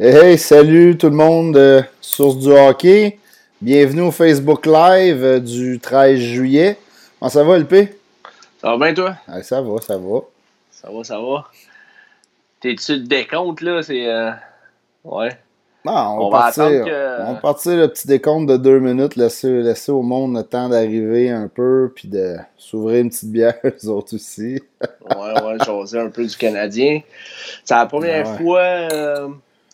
[0.00, 3.18] Hey, salut tout le monde de Source du hockey.
[3.60, 6.78] Bienvenue au Facebook Live euh, du 13 juillet.
[7.18, 7.74] Comment ça va, LP?
[8.60, 9.16] Ça va bien, toi?
[9.28, 10.20] Ah, ça va, ça va.
[10.70, 11.44] Ça va, ça va.
[12.60, 13.82] T'es-tu le décompte, là?
[13.82, 14.06] C'est.
[14.06, 14.30] euh,
[15.04, 15.30] Ouais.
[15.84, 18.78] Bon, on, On va partir, attendre que- on va partir le petit décompte de deux
[18.80, 23.30] minutes, laisser, laisser au monde le temps d'arriver un peu, puis de s'ouvrir une petite
[23.32, 24.60] bière, eux autres aussi.
[24.82, 27.00] Ouais, ouais, j'osais un peu du Canadien.
[27.64, 28.38] C'est la première ouais.
[28.38, 29.28] fois euh,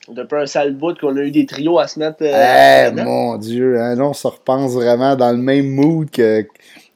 [0.08, 2.18] depuis un sale bout qu'on a eu des trios à se mettre.
[2.22, 6.46] euh, Eh, mon Dieu, hein, là, on se repense vraiment dans le même mood que,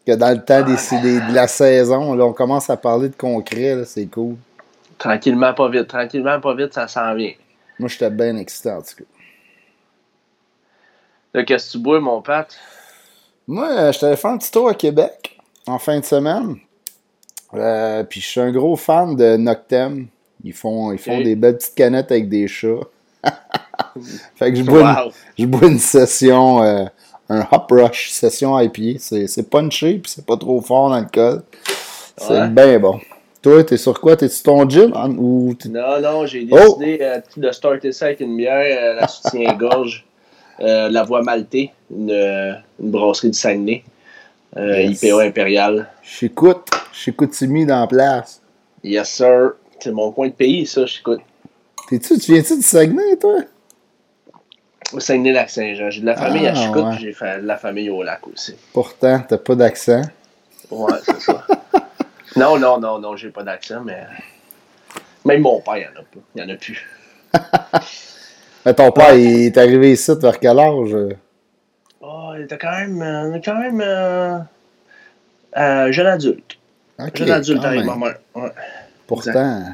[0.07, 2.15] que dans le temps des, des- de la saison.
[2.15, 4.37] Là, on commence à parler de concret, là, c'est cool.
[4.99, 5.89] Tranquillement, pas vite.
[5.89, 7.33] Tranquillement, pas vite, ça s'en vient.
[7.79, 9.05] Moi, j'étais bien excité, en tout cas.
[11.33, 12.49] Là, qu'est-ce que tu bois, mon Pat?
[13.47, 16.57] Moi, euh, je t'avais fait un petit tour à Québec en fin de semaine.
[17.55, 20.07] Euh, puis je suis un gros fan de Noctem.
[20.45, 22.87] Ils font, ils font des belles petites canettes avec des chats.
[24.37, 25.13] fait que je bois, une, Wow!
[25.39, 26.85] je bois une session, euh,
[27.29, 28.99] un Hop Rush, session IPA.
[28.99, 31.43] C'est, c'est punché, puis c'est pas trop fort dans le col.
[32.17, 32.49] C'est Ouais.
[32.49, 33.01] bien bon.
[33.43, 34.17] Toi, t'es sur quoi?
[34.17, 34.93] T'es sur ton gym?
[34.95, 36.77] hein, ou Non, non, j'ai Oh!
[36.79, 40.05] décidé euh, de starter ça avec une bière, euh, la soutien-gorge,
[40.59, 43.83] la voie maltée, une, une brasserie du Saguenay,
[44.57, 45.03] Yes.
[45.03, 45.89] IPA impériale.
[46.03, 46.69] J'écoute.
[46.93, 48.43] Chicoutimi dans la place.
[48.85, 49.53] Yes, sir.
[49.79, 51.21] C'est mon coin de pays, ça, j'écoute.
[51.91, 53.41] T'es-tu, tu viens-tu du Saguenay, toi?
[54.93, 55.91] Au Saguenay-Lac-Saint-Jean.
[55.91, 56.99] J'ai de la famille à Ah, Chicoute, ouais.
[57.01, 58.55] j'ai fait de la famille au lac aussi.
[58.73, 60.03] Pourtant, t'as pas d'accent.
[60.71, 61.45] Ouais, c'est ça.
[62.37, 64.05] non, non, non, non, j'ai pas d'accent, mais.
[65.25, 66.21] Même mon père, il y en a pas.
[66.37, 66.89] Il y en a plus.
[68.67, 70.95] Mais ton père, il est arrivé ici vers quel âge?
[72.03, 73.01] Oh, il était quand même.
[73.01, 73.81] euh, quand même.
[73.81, 74.39] Euh,
[75.57, 76.59] euh, jeune adulte.
[77.15, 78.17] Jeune adulte avec ma mère.
[78.35, 78.51] Ouais.
[79.07, 79.65] Pourtant.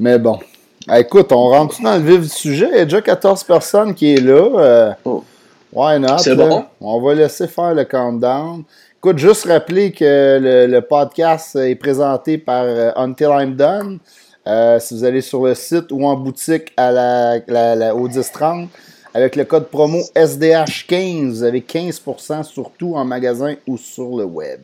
[0.00, 0.40] Mais bon.
[0.88, 2.68] Ah, Écoute, on rentre dans le vif du sujet?
[2.72, 4.32] Il y a déjà 14 personnes qui est là.
[4.58, 5.24] Euh, Oh.
[5.72, 6.18] why not?
[6.18, 6.64] C'est bon?
[6.80, 8.64] On va laisser faire le countdown.
[8.98, 13.98] Écoute, juste rappeler que le, le podcast est présenté par euh, Until I'm Done.
[14.46, 18.06] Euh, si vous allez sur le site ou en boutique à la, la- la- au
[18.06, 18.68] 1030,
[19.14, 24.60] avec le code promo SDH15, vous avez 15% surtout en magasin ou sur le web.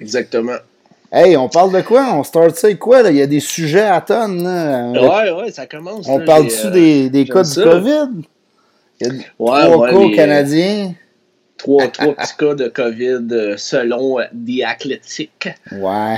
[0.00, 0.56] Exactement.
[1.12, 2.06] Hey, on parle de quoi?
[2.14, 3.02] On start ça avec quoi?
[3.02, 3.10] Là?
[3.10, 4.42] Il y a des sujets à tonnes.
[4.42, 4.90] Là.
[4.90, 6.06] Ouais, ouais, ça commence.
[6.08, 7.62] on parle-tu euh, des, des j'aime cas du ça.
[7.62, 8.08] COVID?
[9.00, 10.94] Il y a Ouais, trois ouais, cas les, euh, canadiens.
[11.58, 15.48] Trois, trois petits cas de COVID euh, selon euh, The Athletic.
[15.72, 16.16] Ouais.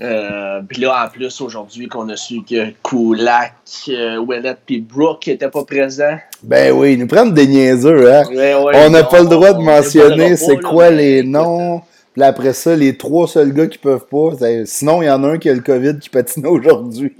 [0.00, 3.52] Euh, Puis là, en plus, aujourd'hui, qu'on a su que Kulak,
[3.88, 6.16] euh, Ouellet puis Brooke n'étaient pas présents.
[6.42, 8.22] Ben oui, ils nous prennent des niaiseux, hein?
[8.30, 11.82] Ouais, ouais, on n'a pas le droit de on mentionner c'est là, quoi les noms.
[12.14, 14.30] Puis après ça, les trois seuls gars qui peuvent pas.
[14.66, 17.14] Sinon, il y en a un qui a le COVID qui patine aujourd'hui.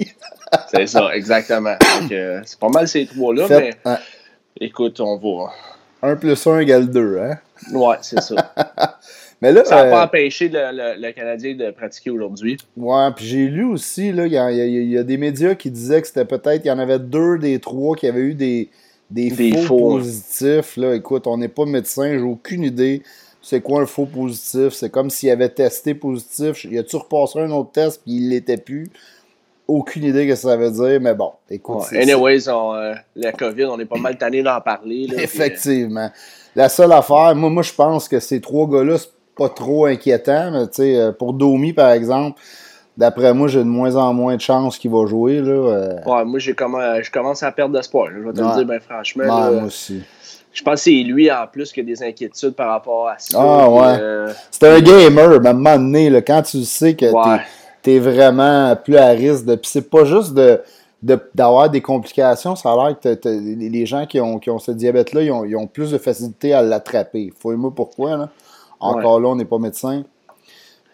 [0.70, 1.76] C'est ça, exactement.
[2.10, 3.70] Euh, c'est pas mal ces trois-là, mais
[4.60, 5.50] écoute, on va.
[6.02, 7.38] 1 plus 1 égale 2, hein?
[7.72, 8.34] Ouais, c'est ça.
[9.40, 12.56] Mais là, Ça n'a euh, pas empêché le, le- le Canadien de pratiquer aujourd'hui.
[12.76, 15.68] Ouais, puis j'ai lu aussi, il y y a- il y a des médias qui
[15.70, 18.68] disaient que c'était peut-être, il y en avait deux des trois qui avaient eu des,
[19.10, 20.76] des, Des faux, faux, positifs.
[20.76, 20.94] Là.
[20.94, 23.02] Écoute, on n'est pas médecin, j'ai aucune idée.
[23.44, 24.72] C'est quoi un faux positif?
[24.72, 26.64] C'est comme s'il avait testé positif.
[26.64, 28.88] Il a-tu repassé un autre test puis il l'était plus?
[29.68, 31.84] Aucune idée que ça veut dire, mais bon, écoute.
[31.92, 32.02] Ouais.
[32.02, 35.06] Anyways, on, euh, le COVID, on est pas mal tanné d'en parler.
[35.06, 36.10] là, puis, euh, Effectivement.
[36.54, 40.50] La seule affaire, moi, moi je pense que ces trois gars-là, c'est pas trop inquiétant.
[40.52, 42.40] Mais tu sais, euh, pour Domi, par exemple,
[42.96, 45.40] d'après moi, j'ai de moins en moins de chances qu'il va jouer.
[45.40, 48.08] Là, Ouais, moi, j'ai je commence à perdre d'espoir.
[48.12, 48.48] Je vais te Ouais.
[48.50, 49.22] le dire, ben, franchement.
[49.24, 50.02] ouais, là, moi aussi.
[50.52, 53.38] Je pense que c'est lui, en plus, qui a des inquiétudes par rapport à ça.
[53.40, 53.98] Ah, ouais.
[54.00, 57.40] euh, C'est un gamer, mais à un moment donné, là, quand tu sais que Ouais.
[57.82, 59.54] t'es es vraiment plus à risque de.
[59.56, 60.60] Puis c'est pas juste de
[61.02, 64.60] de- d'avoir des complications, ça a l'air que les les gens qui ont, qui ont
[64.60, 67.32] ce diabète-là, ils ont, ils ont plus de facilité à l'attraper.
[67.40, 68.28] Faut-moi pourquoi, là.
[68.78, 70.04] Encore là, on n'est pas médecin.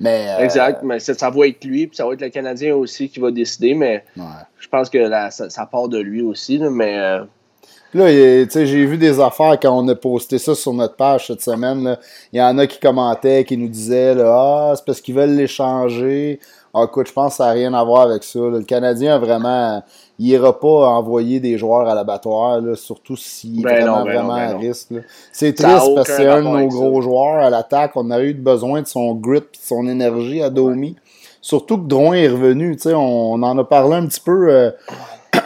[0.00, 0.28] Mais.
[0.30, 3.08] euh, Exact, mais ça, ça va être lui, puis ça va être le Canadien aussi
[3.10, 4.22] qui va décider, mais ouais.
[4.58, 7.24] je pense que ça, ça part de lui aussi, là, mais euh,
[7.94, 11.28] Là, tu sais, j'ai vu des affaires quand on a posté ça sur notre page
[11.28, 11.82] cette semaine.
[11.84, 11.98] là.
[12.32, 15.34] Il y en a qui commentaient, qui nous disaient là, Ah, c'est parce qu'ils veulent
[15.34, 16.38] l'échanger.
[16.74, 18.38] Ah, écoute, je pense que ça n'a rien à voir avec ça.
[18.40, 18.58] là.
[18.58, 19.82] Le Canadien a vraiment.
[20.18, 24.04] Il n'ira pas envoyer des joueurs à l'abattoir, là, surtout s'il est Ben vraiment, non,
[24.04, 24.58] ben vraiment non, ben à non.
[24.58, 24.90] risque.
[24.90, 25.00] là.
[25.32, 27.04] C'est triste parce que c'est un de nos gros ça.
[27.04, 27.92] joueurs à l'attaque.
[27.94, 30.94] On a eu besoin de son grit et de son énergie à Domi.
[31.40, 32.76] Surtout que Drouin est revenu.
[32.76, 34.70] tu sais, On, on en a parlé un petit peu euh,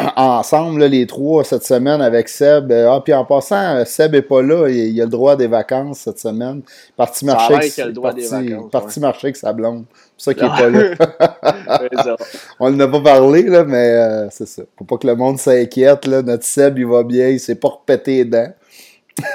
[0.16, 2.72] ensemble, les trois, cette semaine avec Seb.
[2.72, 4.68] Ah, puis en passant, Seb n'est pas là.
[4.68, 6.62] Il, a le droit des vacances cette semaine.
[6.96, 9.84] Parti marcher avec, parti, marcher avec sa blonde.
[10.16, 12.16] C'est pour ça qu'il n'est pas là.
[12.60, 14.62] On n'en a pas parlé, là, mais c'est ça.
[14.78, 16.06] Faut pas que le monde s'inquiète.
[16.06, 17.28] Notre Seb, il va bien.
[17.28, 18.52] Il s'est pas repété les dents.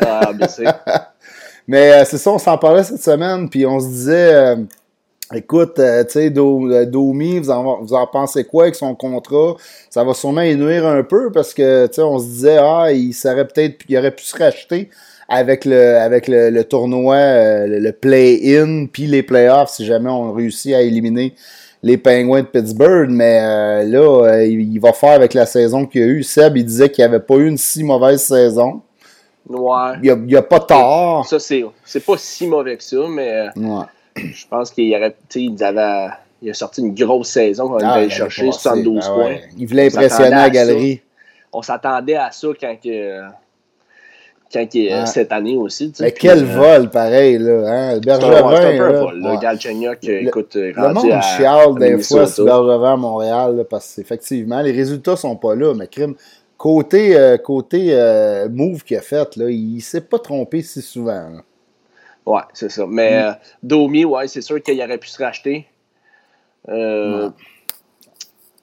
[0.01, 0.71] Ah, bien sûr.
[1.67, 3.49] mais c'est ça, on s'en parlait cette semaine.
[3.49, 4.55] Puis on se disait
[5.33, 9.55] Écoute, euh, tu sais, euh, Domi, vous en, vous en pensez quoi avec son contrat?
[9.89, 13.13] Ça va sûrement énuire un peu parce que, tu sais, on se disait, ah, il
[13.13, 14.89] serait peut-être, il aurait pu se racheter
[15.27, 20.73] avec le, avec le, tournoi, euh, le, play-in, puis les playoffs si jamais on réussit
[20.73, 21.33] à éliminer
[21.83, 23.09] les Penguins de Pittsburgh.
[23.09, 26.23] Mais là, il, va faire avec la saison qu'il y a eu.
[26.23, 28.81] Seb, il disait qu'il n'y avait pas eu une si mauvaise saison.
[29.49, 29.93] Ouais.
[30.01, 31.25] Il n'y a, a, pas tort.
[31.27, 33.47] Ça, c'est, c'est pas si mauvais que ça, mais.
[33.57, 33.83] Ouais
[34.17, 38.09] je pense qu'il aurait, il avait, il a sorti une grosse saison quand il allait
[38.09, 39.35] chercher 72 ben points.
[39.57, 41.01] Il voulait impressionner la galerie.
[41.53, 43.21] On s'attendait à ça quand, que,
[44.53, 45.93] quand cette année aussi.
[45.99, 47.63] Mais quel euh, vol, pareil, là.
[47.67, 47.99] Hein?
[47.99, 48.55] Bergevin.
[48.55, 49.37] C'est un peu un vol, là.
[49.37, 55.15] Galchenyuk, écoute, Le monde chiale des fois sur Bergevin à Montréal, parce qu'effectivement, les résultats
[55.15, 56.15] sont pas là, mais crime.
[56.57, 61.29] Côté, euh, côté euh, move qu'il a fait, là, il s'est pas trompé si souvent.
[62.27, 62.85] Ouais, c'est ça.
[62.85, 63.25] Mais mm.
[63.25, 63.31] euh,
[63.63, 65.65] Domi, ouais, c'est sûr qu'il aurait pu se racheter.
[66.67, 67.29] Euh,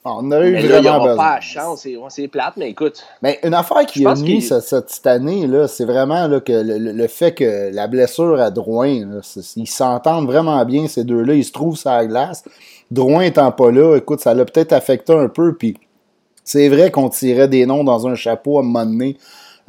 [0.05, 1.89] ah, on aurait eu mais vraiment là, il pas la chance.
[2.11, 3.03] C'est plate, mais écoute.
[3.23, 7.75] Mais une affaire qui a mis cette, année, c'est vraiment là, que le, fait que
[7.75, 9.23] la blessure à Drouin,
[9.57, 11.33] ils s'entendent vraiment bien, ces deux-là.
[11.33, 12.45] Ils se trouvent sur la glace.
[12.91, 15.55] Drouin étant pas là, écoute, ça l'a peut-être affecté un peu.
[15.55, 15.79] Puis
[16.45, 19.17] c'est vrai qu'on tirait des noms dans un chapeau à un moment donné.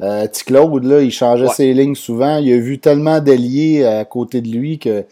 [0.02, 2.38] Euh, Claude, là, il changeait ses lignes souvent.
[2.38, 5.04] Il a vu tellement d'alliés à côté de lui que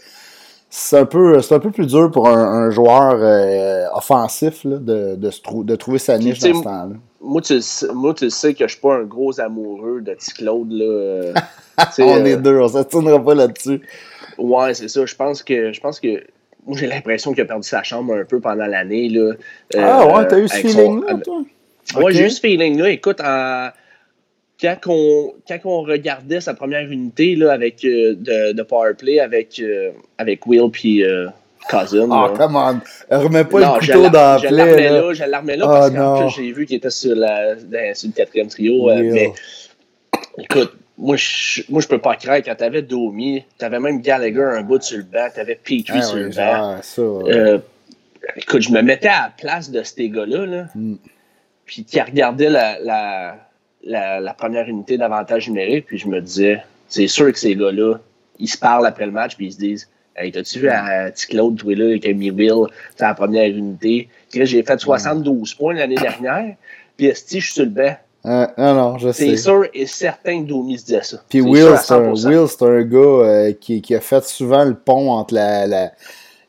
[0.76, 5.98] c'est un peu, un peu plus dur pour un, joueur euh, offensif de, de, trouver
[5.98, 6.96] sa niche dans ce temps-là.
[7.20, 7.58] Moi tu,
[7.94, 10.32] moi, tu sais que je suis pas un gros amoureux de T.
[10.36, 10.72] Claude.
[10.72, 11.32] Là, euh,
[12.00, 13.81] on est deux, on ne tournera pas là-dessus.
[14.36, 15.06] Ouais, c'est ça.
[15.06, 16.22] Je pense que je pense que
[16.66, 19.10] moi j'ai l'impression qu'il a perdu sa chambre un peu pendant l'année.
[19.76, 21.44] ah ouais, t'as eu ce feeling-là, toi?
[22.02, 22.90] Ouais, j'ai eu ce feeling-là.
[22.90, 23.69] Écoute, en
[24.60, 29.58] quand on, quand on regardait sa première unité là, avec, euh, de, de Powerplay avec,
[29.60, 31.28] euh, avec Will puis euh,
[31.68, 32.08] Cousin.
[32.10, 32.80] Ah, oh, come on!
[33.10, 36.34] Remets pas le couteau dans la Je l'armais là, je l'armais là parce oh, que
[36.42, 37.56] j'ai vu qu'il était sur, la,
[37.94, 38.86] sur le quatrième trio.
[38.94, 39.32] mais
[40.38, 44.62] écoute, moi je, moi, je peux pas croire, quand t'avais Domi, t'avais même Gallagher un
[44.62, 46.78] bout sur le banc, t'avais Petrie ah sur le banc.
[46.82, 47.02] Ça,
[48.36, 50.94] écoute, je me mettais à la place de ces gars-là, là, mm.
[51.64, 53.36] puis qui regardaient la, la
[53.84, 57.96] la, première unité d'avantage numérique, puis je me disais, c'est sûr que ces gars-là,
[58.38, 61.26] ils se parlent après le match, puis ils se disent, Hey, t'as-tu vu à T.
[61.28, 64.08] Claude, toi, là, avec Amy Will, c'est la première unité?
[64.32, 66.54] J'ai fait 72 points l'année dernière,
[66.96, 67.96] puis Esti, je suis sur le banc.
[68.26, 69.31] Euh, non, non, je sais.
[69.31, 71.19] C'est sûr et certain que Domi se disait ça.
[71.28, 75.34] Puis Will, c'est un, un, gars euh, qui, qui, a fait souvent le pont entre
[75.34, 75.92] la, la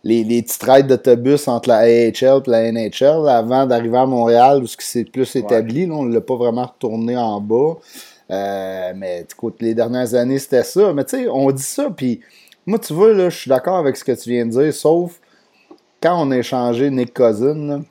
[0.06, 4.62] les, les petites rides d'autobus entre la AHL et la NHL avant d'arriver à Montréal
[4.64, 5.90] où c'est plus établi.
[5.92, 7.74] on ne l'a pas vraiment retourné en bas.
[8.30, 10.94] Euh, mais écoute, les dernières années, c'était ça.
[10.94, 12.22] Mais tu sais, on dit ça, puis
[12.68, 15.20] moi, tu vois, là, je suis d'accord avec ce que tu viens de dire, sauf
[16.02, 17.82] quand on a échangé Nick Cousin,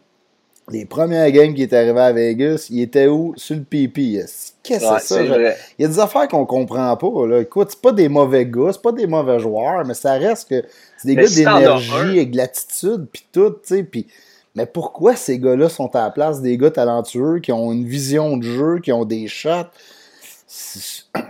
[0.71, 3.35] les premières games qui est arrivé à Vegas, il était où?
[3.37, 4.25] Sur le PP.
[4.63, 5.23] Qu'est-ce que c'est ça?
[5.23, 7.27] Il y a des affaires qu'on comprend pas.
[7.27, 7.41] Là.
[7.41, 10.65] Écoute, c'est pas des mauvais gars, c'est pas des mauvais joueurs, mais ça reste que
[11.05, 13.85] c'est des gars d'énergie et de l'attitude, puis tout, tu sais.
[13.85, 14.07] Puis,
[14.55, 18.37] mais pourquoi ces gars-là sont à la place des gars talentueux qui ont une vision
[18.37, 19.49] de jeu, qui ont des shots?
[20.47, 20.81] Tu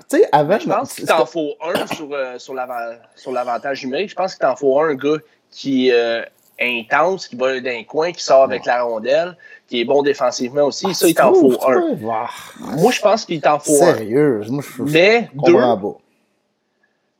[0.08, 0.58] sais, avant.
[0.58, 4.10] Je pense qu'il t'en faut un sur, euh, sur l'avantage numérique.
[4.10, 5.16] Je pense qu'il t'en faut un gars
[5.50, 6.22] qui, euh,
[6.60, 10.94] intense, qui va d'un coin, qui sort avec la rondelle, qui est bon défensivement aussi.
[10.94, 11.96] ça, il t'en faut un.
[11.96, 13.94] Moi, je pense qu'il t'en faut un.
[13.94, 14.42] Sérieux?
[14.48, 15.56] Moi, je, Mais deux.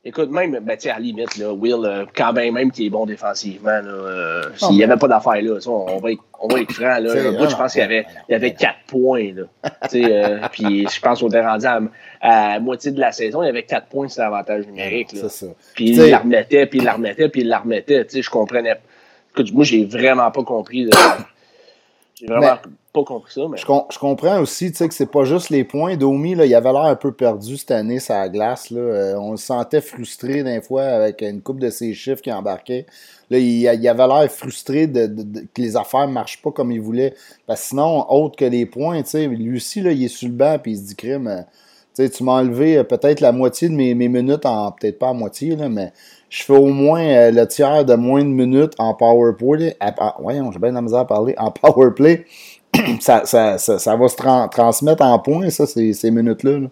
[0.07, 3.07] Écoute, même, ben, à la limite, là, Will, euh, quand même, même qui est bon
[3.07, 6.99] défensivement, euh, s'il n'y avait pas d'affaire là, on, va être, on va être franc.
[6.99, 9.33] Là, moi, je pense qu'il y avait, il y avait 4 points.
[9.33, 9.43] Là,
[9.95, 11.79] euh, puis je pense qu'on est rendu à,
[12.21, 15.15] à, moitié de la saison, il y avait 4 points sur l'avantage numérique.
[15.73, 18.05] Puis il la remettait, puis il la remettait, puis il la remettait.
[18.13, 18.77] Je comprenais
[19.53, 20.89] moi, j'ai vraiment pas compris.
[22.15, 22.57] J'ai vraiment
[22.93, 23.41] pas compris ça.
[23.49, 23.57] Mais...
[23.57, 25.97] Je, comprends aussi que c'est pas juste les points.
[25.97, 28.69] Domi, là, il avait l'air un peu perdu cette année sur la glace.
[28.69, 28.79] Là.
[28.79, 32.85] Euh, on le sentait frustré d'un fois avec une coupe de ses chiffres qui embarquait.
[33.29, 35.07] Là, il, avait l'air frustré de,
[35.53, 37.13] que les affaires ne marchent pas comme il voulait.
[37.47, 40.53] Parce que sinon, autre que les points, lui aussi, là, il est sur le banc
[40.53, 41.27] et il se dit crime.
[41.27, 41.41] Euh,
[42.09, 45.13] tu m'as enlevé euh, peut-être la moitié de mes, mes minutes en peut-être pas la
[45.13, 45.91] moitié, là, mais
[46.35, 49.77] je fais au moins euh, le tiers de moins de minutes en power play.
[50.19, 51.33] voyons, j'ai bien de la misère à parler.
[51.37, 52.25] En power play.
[52.99, 54.17] ça, ça, ça, va se
[54.51, 56.59] transmettre en points, ça, ces, ces minutes-là.
[56.59, 56.67] là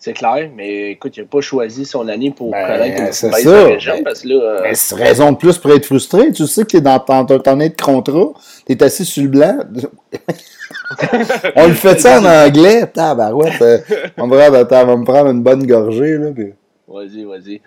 [0.00, 3.32] c'est clair, mais écoute, il n'a pas choisi son année pour ben, connaître une c'est
[3.32, 3.64] ça.
[3.64, 4.70] Région, ben, parce que là, euh...
[4.74, 6.30] c'est raison de plus pour être frustré.
[6.30, 8.32] Tu sais que tu es dans ton, ton de contrat,
[8.64, 9.58] tu es assis sur le blanc.
[11.56, 12.86] On le fait ça en anglais?
[12.86, 13.60] Tabarouette.
[13.60, 13.78] Euh,
[14.16, 16.16] on va, va me prendre une bonne gorgée.
[16.16, 16.52] Là, puis...
[16.86, 17.60] Vas-y, vas-y.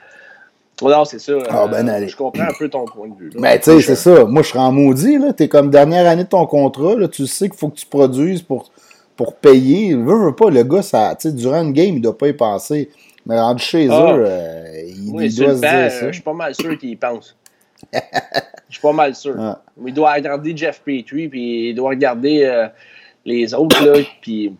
[0.81, 1.33] Non, c'est ça.
[1.49, 3.29] Ah, ben, euh, je comprends un peu ton point de vue.
[3.29, 3.35] Là.
[3.35, 4.25] Mais ben, tu sais, c'est ça.
[4.25, 5.17] Moi, je serais en maudit.
[5.37, 6.95] Tu es comme dernière année de ton contrat.
[6.95, 8.71] Là, tu sais qu'il faut que tu produises pour
[9.15, 9.93] pour payer.
[9.93, 12.89] Veux, veux pas, le gars, ça, durant une game, il doit pas y penser.
[13.25, 14.13] Mais rendu chez ah.
[14.15, 16.07] eux, euh, il, doit se dire ça.
[16.07, 17.37] Je suis pas mal sûr qu'il y pense.
[17.93, 17.99] Je
[18.69, 19.35] suis pas mal sûr.
[19.85, 22.67] Il doit regarder Jeff Petrie, puis il doit regarder euh,
[23.25, 24.55] les autres, là, puis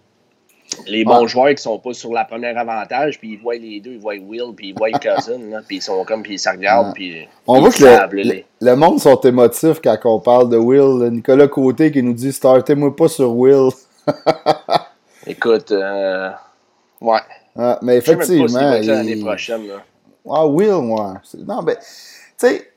[0.88, 3.92] les bons joueurs qui sont pas sur la première avantage, puis ils voient les deux,
[3.92, 6.50] ils voient Will, puis ils voient Cousin, là, puis ils sont comme, puis ils se
[6.50, 11.10] regardent, puis On voit que le, le, monde sont émotifs quand on parle de Will.
[11.12, 13.70] Nicolas Côté qui nous dit «Startez-moi pas sur Will».
[15.28, 16.30] Écoute, euh,
[17.02, 17.20] ouais.
[17.58, 18.48] Ah, mais effectivement.
[18.82, 19.68] Je l'année prochaine.
[19.68, 19.84] Là.
[20.30, 21.22] Ah, Will, moi.
[21.46, 21.86] Non, ben, tu
[22.38, 22.71] sais,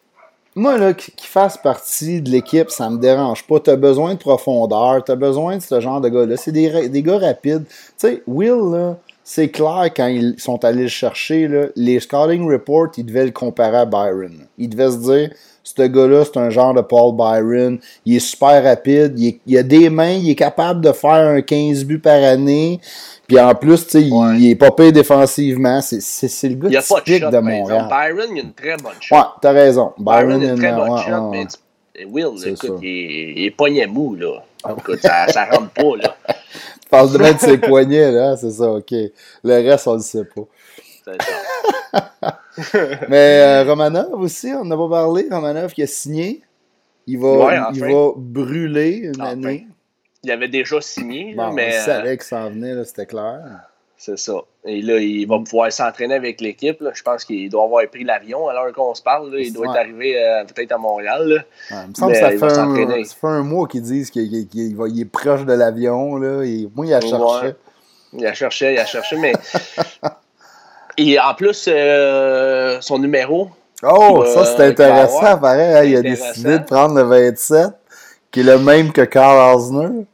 [0.57, 3.59] moi, là, qu'il fasse partie de l'équipe, ça me dérange pas.
[3.61, 6.37] Tu as besoin de profondeur, tu as besoin de ce genre de gars-là.
[6.37, 7.65] C'est des, des, gars rapides.
[7.67, 12.49] Tu sais, Will, là, c'est clair, quand ils sont allés le chercher, là, les scouting
[12.49, 14.47] reports, ils devaient le comparer à Byron.
[14.59, 15.31] Ils devaient se dire,
[15.65, 17.79] ce gars-là, c'est un genre de Paul Byron.
[18.05, 19.19] Il est super rapide.
[19.19, 20.13] Il, a des mains.
[20.13, 22.81] Il est capable de faire un 15 buts par année.
[23.27, 25.81] Puis en plus, tu sais, il, est pas payé défensivement.
[25.81, 27.89] C'est le gars il a typique pas de, shot, de Montréal.
[27.89, 29.17] Byron, il a une très bonne shot.
[29.17, 29.93] Ouais, t'as raison.
[29.99, 31.47] Byron, il a une très bonne shot, mais
[32.07, 34.43] Will, écoute, il est, il est poignet mou, là.
[34.77, 36.17] Écoute, ça, ça rentre pas, là.
[36.29, 38.91] tu parles de mettre ses poignets, là, c'est ça, OK.
[38.91, 39.13] Le
[39.45, 40.43] reste, on le sait pas.
[43.09, 45.29] Mais euh, Romanov aussi, on en a pas parlé.
[45.31, 46.43] Romanov qui a signé.
[47.07, 49.67] Il va, il va brûler une année.
[50.25, 51.79] Il avait déjà signé, mais.
[51.81, 53.41] On savait que ça en venait, c'était clair.
[53.97, 54.35] C'est ça.
[54.65, 56.83] Et là, il va pouvoir s'entraîner avec l'équipe.
[56.93, 59.35] Je pense qu'il doit avoir pris l'avion à l'heure qu'on se parle.
[59.39, 61.47] Il doit être arrivé euh, peut-être à Montréal.
[61.71, 65.05] il me semble que ça fait, un, ça fait, un, mois qu'ils disent qu'il est
[65.11, 66.19] proche de l'avion.
[66.19, 67.55] Moi, il a cherché.
[68.13, 69.33] Il a cherché, il a cherché, mais
[70.97, 73.49] Et en plus, euh, son numéro.
[73.83, 75.75] Oh, ça c'est intéressant, pareil.
[75.75, 77.69] Hein, il a décidé de prendre le 27,
[78.31, 80.07] qui est le même que Carl Osner.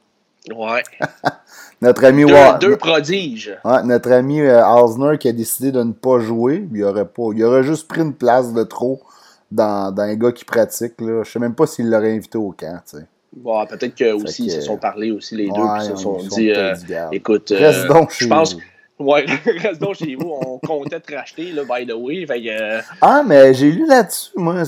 [0.52, 0.82] Ouais.
[1.80, 3.56] notre ami deux, deux prodiges.
[3.64, 6.66] Ouais, notre ami euh, qui a décidé de ne pas jouer.
[6.72, 9.00] Il aurait, pas, il aurait juste pris une place de trop
[9.50, 11.00] dans, dans un gars qui pratique.
[11.00, 11.22] Là.
[11.24, 12.80] Je sais même pas s'il l'aurait invité au camp.
[13.32, 16.50] Bon, peut-être que aussi ils se sont parlé aussi les deux puis se sont dit
[16.50, 16.74] euh,
[17.12, 18.56] écoute euh, donc je pense
[19.00, 20.30] Ouais, reste donc chez vous.
[20.30, 22.26] On comptait te racheter, là, by the way.
[22.28, 24.62] Euh, ah, mais j'ai lu là-dessus, moi.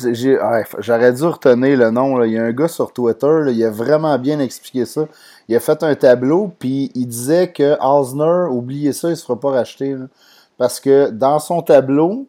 [0.78, 2.24] J'aurais dû retenir le nom.
[2.24, 5.06] Il y a un gars sur Twitter, il a vraiment bien expliqué ça.
[5.48, 9.38] Il a fait un tableau, puis il disait que Osner, oubliez ça, il se fera
[9.38, 9.96] pas racheter.
[10.58, 12.26] parce que dans son tableau,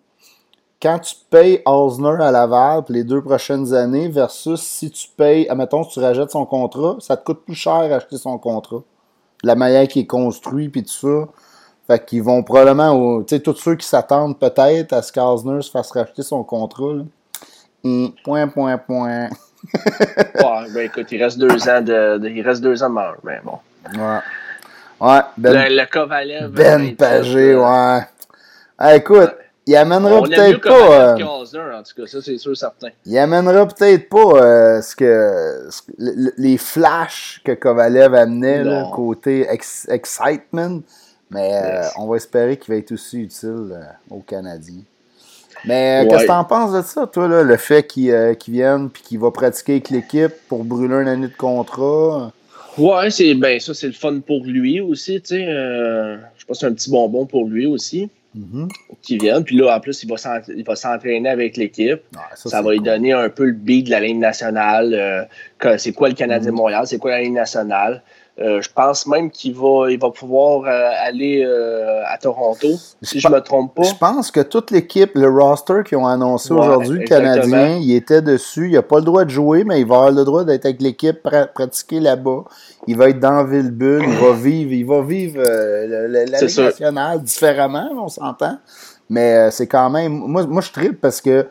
[0.81, 5.47] quand tu payes Osner à Laval pour les deux prochaines années versus si tu payes,
[5.47, 8.81] admettons, si tu rajettes son contrat, ça te coûte plus cher acheter son contrat.
[9.43, 11.27] La manière qui est construit, puis tout ça.
[11.87, 15.71] Fait qu'ils vont probablement, tu sais, tous ceux qui s'attendent peut-être à ce qu'Asner se
[15.71, 16.95] fasse racheter son contrat.
[17.83, 19.29] Hum, point, point, point.
[19.73, 23.39] Ouais, ben écoute, il reste deux ans de, il reste deux ans de mort, mais
[23.43, 23.59] bon.
[23.97, 24.19] Ouais.
[24.99, 26.51] Ouais, Ben, le, le Kovalev.
[26.51, 27.99] Ben Pagé, ouais.
[28.77, 29.31] Ah, écoute,
[29.65, 31.17] il amènera peut-être pas.
[31.17, 32.89] Euh, en tout cas, ça c'est sûr certain.
[33.05, 35.69] Il amènera peut-être pas euh, ce que,
[36.37, 39.47] les flashs que Kovalev amenait, le côté
[39.89, 40.81] excitement.
[41.31, 44.83] Mais euh, on va espérer qu'il va être aussi utile euh, aux Canadiens.
[45.65, 48.11] Mais euh, qu'est-ce que tu en penses de ça, toi, là, le fait qu'il
[48.47, 52.31] vienne et qu'il va pratiquer avec l'équipe pour brûler une année de contrat?
[52.77, 55.45] Ouais, c'est ben ça, c'est le fun pour lui aussi, tu sais.
[55.45, 58.09] je pense que c'est un petit bonbon pour lui aussi.
[58.35, 58.67] Mm
[59.03, 59.43] Qu'il vienne.
[59.43, 62.01] Puis là, en plus, il va s'entraîner avec l'équipe.
[62.35, 65.27] ça, va lui donner un peu le beat de la ligne nationale.
[65.77, 66.55] c'est quoi le Canadien mm-hmm.
[66.55, 66.87] Montréal?
[66.87, 68.01] C'est quoi la ligne nationale?
[68.41, 72.67] Euh, je pense même qu'il va, il va pouvoir euh, aller euh, à Toronto,
[73.03, 73.83] si je ne me trompe pas.
[73.83, 78.23] Je pense que toute l'équipe, le roster qu'ils ont annoncé aujourd'hui, le Canadien, il était
[78.23, 78.69] dessus.
[78.69, 80.81] Il n'a pas le droit de jouer, mais il va avoir le droit d'être avec
[80.81, 81.19] l'équipe,
[81.53, 82.45] pratiquer là-bas.
[82.87, 87.87] Il va être dans Villebulle, il va vivre, il va vivre la, Ligue nationale différemment,
[87.95, 88.57] on s'entend.
[89.11, 90.11] Mais c'est quand même.
[90.11, 91.45] Moi, moi je tripe parce que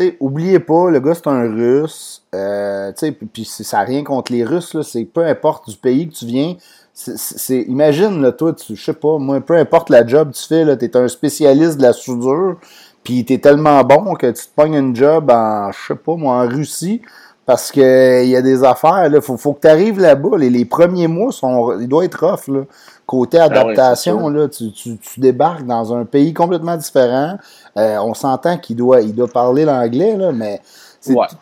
[0.00, 2.22] sais, oubliez pas, le gars, c'est un Russe.
[2.34, 2.92] Euh,
[3.32, 6.56] puis ça n'a rien contre les Russes, c'est peu importe du pays que tu viens.
[6.92, 10.46] C'est, imagine, là, toi, tu, je sais pas, moi, peu importe la job que tu
[10.46, 12.56] fais, tu es un spécialiste de la soudure,
[13.02, 16.14] puis tu es tellement bon que tu te pognes une job en, je sais pas,
[16.14, 17.02] moi, en Russie,
[17.46, 20.38] Parce qu'il y a des affaires, il faut, faut que tu arrives là-bas.
[20.38, 22.48] Les, les, premiers mois, sont, ils doivent être rough.
[22.48, 22.62] Là.
[23.06, 27.36] Côté ah adaptation, là, tu, tu, tu, débarques dans un pays complètement différent.
[27.76, 30.60] Euh, on s'entend qu'il doit, il doit parler l'anglais, là, mais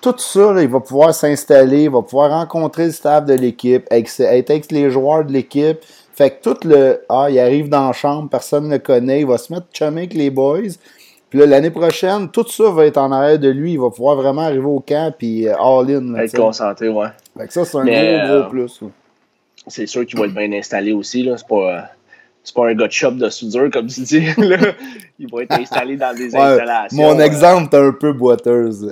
[0.00, 4.20] tout ça, il va pouvoir s'installer, il va pouvoir rencontrer le staff de l'équipe, être
[4.20, 5.78] avec les joueurs de l'équipe.
[6.14, 9.26] Fait que tout le Ah, il arrive dans la chambre, personne ne le connaît, il
[9.26, 10.74] va se mettre chumé avec les boys.
[11.30, 13.72] Puis là, l'année prochaine, tout ça va être en arrière de lui.
[13.72, 16.14] Il va pouvoir vraiment arriver au camp puis euh, all-in.
[16.16, 17.06] Être concentré, ouais.
[17.38, 18.80] Fait que ça, c'est un gros, gros euh, plus.
[19.66, 21.22] C'est sûr qu'il va être bien installé aussi.
[21.22, 21.36] Là.
[21.36, 21.76] C'est pas.
[21.76, 21.80] Euh,
[22.44, 24.26] c'est pas un gars de shop de soudure, comme tu dis.
[25.18, 26.96] Il va être installé dans des installations.
[27.00, 28.90] Mon exemple est un peu boiteuse.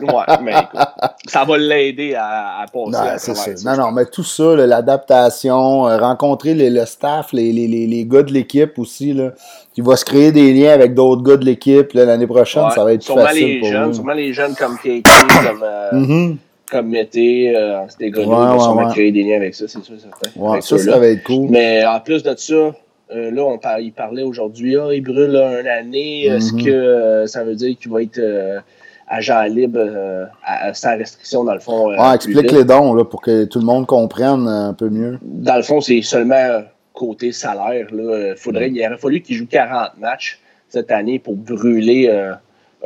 [0.00, 0.88] ouais, mais écoute,
[1.26, 2.90] ça va l'aider à, à passer.
[2.90, 3.74] Non, c'est ça.
[3.76, 8.32] Non, non, mais tout ça, l'adaptation, euh, rencontrer le staff, les, les, les, gars de
[8.32, 9.32] l'équipe aussi, là,
[9.74, 12.92] qui va se créer des liens avec d'autres gars de l'équipe l'année prochaine, ça va
[12.92, 16.36] être sûrement facile les pour jeunes, Sûrement les jeunes comme KK, comme, euh, mm-hmm.
[16.70, 20.40] Comme Mété, euh, gars-là, ouais, vont sûrement créer des liens avec ça, c'est sûr, certain.
[20.40, 21.48] Ouais, ça, ça va être cool.
[21.50, 22.72] Mais en plus de ça,
[23.12, 26.24] euh, là, on il parlait aujourd'hui, ah, il brûle une année.
[26.24, 26.64] Est-ce mm-hmm.
[26.64, 28.60] que euh, ça veut dire qu'il va être euh,
[29.08, 30.28] agent libre
[30.72, 31.92] sans restriction, dans le fond?
[32.12, 35.18] Explique les dons là, pour que tout le monde comprenne un peu mieux.
[35.22, 37.86] Dans le fond, c'est seulement côté salaire.
[37.92, 38.34] Là.
[38.36, 42.10] Faudrait, Il aurait fallu qu'il joue 40 matchs cette année pour brûler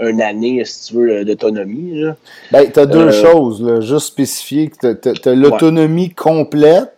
[0.00, 2.04] une année, si tu veux, d'autonomie.
[2.50, 4.70] Ben, tu as deux choses, là, juste spécifier.
[4.80, 6.92] Tu as, l'autonomie complète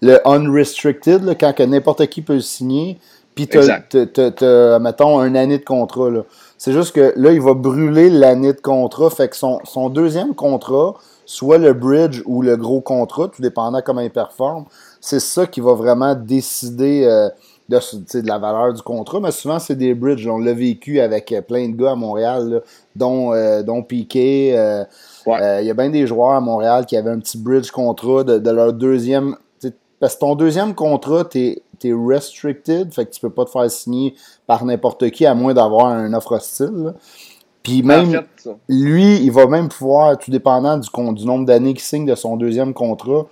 [0.00, 2.98] le unrestricted, quand n'importe qui peut le signer,
[3.34, 6.10] puis tu as, mettons, un année de contrat.
[6.58, 9.10] C'est juste que là, il va brûler l'année de contrat.
[9.10, 10.94] Fait que son, son, deuxième contrat,
[11.26, 14.64] soit le bridge ou le gros contrat, tout dépendant comment il performe,
[15.00, 17.28] c'est ça qui va vraiment décider euh,
[17.68, 17.78] de,
[18.20, 19.20] de, la valeur du contrat.
[19.20, 20.26] Mais souvent, c'est des bridges.
[20.26, 22.62] On l'a vécu avec euh, plein de gars à Montréal,
[22.96, 24.48] dont, euh, dont Piquet.
[25.26, 28.50] Il y a bien des joueurs à Montréal qui avaient un petit bridge contrat de
[28.50, 29.36] leur deuxième
[30.04, 33.70] parce que ton deuxième contrat, tu es, restricted, fait que tu peux pas te faire
[33.70, 34.14] signer
[34.46, 36.92] par n'importe qui à moins d'avoir un offre hostile.
[37.62, 38.22] Puis même,
[38.68, 42.36] lui, il va même pouvoir, tout dépendant du, du nombre d'années qu'il signe de son
[42.36, 43.26] deuxième contrat,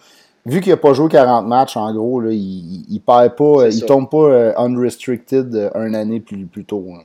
[0.47, 3.85] vu qu'il n'a pas joué 40 matchs, en gros, là, il, il perd pas, il
[3.85, 6.87] tombe pas euh, unrestricted euh, un année plus, plus tôt.
[6.95, 7.03] Hein.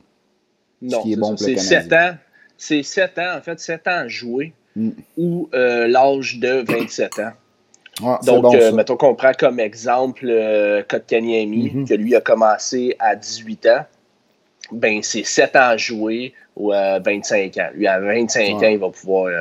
[0.81, 2.15] Non, c'est bon C'est 7 ans.
[2.57, 4.89] C'est 7 ans, en fait, 7 ans à jouer mm.
[5.17, 7.31] ou euh, l'âge de 27 ans.
[8.23, 13.15] Donc, euh, mettons qu'on prend comme exemple euh, Kotkaniemi, mm que lui a commencé à
[13.15, 13.85] 18 ans.
[14.71, 17.69] Ben, c'est 7 ans à jouer ou à 25 ans.
[17.73, 19.31] Lui, à 25 ans, il va pouvoir.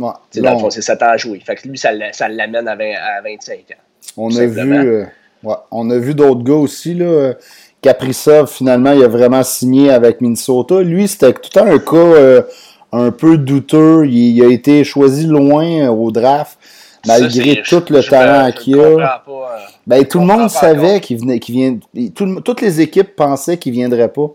[0.00, 0.42] Euh, ouais.
[0.42, 1.40] Dans le fond, c'est 7 ans à jouer.
[1.44, 3.74] Fait que lui, ça, l'amène à, à, 25 ans.
[4.16, 5.04] On a vu, euh,
[5.42, 6.94] ouais, on a vu d'autres gars aussi.
[6.94, 7.34] Là.
[7.82, 10.82] Kaprizov, finalement, il a vraiment signé avec Minnesota.
[10.82, 12.44] Lui, c'était tout un cas
[12.92, 14.06] un peu douteux.
[14.06, 16.58] Il, il, a été choisi loin au draft
[17.06, 19.22] malgré tout le talent qu'il a.
[19.28, 19.46] Euh,
[19.86, 22.10] ben, tout le monde savait qu'il venait, qu'il vient.
[22.14, 24.28] toutes les équipes pensaient qu'il viendrait pas.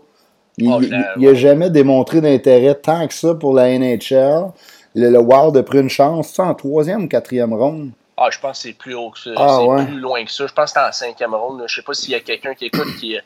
[0.58, 0.78] Il n'a
[1.16, 4.50] oh, jamais démontré d'intérêt tant que ça pour la NHL.
[4.94, 7.90] Le, le Wild a pris une chance, en troisième ou quatrième ronde.
[8.16, 9.30] Ah, je pense que c'est plus haut que ça.
[9.36, 10.46] Ah, c'est plus loin que ça.
[10.46, 11.62] Je pense que c'est en cinquième ronde.
[11.66, 13.16] Je sais pas s'il y a quelqu'un qui écoute qui,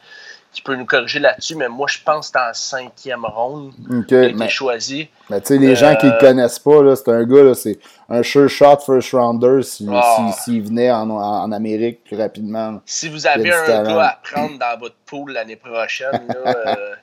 [0.53, 4.33] qui peut nous corriger là-dessus, mais moi, je pense que c'est en cinquième ronde okay,
[4.33, 5.09] qu'il a choisi.
[5.29, 7.79] Mais tu sais, les gens qui ne le euh, connaissent pas, c'est un gars, c'est
[8.09, 10.33] un sure shot first rounder s'il ah.
[10.47, 12.81] venait en, en, Amérique plus rapidement.
[12.87, 16.95] Si vous avez un gars à prendre dans votre pool l'année prochaine, là, euh,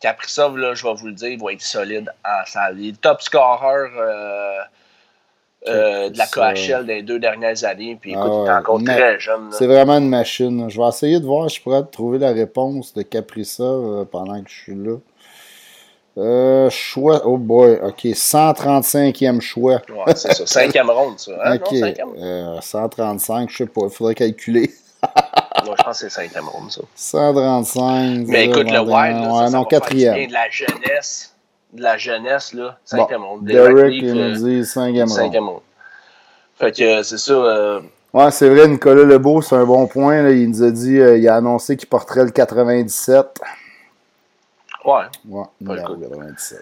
[0.00, 2.78] Kaprizov, là, je vais vous le dire, il va être solide en salle.
[2.78, 3.90] Il est top scorer.
[3.96, 4.60] Euh,
[5.66, 7.98] euh, de la KHL des deux dernières années.
[8.00, 9.48] Puis écoute, ah il est encore très jeune.
[9.50, 10.70] C'est vraiment une machine.
[10.70, 14.40] Je vais essayer de voir si je pourrais trouver la réponse de Caprissa euh, pendant
[14.40, 14.96] que je suis là.
[16.16, 19.82] Euh, choix, oh boy, ok, 135e choix.
[19.88, 21.32] Ouais, c'est ça, cinquième ronde, ça.
[21.44, 21.56] Hein?
[21.56, 21.72] Ok,
[22.16, 24.70] non, 135, je sais pas, il faudrait calculer.
[25.64, 26.80] Moi, je pense que c'est ronde, ça.
[26.94, 28.26] 135.
[28.26, 30.26] Mais écoute, le Wild, là, ouais, non, quatrième.
[30.26, 31.34] de la jeunesse
[31.72, 33.38] de la jeunesse, là, cinquième bon.
[33.38, 35.60] Derek, il nous dit cinquième monde.
[36.56, 37.32] Fait que euh, c'est ça.
[37.32, 37.80] Euh...
[38.12, 40.22] Ouais, c'est vrai, Nicolas Lebeau, c'est un bon point.
[40.22, 40.30] Là.
[40.30, 43.40] Il nous a dit, euh, il a annoncé qu'il porterait le 97.
[44.84, 44.94] Ouais.
[45.28, 46.58] Ouais, le 97.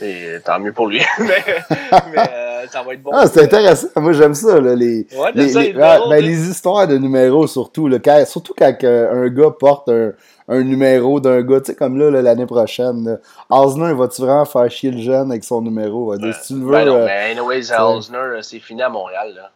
[0.00, 1.02] Et tant mieux pour lui.
[1.18, 1.44] mais,
[2.12, 3.10] mais euh, ça va être bon.
[3.12, 3.88] Ah, c'est intéressant.
[3.96, 4.60] Moi, j'aime ça.
[4.60, 7.88] Là, les, ouais, les, ça, les, ben, les, histoires de numéros, surtout.
[7.88, 10.12] Là, quand, surtout quand un gars porte un,
[10.48, 13.18] un numéro d'un gars, tu sais, comme là, l'année prochaine.
[13.48, 16.06] Osner, va-tu vraiment faire chier le jeune avec son numéro?
[16.06, 18.88] Ouais, si tu le veux, ben non, euh, mais anyways, Osner, euh, c'est fini à
[18.88, 19.32] Montréal.
[19.34, 19.50] Là.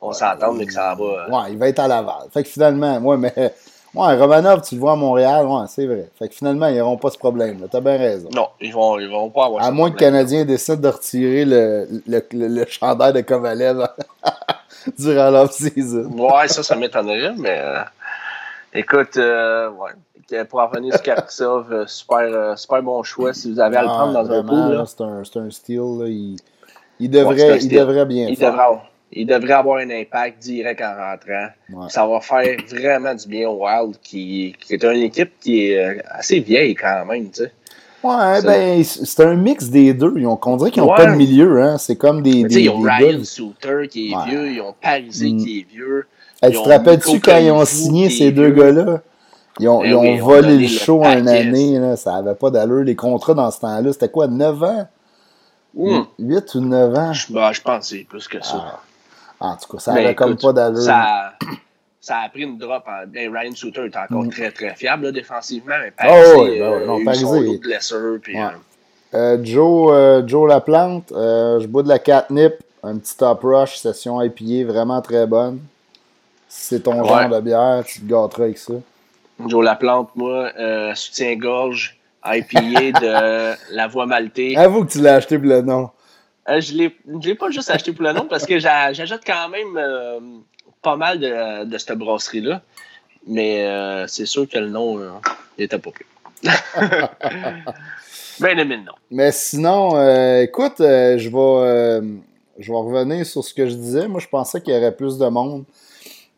[0.00, 1.28] On s'entend, mais que ça va.
[1.28, 2.28] Ouais, il va être à Laval.
[2.32, 3.54] Fait que finalement, ouais, mais
[3.94, 6.10] Ouais, Romanov, tu le vois à Montréal, ouais, c'est vrai.
[6.18, 7.64] Fait que finalement, ils n'auront pas ce problème.
[7.70, 8.28] T'as bien raison.
[8.34, 11.44] Non, ils vont, ils vont pas avoir À moins que le Canadien décide de retirer
[11.44, 13.86] le, le, le, chandail de Kovalev
[14.98, 16.10] durant l'off-season.
[16.10, 17.82] ouais, ça, ça m'étonnerait, mais euh,
[18.72, 19.92] écoute, euh, ouais.
[20.48, 24.14] Pour revenir sur Kaprizov, euh, super, super bon choix si vous avez à le prendre
[24.14, 24.82] dans un pool.
[24.86, 25.98] C'est un, un steal.
[26.00, 26.36] Là, il,
[26.98, 28.50] il, devrait, il devrait bien il faire.
[28.50, 28.80] Devrait,
[29.12, 31.88] il devrait avoir un impact direct en rentrant.
[31.88, 35.78] Ça va faire vraiment du bien au Wild, qui, qui, est une équipe qui est
[35.78, 37.52] euh, assez vieille quand même, tu sais.
[38.02, 40.12] Ouais, ben, c'est un mix des deux.
[40.18, 41.78] Ils ont, on dirait qu'ils n'ont pas de milieu, hein.
[41.78, 42.44] C'est comme des.
[42.44, 45.38] des ils ont Ryan Souter qui est vieux, ils ont Parisé mm.
[45.38, 46.06] qui est vieux.
[46.42, 49.00] tu te rappelles-tu quand ils ont signé ces deux gars-là?
[49.58, 51.96] Ils ont, ben ils ont volé le show une année, là.
[51.96, 52.82] ça n'avait pas d'allure.
[52.82, 54.88] Les contrats dans ce temps-là, c'était quoi, 9 ans?
[55.76, 56.42] 8 mm.
[56.56, 57.12] ou 9 ans?
[57.14, 58.64] Je, ben, je pense que c'est plus que ça.
[58.74, 58.80] Ah.
[59.44, 60.80] En tout cas, ça n'avait comme pas d'allure.
[60.80, 61.34] Ça,
[62.00, 62.82] ça, a pris une drop.
[62.86, 64.30] En, ben, Ryan Souter est encore mm.
[64.30, 68.18] très, très fiable là, défensivement, mais Paris, oh, oui, ben, non, euh, Paris, blessure.
[68.22, 68.42] Puis, ouais.
[69.14, 73.76] euh, euh, Joe, euh, Joe Laplante, je bois de la catnip, un petit top rush,
[73.76, 75.60] session IPA vraiment très bonne.
[76.48, 77.08] Si c'est ton ouais.
[77.08, 78.74] genre de bière, tu te gâteras avec ça.
[79.46, 80.50] Joe Laplante, moi,
[80.94, 84.56] soutien-gorge, IPA de la voie maltée.
[84.56, 85.90] Avoue que tu l'as acheté pour le nom.
[86.48, 89.76] Euh, je ne l'ai pas juste acheté pour le nom parce que j'achète quand même
[89.76, 90.20] euh,
[90.82, 92.60] pas mal de, de cette brasserie-là.
[93.26, 95.00] Mais euh, c'est sûr que le nom
[95.58, 96.06] n'était pas plus.
[98.40, 98.92] ben le nom.
[99.10, 99.92] Mais sinon,
[100.42, 102.06] écoute, je vais,
[102.58, 104.08] je vais revenir sur ce que je disais.
[104.08, 105.64] Moi, je pensais qu'il y aurait plus de monde,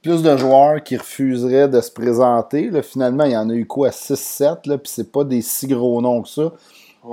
[0.00, 2.70] plus de joueurs qui refuseraient de se présenter.
[2.70, 6.00] Là, finalement, il y en a eu quoi, 6-7, puis c'est pas des si gros
[6.00, 6.52] noms que ça.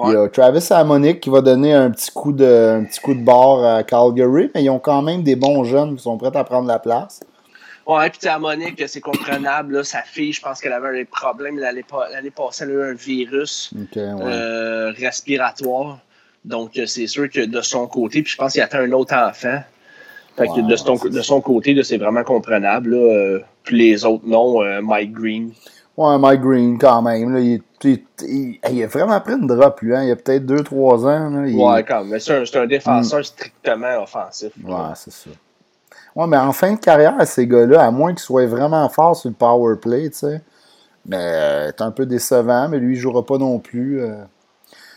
[0.08, 3.14] Il y a Travis Monique qui va donner un petit coup de, un petit coup
[3.14, 6.36] de barre à Calgary, mais ils ont quand même des bons jeunes qui sont prêts
[6.36, 7.20] à prendre la place.
[7.86, 9.84] Ouais, puis à Monique, c'est comprenable.
[9.84, 11.60] sa fille, je pense qu'elle avait des problèmes.
[11.60, 16.00] L'année passée, elle a eu un virus euh, respiratoire.
[16.46, 19.14] Donc, euh, c'est sûr que de son côté, puis je pense qu'il a un autre
[19.16, 19.60] enfant.
[20.38, 22.94] Fait que de, son, de son côté, c'est vraiment comprenable.
[22.94, 25.52] Euh, puis les autres non, Mike Green.
[25.96, 27.34] Ouais, Mike Green, quand même.
[27.34, 29.96] Là, il, il, il, a vraiment pris une drop, lui.
[29.96, 30.04] Hein?
[30.04, 31.30] Il y a peut-être 2-3 ans.
[31.30, 31.56] Là, il...
[31.56, 32.20] Ouais, quand même.
[32.20, 33.24] C'est un, un, défenseur mm.
[33.24, 34.52] strictement offensif.
[34.64, 35.30] Ouais, c'est ça.
[36.16, 39.30] Ouais, mais en fin de carrière, ces gars-là, à moins qu'ils soient vraiment forts sur
[39.30, 40.42] le power play, tu sais.
[41.06, 44.02] Mais euh, c'est un peu décevant, mais lui, il jouera pas non plus.
[44.02, 44.16] Euh...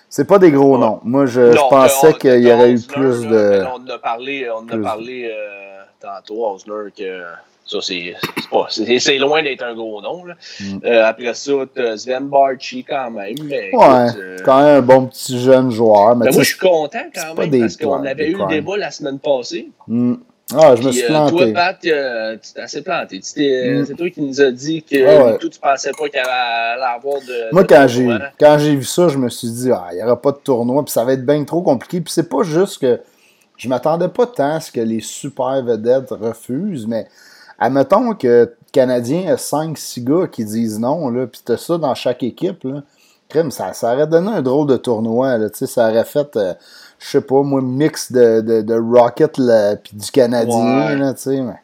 [0.08, 1.00] C'est pas des gros noms.
[1.02, 3.64] Moi, je, je pensais qu'il y aurait eu plus de.
[3.66, 6.56] On en a parlé, on a parlé euh, tantôt,
[6.96, 7.22] que
[7.66, 10.24] ça, c'est loin d'être un gros nom.
[10.24, 10.34] Là.
[10.60, 10.78] Mm.
[10.84, 13.34] Euh, après ça, tu Sven Barchi quand même.
[13.42, 16.14] Mais, ouais, euh, quand même un bon petit jeune joueur.
[16.16, 18.90] Mais ben, moi, je suis content quand même parce qu'on avait eu le débat la
[18.90, 19.70] semaine passée.
[19.88, 20.14] Mm.
[20.54, 21.36] Ah, je me suis euh, planté.
[21.36, 23.18] toi, Pat, tu t'es assez planté.
[23.18, 23.84] Mm.
[23.84, 25.38] C'est toi qui nous as dit que ah, ouais.
[25.38, 27.52] tout, tu pensais pas qu'il allait avoir de.
[27.52, 30.22] Moi, quand j'ai quand j'ai vu ça, je me suis dit, ah, il n'y aura
[30.22, 32.00] pas de tournoi, puis ça va être bien trop compliqué.
[32.00, 33.00] Puis c'est pas juste que
[33.56, 37.08] je m'attendais pas tant à ce que les super vedettes refusent, mais
[37.58, 41.94] Admettons que le Canadien a 5-6 gars qui disent non, là, puis t'as ça dans
[41.94, 42.82] chaque équipe, là.
[43.50, 46.54] Ça, ça aurait donné un drôle de tournoi, là, ça aurait fait, euh,
[46.98, 49.32] je sais pas, moi, mix de, de, de Rocket
[49.82, 51.56] puis du Canadien, là, tu sais, mais...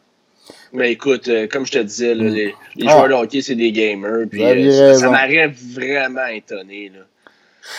[0.73, 3.71] Mais écoute, euh, comme je te disais, là, les, les joueurs de hockey, c'est des
[3.71, 4.25] gamers.
[4.29, 6.91] Puis, euh, ça, m'aurait vraiment étonné.
[6.93, 7.01] Là,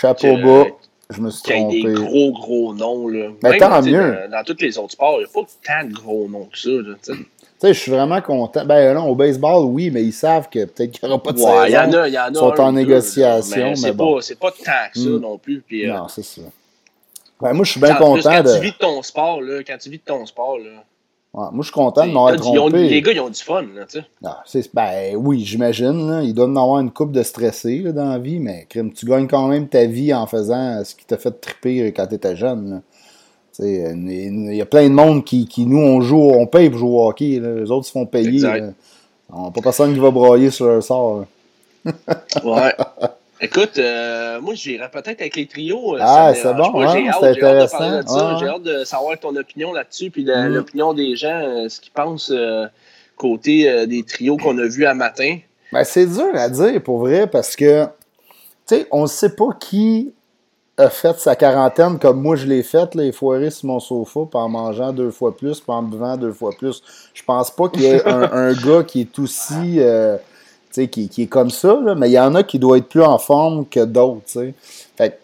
[0.01, 0.67] Chapeau bas,
[1.11, 1.81] je me suis trompé.
[1.81, 3.09] Qu'il y des gros, gros noms.
[3.09, 3.31] Là.
[3.43, 4.17] Mais tant mieux.
[4.31, 6.57] Dans, dans, tous les autres sports, il n'y a pas tant de gros noms que
[6.57, 6.71] ça.
[6.71, 6.95] Là,
[7.73, 8.65] je suis vraiment content.
[8.65, 11.41] Ben non, au baseball, oui, mais ils savent que peut-être qu'il n'y aura pas de
[11.41, 11.67] ouais, saison.
[11.67, 14.21] Y en a, y en a ils sont en négociation, mais, mais bon.
[14.21, 15.19] C'est pas tant que ça mm.
[15.19, 15.63] non plus.
[15.67, 16.43] Puis, euh, non, c'est ça.
[17.41, 18.55] Ben, moi, je suis bien content quand de...
[18.55, 20.85] Tu vis de ton sport, là, quand tu vis de ton sport, là...
[21.35, 22.89] Ouais, moi, je suis content de m'avoir trompé.
[22.89, 24.01] les gars, ils ont du fun, là, tu
[24.47, 24.71] sais.
[24.73, 26.21] Ben oui, j'imagine.
[26.23, 29.05] Ils doivent en avoir une coupe de stressés là, dans la vie, mais crime, tu
[29.05, 32.37] gagnes quand même ta vie en faisant ce qui t'a fait triper quand tu étais
[32.37, 32.83] jeune.
[33.59, 33.93] Là.
[33.93, 36.91] Il y a plein de monde qui, qui, nous, on joue, on paye pour jouer
[36.91, 37.41] au hockey.
[37.41, 38.43] Les autres se font payer.
[39.33, 41.25] On pas personne qui va broyer sur leur sort.
[42.45, 42.75] ouais.
[43.41, 45.97] Écoute, euh, moi, j'irais peut-être avec les trios.
[45.97, 48.39] Euh, ah, c'est bon, j'ai hâte, intéressant.
[48.39, 50.47] J'ai hâte, de savoir ton opinion là-dessus, puis mm.
[50.47, 52.33] l'opinion des gens, euh, ce qu'ils pensent
[53.17, 55.39] côté des trios qu'on a vus à matin.
[55.73, 59.51] Ben, c'est dur à dire, pour vrai, parce que, tu sais, on ne sait pas
[59.59, 60.13] qui
[60.77, 64.41] a fait sa quarantaine comme moi je l'ai faite, les foiré sur mon sofa, puis
[64.41, 66.83] en mangeant deux fois plus, puis en buvant deux fois plus.
[67.13, 69.77] Je pense pas qu'il y ait un, gars qui est aussi.
[69.79, 70.17] Euh,
[70.73, 73.05] qui, qui, est comme ça, là, mais il y en a qui doivent être plus
[73.05, 74.25] en forme que d'autres.
[74.97, 75.21] Fait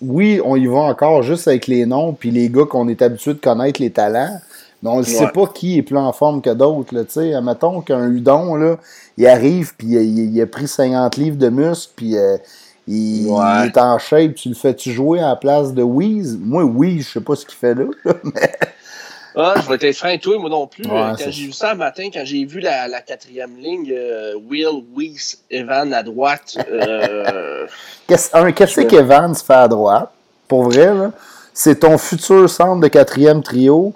[0.00, 3.34] oui, on y va encore juste avec les noms, puis les gars qu'on est habitué
[3.34, 4.38] de connaître les talents.
[4.82, 6.94] Mais on ne sait pas qui est plus en forme que d'autres.
[7.40, 8.76] Mettons qu'un Udon, là,
[9.16, 12.36] il arrive, puis il, a pris 50 livres de muscle, puis euh,
[12.86, 14.34] il, est en shape.
[14.34, 16.38] Tu le fais-tu jouer à la place de Weeze?
[16.40, 17.84] Moi, Weeze, je sais pas ce qu'il fait là.
[18.24, 18.52] mais...
[19.38, 20.84] Ah, je vais être franc, toi, moi non plus.
[20.84, 25.42] quand j'ai vu ça le matin, quand j'ai vu la, quatrième ligne, euh, Will, Weiss,
[25.50, 26.56] Evan à droite.
[26.70, 27.66] Euh,
[28.08, 30.10] qu'est-ce qu'Evan se fait à droite?
[30.48, 31.10] Pour vrai, là?
[31.52, 33.92] C'est ton futur centre de quatrième trio.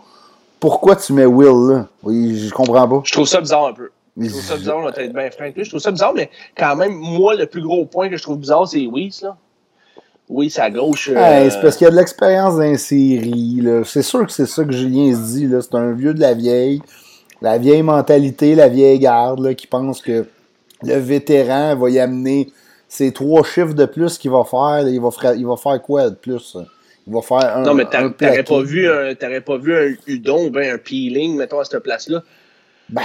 [0.58, 1.86] Pourquoi tu mets Will là?
[2.02, 3.00] Oui, je comprends pas.
[3.04, 3.90] Je trouve ça bizarre un peu.
[4.20, 5.50] Je trouve ça bizarre, on va être bien franc.
[5.56, 8.38] Je trouve ça bizarre, mais quand même, moi, le plus gros point que je trouve
[8.38, 9.36] bizarre, c'est Weiss, là.
[10.30, 11.10] Oui, c'est à gauche.
[11.12, 13.60] Euh, c'est parce qu'il y a de l'expérience dans série.
[13.84, 15.50] C'est sûr que c'est ça que Julien se dit.
[15.60, 16.80] C'est un vieux de la vieille.
[17.42, 20.26] La vieille mentalité, la vieille garde qui pense que
[20.84, 22.52] le vétéran va y amener
[22.88, 24.86] ces trois chiffres de plus qu'il va faire.
[24.86, 26.56] Il va, faire, il va faire quoi de plus?
[27.08, 27.62] Il va faire un.
[27.62, 31.64] Non, mais t'aurais pas, vu un, pas vu un udon ou un peeling, mettons, à
[31.64, 32.22] cette place-là?
[32.88, 33.02] Ben,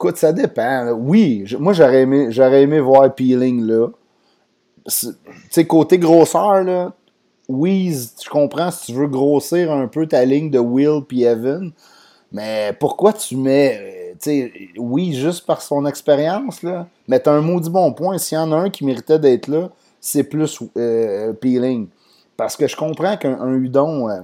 [0.00, 0.92] écoute, ça dépend.
[0.92, 3.88] Oui, moi, j'aurais aimé, j'aurais aimé voir peeling là
[4.88, 6.92] sais, côté grosseur, là,
[7.48, 11.72] oui, je comprends si tu veux grossir un peu ta ligne de Will puis Evan,
[12.32, 17.32] mais pourquoi tu mets, euh, tu sais, oui, juste par son expérience, là, mais t'as
[17.32, 18.18] un maudit bon point.
[18.18, 21.88] S'il y en a un qui méritait d'être là, c'est plus euh, Peeling.
[22.36, 24.20] Parce que je comprends qu'un Udon, euh,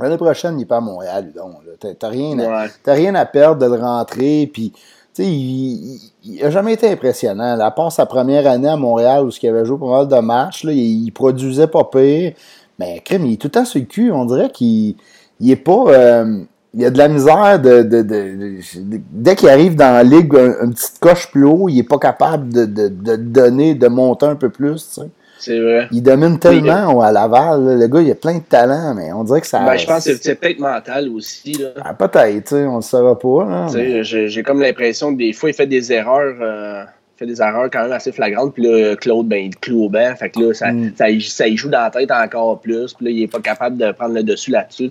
[0.00, 1.54] l'année prochaine, il n'est pas à Montréal, Udon.
[1.78, 4.72] T'as rien, rien à perdre de le rentrer, puis
[5.18, 6.00] il,
[6.42, 7.58] n'a jamais été impressionnant.
[7.58, 10.64] À part sa première année à Montréal où il avait joué pas mal de matchs,
[10.64, 12.32] il, produisait pas pire.
[12.78, 14.12] Mais crème, il est tout le temps sur le cul.
[14.12, 14.96] On dirait qu'il
[15.40, 15.84] il est pas.
[15.88, 16.42] Euh,
[16.74, 21.44] il a de la misère dès qu'il arrive dans la ligue, une petite coche plus
[21.44, 25.00] haut, il est pas capable de, donner, de monter un peu plus.
[25.38, 25.88] C'est vrai.
[25.92, 27.78] Il domine tellement à Laval.
[27.78, 29.60] Le gars, il a plein de talent, mais on dirait que ça.
[29.60, 31.52] Ben, je pense que c'est peut-être mental aussi.
[31.52, 31.68] Là.
[31.84, 34.02] Ah, peut-être, on ne le savait pas.
[34.02, 36.34] J'ai comme l'impression que des fois, il fait des erreurs.
[36.40, 36.84] Euh,
[37.16, 38.54] fait des erreurs quand même assez flagrantes.
[38.54, 40.14] Puis là, Claude, ben, il cloue au banc.
[40.16, 40.92] Fait que là, ça, mm.
[40.96, 42.94] ça, ça, y joue dans la tête encore plus.
[42.94, 44.90] Puis là, il n'est pas capable de prendre le dessus là-dessus.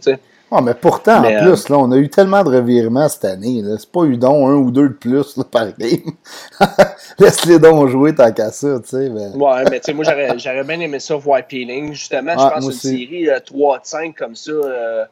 [0.50, 3.62] Ah, mais pourtant, en euh, plus, là, on a eu tellement de revirements cette année.
[3.78, 6.14] C'est pas eu donc un ou deux de plus là, par game.
[7.20, 9.10] Laisse-les donc jouer tant qu'à ça, tu sais.
[9.10, 9.28] Mais...
[9.36, 11.92] Ouais, mais tu sais, moi, j'aurais bien aimé ça voir Peeling.
[11.94, 14.52] Justement, je pense une série 3 euh, de 5 comme ça.
[14.52, 15.06] Euh,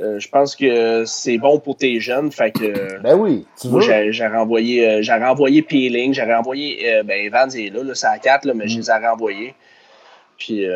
[0.00, 2.30] je pense que c'est bon pour tes jeunes.
[2.30, 7.02] Fait que, ben oui, tu moi, j'aurais envoyé, envoyé Peeling, j'aurais envoyé.
[7.04, 8.80] ben, Evans est là, là c'est à 4, là, mais je mm.
[8.80, 9.54] les aurais envoyés.
[10.36, 10.66] Puis,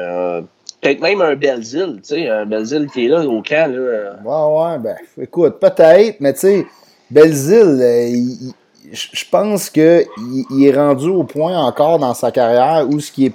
[0.83, 3.73] Peut-être même un Belzile, tu sais, un Belzile qui est là au camp.
[3.73, 4.17] Là.
[4.25, 6.67] Ouais, ouais, ben, écoute, peut-être, mais tu sais,
[7.09, 8.51] Belzile, euh,
[8.91, 10.05] je pense qu'il
[10.51, 13.35] il est rendu au point encore dans sa carrière où ce qui est,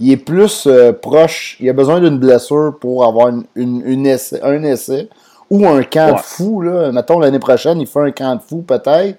[0.00, 4.40] il est plus euh, proche, il a besoin d'une blessure pour avoir une, une, essai,
[4.42, 5.08] un essai
[5.48, 6.60] ou un camp de fou.
[6.60, 6.92] Là.
[6.92, 9.16] Mettons l'année prochaine, il fait un camp de fou peut-être,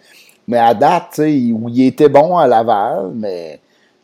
[0.48, 3.60] mais à date, tu sais, il était bon à Laval, mais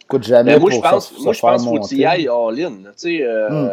[0.09, 2.71] coûte jamais moi, je pense, moi, je pense qu'il faut y ailles all-in.
[2.71, 3.71] Tu sais, euh, hmm.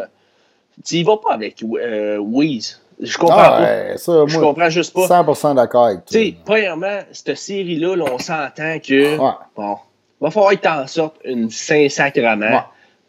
[0.89, 2.79] y vas pas avec euh, Weeze.
[2.99, 3.97] Je comprends ah, pas.
[3.97, 5.07] Ça, je comprends juste pas.
[5.07, 6.19] 100% d'accord avec toi.
[6.19, 9.31] Tu sais, premièrement, cette série-là, on s'entend que, ouais.
[9.55, 9.77] bon,
[10.21, 12.63] va falloir tu en sortes une Saint-Sacrement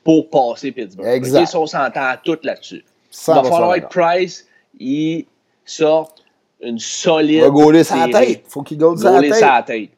[0.05, 1.07] pour passer Pittsburgh.
[1.07, 1.49] Exact.
[1.49, 2.85] Okay, on s'entend tout là-dessus.
[3.29, 4.47] Il va falloir que Price,
[4.79, 5.27] il
[5.65, 6.23] sorte
[6.61, 7.37] une solide.
[7.37, 8.45] Il va gauler sa tête.
[8.49, 9.35] Faut qu'il gaule sa tête.
[9.35, 9.91] sa tête.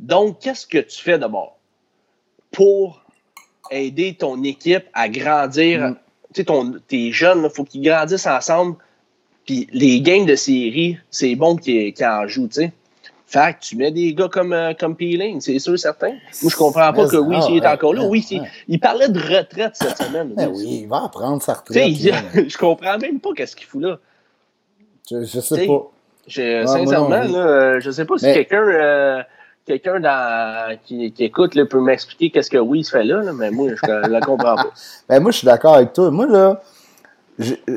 [0.00, 1.53] Donc, qu'est-ce que tu fais d'abord?
[2.54, 3.04] Pour
[3.70, 5.80] aider ton équipe à grandir.
[5.80, 5.96] Mm.
[6.32, 8.76] Tu sais, ton, tes jeunes, il faut qu'ils grandissent ensemble.
[9.46, 12.72] Puis les games de série, c'est bon qu'ils en jouent, tu sais.
[13.26, 16.10] Fait que tu mets des gars comme, euh, comme Peeling, c'est sûr, certain.
[16.10, 18.04] Moi, je comprends pas que oui, il est encore là.
[18.04, 18.24] Oui,
[18.68, 20.34] il parlait de retraite cette semaine.
[20.36, 21.94] Ben oui, il va apprendre sa retraite.
[22.48, 23.98] je comprends même pas qu'est-ce qu'il fout là.
[25.10, 25.90] Je, je sais pas.
[26.28, 29.24] sincèrement, là, je sais pas si quelqu'un
[29.66, 30.00] quelqu'un
[30.84, 34.56] qui, écoute peut m'expliquer qu'est-ce que oui se fait là, mais moi, je ne comprends
[34.56, 34.70] pas.
[35.08, 36.10] Ben, moi, je suis d'accord avec toi.
[36.10, 36.60] Moi, là,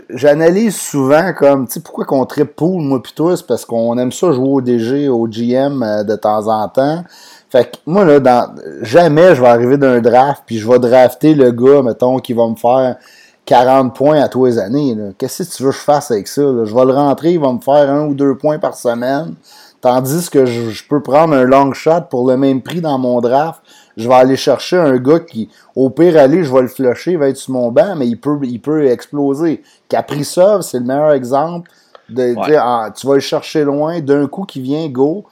[0.10, 3.97] j'analyse souvent comme, tu sais, pourquoi qu'on tripe pool, moi pis toi, c'est parce qu'on
[3.97, 7.04] aime ça jouer au DG, au GM euh, de temps en temps.
[7.50, 11.52] Fait que moi, là, jamais je vais arriver d'un draft puis je vais drafter le
[11.52, 12.97] gars, mettons, qui va me faire
[13.45, 14.95] 40 points à tous les années.
[15.17, 16.41] Qu'est-ce que tu veux que je fasse avec ça?
[16.41, 19.36] Je vais le rentrer, il va me faire un ou deux points par semaine.
[19.81, 23.61] Tandis que je, peux prendre un long shot pour le même prix dans mon draft.
[23.95, 27.17] Je vais aller chercher un gars qui, au pire aller, je vais le flusher, il
[27.17, 29.63] va être sur mon banc, mais il peut, il peut exploser.
[29.89, 31.69] C'est le meilleur exemple.
[32.09, 32.33] De,
[32.95, 35.25] tu vas le chercher loin, d'un coup qui vient, go.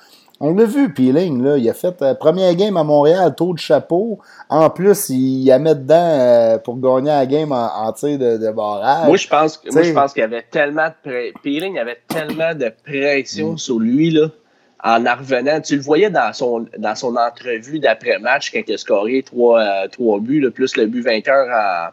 [0.47, 3.57] On l'a vu, Peeling, là, il a fait euh, première game à Montréal, taux de
[3.57, 4.19] chapeau.
[4.47, 9.07] En plus, il, a mis dedans euh, pour gagner la game en, tir de, barrage.
[9.07, 12.71] Moi, je pense, moi, je pense qu'il y avait tellement de Peeling avait tellement de
[12.85, 13.57] pression mm.
[13.57, 14.27] sur lui, là,
[14.83, 15.61] en en revenant.
[15.61, 20.19] Tu le voyais dans son, dans son entrevue d'après-match quand il a scoré trois, euh,
[20.19, 21.89] buts, plus le but vainqueur en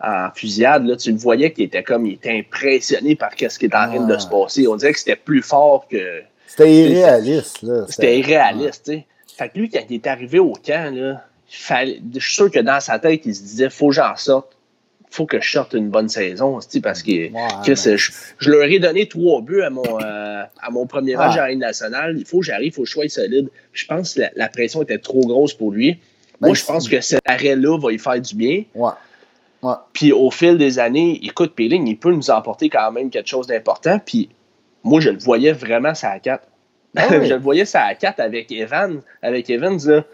[0.00, 3.66] en fusillade, là, tu le voyais qu'il était comme, il était impressionné par ce qui
[3.66, 4.68] était en train de se passer.
[4.68, 7.84] On dirait que c'était plus fort que, c'était irréaliste, là.
[7.88, 9.06] C'était irréaliste, tu sais.
[9.36, 12.58] Fait que lui, quand il est arrivé au camp, là, fallait, je suis sûr que
[12.58, 14.56] dans sa tête, il se disait, faut que j'en sorte.
[15.10, 17.30] Faut que je sorte une bonne saison, parce que,
[18.38, 21.60] je, leur ai donné trois buts à mon, euh, à mon premier match à Ligue
[21.60, 22.16] nationale.
[22.18, 23.48] Il faut que j'arrive, il faut que je sois solide.
[23.72, 25.98] Je pense que la, pression était trop grosse pour lui.
[26.40, 28.64] Moi, je pense que cet arrêt-là va lui faire du bien.
[28.74, 29.72] Ouais.
[29.92, 33.46] Puis au fil des années, écoute, Péling, il peut nous apporter quand même quelque chose
[33.46, 33.98] d'important.
[34.04, 34.28] Puis
[34.84, 36.46] moi, je le voyais vraiment ça à 4.
[36.96, 40.04] je le voyais ça à 4 avec Evan, avec Evans, là.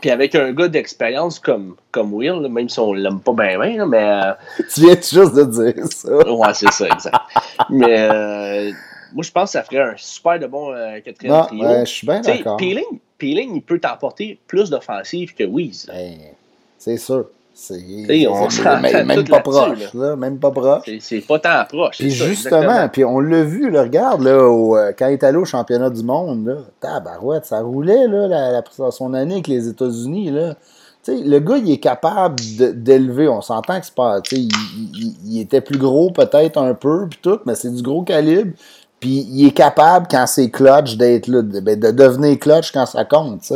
[0.00, 3.86] Puis avec un gars d'expérience comme, comme Will, même si on l'aime pas bien, bien,
[3.86, 4.02] mais.
[4.02, 4.32] Euh,
[4.74, 6.32] tu viens juste de dire ça.
[6.32, 7.16] ouais, c'est ça, exact.
[7.70, 8.72] mais euh,
[9.12, 11.68] moi, je pense que ça ferait un super de bon euh, quatrième trio.
[11.80, 12.56] je suis bien d'accord.
[12.56, 15.86] Peeling, Peeling, il peut t'apporter plus d'offensive que Wiz.
[15.86, 16.14] Ben,
[16.78, 17.26] c'est sûr.
[17.62, 20.16] C'est même, même, pas proche, là.
[20.16, 20.82] même pas proche.
[20.98, 21.98] C'est pas tant proche.
[21.98, 25.38] Puis justement, puis on l'a vu, là, regarde, là, au, euh, quand il est allé
[25.38, 30.32] au championnat du monde, là, tabarouette, ça roulait là, la, son année avec les États-Unis.
[30.32, 30.56] Là.
[31.06, 32.34] le gars, il est capable
[32.74, 33.28] d'élever.
[33.28, 34.18] On s'entend que c'est pas.
[34.32, 34.48] Il,
[34.96, 38.54] il, il, était plus gros, peut-être un peu, puis tout, mais c'est du gros calibre.
[38.98, 42.86] Puis il est capable, quand c'est clutch, d'être là, de, ben, de, devenir clutch quand
[42.86, 43.52] ça compte.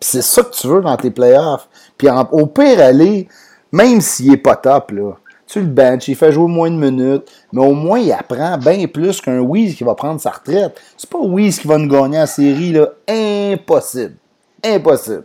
[0.00, 1.68] C'est ça que tu veux dans tes playoffs.
[1.96, 3.28] Puis au pire, aller,
[3.72, 5.12] même s'il n'est pas top, là,
[5.46, 8.86] tu le bench, il fait jouer moins de minutes, mais au moins il apprend bien
[8.86, 10.80] plus qu'un Wiz qui va prendre sa retraite.
[10.96, 12.88] C'est pas Wiz qui va nous gagner en série, là.
[13.08, 14.16] Impossible.
[14.64, 15.24] Impossible.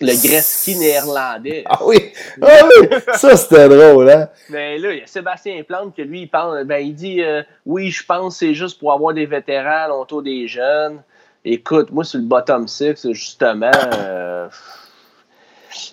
[0.00, 1.62] Le Gretzky néerlandais.
[1.66, 4.28] Ah oui, ah oui, ça c'était drôle, hein?
[4.48, 7.42] Mais là, il y a Sébastien Plante que lui, il parle, ben il dit euh,
[7.66, 11.02] oui, je pense que c'est juste pour avoir des vétérans autour des jeunes.
[11.44, 14.48] Écoute, moi, sur le bottom six, justement, euh,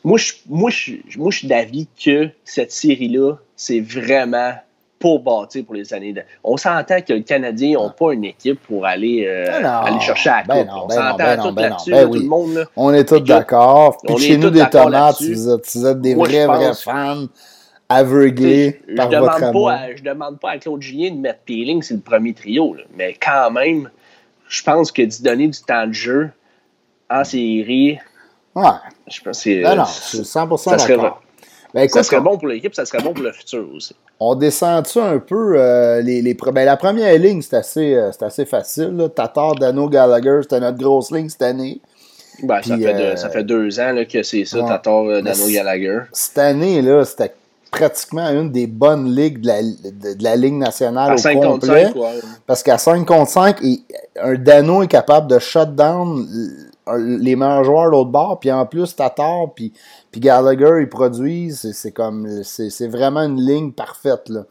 [0.04, 0.70] moi, je, moi,
[1.18, 4.54] moi, je suis d'avis que cette série-là, c'est vraiment
[5.00, 6.12] pour bâtir pour les années.
[6.12, 6.22] De...
[6.44, 10.38] On s'entend que les Canadiens n'ont pas une équipe pour aller, euh, aller chercher à
[10.38, 10.82] la ben coupe.
[10.84, 12.68] on ben s'entend ben tout là-dessus, tout le monde.
[12.76, 13.98] On est tous d'accord.
[14.18, 17.28] Chez nous, des tomates, vous êtes, des vrais, vrais fans
[17.90, 19.68] aveuglés par je votre amour.
[19.70, 22.74] Pas je demande pas à Claude Julien de mettre Peeling, c'est le premier trio.
[22.74, 22.84] Là.
[22.98, 23.90] Mais quand même,
[24.48, 26.30] je pense que d'y donner du temps de jeu
[27.10, 28.00] en série,
[28.56, 28.64] ouais.
[29.08, 31.22] je pense que non, non, c'est 100% d'accord.
[31.74, 33.96] Ben, ça serait bon pour l'équipe, ça serait bon pour le futur aussi.
[34.20, 38.46] On descend-tu un peu euh, les, les ben, la première ligne, c'est assez, euh, assez
[38.46, 38.96] facile.
[38.96, 39.10] Là.
[39.10, 41.82] Tatar, Dano, Gallagher, c'était notre grosse ligne cette année.
[42.42, 45.48] Ben, ça, fait deux, ça, fait deux, ans là, que c'est ça, Tatar, euh, Dano,
[45.48, 46.00] Gallagher.
[46.14, 47.34] Cette année, là, c'était
[47.72, 51.92] pratiquement une des bonnes ligues de la, de, la Ligue nationale au complet.
[52.46, 53.60] Parce qu'à 5 contre 5,
[54.22, 56.28] un Dano est capable de shut down
[56.96, 59.74] les meilleurs joueurs de l'autre bord, puis en plus, Tatar, puis,
[60.12, 61.72] puis Gallagher, ils produisent.
[61.74, 64.30] C'est comme c'est vraiment une ligne parfaite.
[64.30, 64.46] Là.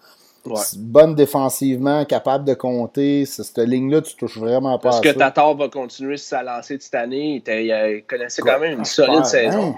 [0.77, 3.25] Bonne défensivement, capable de compter.
[3.27, 6.95] Cette ligne-là, tu touches vraiment pas Parce que Tatar va continuer sa lancée de cette
[6.95, 7.43] année.
[7.47, 9.75] Il, connaissait quand même une solide saison.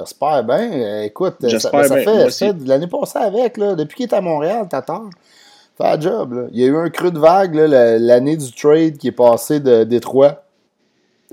[0.00, 0.70] J'espère bien.
[0.72, 4.66] Euh, écoute, ça, ben, fait, ça, l'année passée avec, là, depuis qu'il est à Montréal,
[4.68, 5.02] Tatar.
[5.76, 6.32] Fait un job.
[6.32, 6.42] Là.
[6.52, 9.84] Il y a eu un creux de vague l'année du trade qui est passé de
[9.84, 10.42] Détroit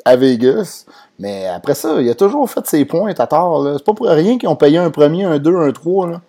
[0.06, 0.86] à Vegas.
[1.20, 3.78] Mais après ça, il a toujours fait ses points, Tatar.
[3.78, 6.08] C'est pas pour rien qu'ils ont payé un premier, un deux, un trois.
[6.08, 6.22] Là.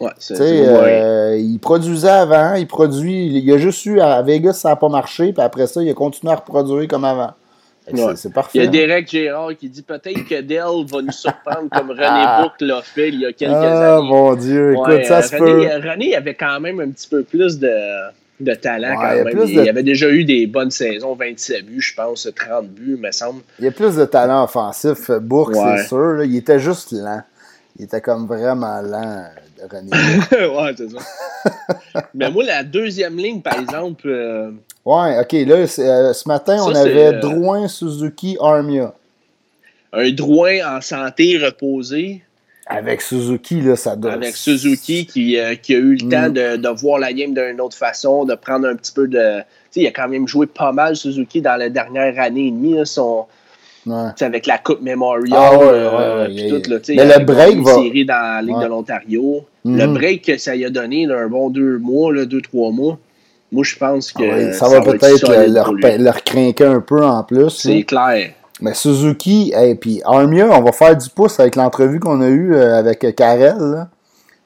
[0.00, 3.26] Ouais, euh, Il produisait avant, il produit.
[3.26, 5.94] Il a juste eu à Vegas, ça n'a pas marché, puis après ça, il a
[5.94, 7.32] continué à reproduire comme avant.
[8.16, 8.58] C'est parfait.
[8.58, 12.42] Il y a Derek Gérard qui dit peut-être que Dell va nous surprendre comme René
[12.42, 13.98] Book l'a fait il y a quelques ah, années.
[13.98, 15.88] Ah mon Dieu, écoute, ça se René, peut.
[15.88, 17.70] René avait quand même un petit peu plus de,
[18.40, 19.48] de talent quand même.
[19.48, 23.42] Il, avait déjà eu des bonnes saisons, 27 buts, je pense, 30 buts, me semble.
[23.58, 26.22] Il y a plus de talent offensif, Bourque, c'est sûr.
[26.24, 27.22] Il était juste lent.
[27.78, 29.24] Il était comme vraiment lent,
[29.70, 29.90] René.
[30.46, 32.02] ouais, c'est ça.
[32.14, 34.08] Mais moi, la deuxième ligne, par exemple.
[34.08, 34.50] Euh,
[34.88, 35.32] Ouais, ok.
[35.46, 38.94] Là, euh, ce matin, on avait euh, Drouin, Suzuki, Armia.
[39.92, 42.22] Un Drouin en santé reposé.
[42.66, 44.12] Avec Suzuki, là, ça donne.
[44.12, 46.08] Avec Suzuki qui, euh, qui a eu le mm.
[46.08, 49.40] temps de, de, voir la game d'une autre façon, de prendre un petit peu de.
[49.40, 52.50] Tu sais, il a quand même joué pas mal Suzuki dans la dernière année et
[52.50, 52.78] demie.
[52.86, 53.26] son,
[53.84, 54.22] ouais.
[54.22, 55.38] Avec la Coupe Memorial.
[55.38, 57.74] Ah, ouais, ouais, tout, là, Mais le break va.
[57.74, 59.44] série dans la Ligue de l'Ontario.
[59.66, 59.92] Le mm.
[59.92, 62.98] break que ça y a donné, là, un bon deux mois, là, deux, trois mois
[63.50, 64.50] moi, je pense que.
[64.50, 67.50] Ah ça, va peut-être leur, leur craquer un peu en plus.
[67.50, 68.32] C'est clair.
[68.60, 72.54] Mais Suzuki, et puis Armia, on va faire du pouce avec l'entrevue qu'on a eue
[72.54, 73.56] euh, avec Karel.
[73.58, 73.88] Là.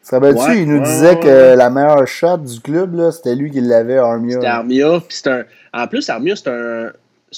[0.02, 3.60] Ça va tu il nous disait que la meilleure shot du club, c'était lui qui
[3.60, 4.34] l'avait, Armia.
[4.34, 5.00] C'était Armia.
[5.26, 5.44] un...
[5.72, 6.92] En plus, Armia, c'est un...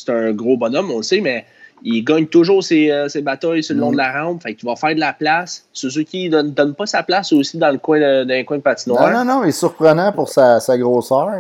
[0.09, 1.45] un gros bonhomme, on le sait, mais
[1.85, 4.43] il gagne toujours ses, euh, ses batailles sur le long de la rampe.
[4.43, 5.67] Fait qu'il va faire de la place.
[5.73, 8.63] Suzuki ne donne, donne pas sa place aussi dans le coin de, dans coin de
[8.63, 9.11] patinoire.
[9.11, 11.31] Non, non, non, il est surprenant pour sa, sa grosseur.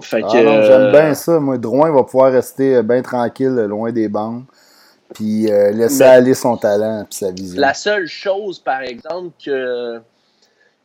[0.00, 1.40] Fait ah que, j'aime bien ça.
[1.40, 4.44] Moi, Drouin va pouvoir rester bien tranquille, loin des bandes.
[5.14, 7.60] Puis euh, laisser aller son talent et sa vision.
[7.60, 10.00] La seule chose, par exemple, que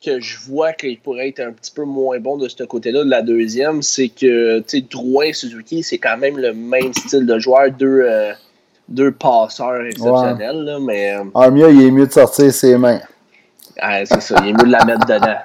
[0.01, 3.09] que je vois qu'il pourrait être un petit peu moins bon de ce côté-là de
[3.09, 8.03] la deuxième, c'est que Drouin Suzuki, c'est quand même le même style de joueur, deux,
[8.03, 8.31] euh,
[8.89, 10.63] deux passeurs exceptionnels.
[10.63, 12.99] Là, mais, euh, ah, mieux, il est mieux de sortir ses mains.
[13.77, 15.37] c'est ça, il est mieux de la mettre dedans.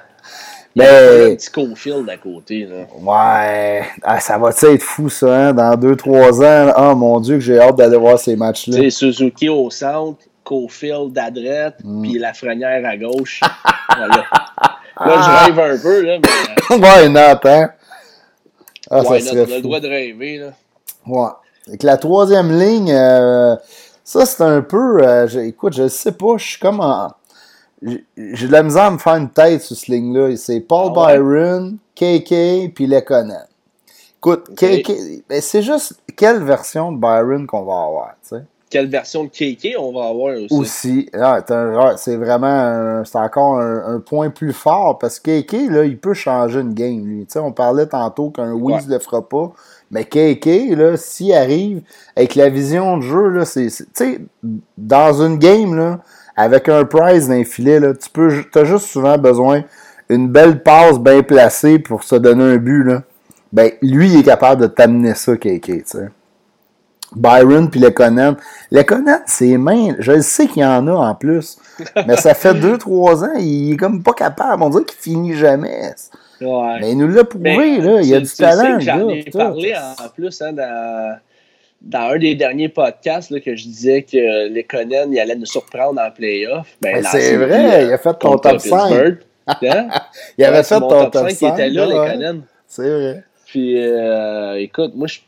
[0.75, 1.31] Mais...
[1.31, 2.65] Un petit Cofield à côté.
[2.65, 2.85] Là.
[2.99, 3.85] Ouais.
[4.03, 5.53] Ah, ça va être fou, ça, hein?
[5.53, 6.73] Dans 2-3 ans.
[6.77, 8.89] Oh mon Dieu, que j'ai hâte d'aller voir ces matchs-là.
[8.89, 12.01] Suzuki au centre, Cofield à droite, mm.
[12.01, 13.39] puis Lafrenière à gauche.
[13.95, 14.25] voilà.
[14.97, 16.75] Là, je rêve un peu, là, mais.
[16.75, 17.69] ouais, non, hein?
[18.91, 20.51] Ah, ça serait on a le droit de rêver, là.
[21.07, 21.29] Ouais.
[21.81, 23.55] La troisième ligne, euh,
[24.03, 25.03] ça, c'est un peu.
[25.03, 27.11] Euh, écoute, je sais pas, je suis comme en.
[27.81, 30.35] J'ai de la misère à me faire une tête sur cette ligne-là.
[30.37, 33.45] C'est Paul ah Byron, KK, puis Lekonen.
[34.17, 34.91] Écoute, KK,
[35.27, 38.43] ben, c'est juste quelle version de Byron qu'on va avoir, tu sais?
[38.69, 40.47] Quelle version de KK on va avoir aussi?
[40.51, 41.09] Aussi.
[41.97, 46.59] c'est vraiment c'est encore un, point plus fort parce que KK, là, il peut changer
[46.59, 47.27] une game, lui.
[47.35, 49.53] on parlait tantôt qu'un Wiz ne le fera pas.
[49.91, 51.81] Mais KK, là, s'il arrive
[52.15, 53.69] avec la vision de jeu, là, c'est.
[54.77, 55.99] dans une game, là,
[56.35, 58.43] avec un prize d'un filet, là, tu peux.
[58.55, 59.63] as juste souvent besoin
[60.09, 63.03] d'une belle passe bien placée pour se donner un but, là.
[63.53, 66.09] Ben, lui, il est capable de t'amener ça, KK, tu sais.
[67.15, 68.35] Byron puis Lekonen.
[68.71, 71.57] Lekonen, ses mains, je sais qu'il y en a en plus,
[72.07, 74.63] mais ça fait 2-3 ans, il est comme pas capable.
[74.63, 75.93] On dirait qu'il finit jamais.
[76.41, 78.01] Mais il nous l'a prouvé, là.
[78.01, 78.79] Il y a du talent.
[78.79, 81.17] J'en ai parlé en, plus hein, dans,
[81.81, 86.01] dans, un des derniers podcasts là, que je disais que Lekonen il allait nous surprendre
[86.01, 86.75] en playoff.
[86.81, 89.17] Ben, c'est vrai, il a fait ton top 5.
[89.47, 89.87] Hein?
[90.37, 91.29] il avait fait ton top, 5.
[91.31, 92.41] 5 qui était là, Lekonen.
[92.67, 93.23] C'est vrai.
[93.45, 95.19] Puis, euh, écoute, moi, je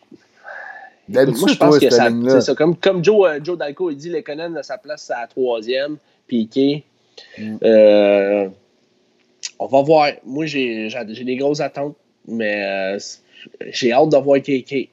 [1.09, 2.55] moi, je pense que ça, c'est ça.
[2.55, 5.97] Comme, comme Joe, euh, Joe Dalco, il dit Lekonen a sa place à la troisième,
[6.27, 6.83] Piqué.
[7.37, 7.57] Mm.
[7.63, 8.49] Euh,
[9.59, 10.09] on va voir.
[10.25, 10.89] Moi, j'ai,
[11.23, 11.95] des grosses attentes,
[12.27, 12.99] mais euh,
[13.67, 14.89] j'ai hâte de voir KK.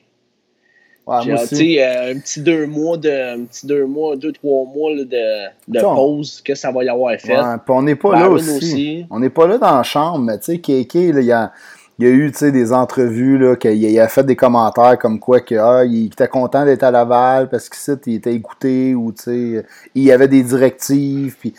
[1.07, 4.65] Ouais, j'ai hâte, euh, un petit deux mois, de, un petit deux mois, deux, trois
[4.65, 7.37] mois là, de, de pause, que ça va y avoir fait.
[7.37, 9.05] Ouais, on n'est pas là aussi.
[9.11, 11.53] On n'est pas là dans la chambre, mais tu sais, KK, il y a
[11.99, 15.55] il y a eu des entrevues là, qu'il a fait des commentaires comme quoi que,
[15.55, 19.63] ah, il était content d'être à Laval parce qu'il était écouté ou il
[19.95, 21.37] y avait des directives.
[21.39, 21.55] Puis,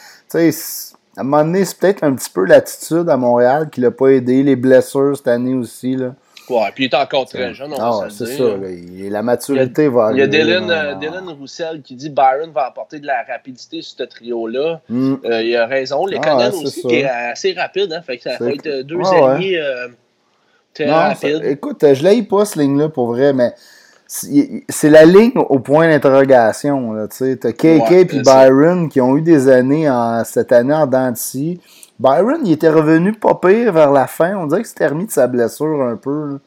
[1.17, 4.07] à un moment donné, c'est peut-être un petit peu l'attitude à Montréal qui l'a pas
[4.07, 5.95] aidé, les blessures cette année aussi.
[5.95, 6.13] Là.
[6.49, 8.43] Ouais, puis il est encore très jeune, on ah, c'est ça.
[8.57, 13.07] la maturité va Il y a Dylan, euh, Roussel qui dit Byron va apporter de
[13.07, 14.81] la rapidité sur ce trio-là.
[14.87, 15.15] Hmm.
[15.25, 16.05] Euh, il a raison.
[16.05, 17.91] Les ah, aussi, qui est assez rapide.
[17.93, 19.57] Hein, fait que ça va être deux ah, alliés.
[19.57, 19.87] Euh,
[20.81, 21.13] non,
[21.43, 23.53] écoute, je l'ai pas, cette ligne-là, pour vrai, mais
[24.07, 27.07] c'est la ligne au point d'interrogation.
[27.15, 31.59] Tu as KK et Byron qui ont eu des années en, cette année en Dancy.
[31.99, 34.35] Byron, il était revenu pas pire vers la fin.
[34.35, 36.39] On dirait qu'il s'était remis de sa blessure un peu.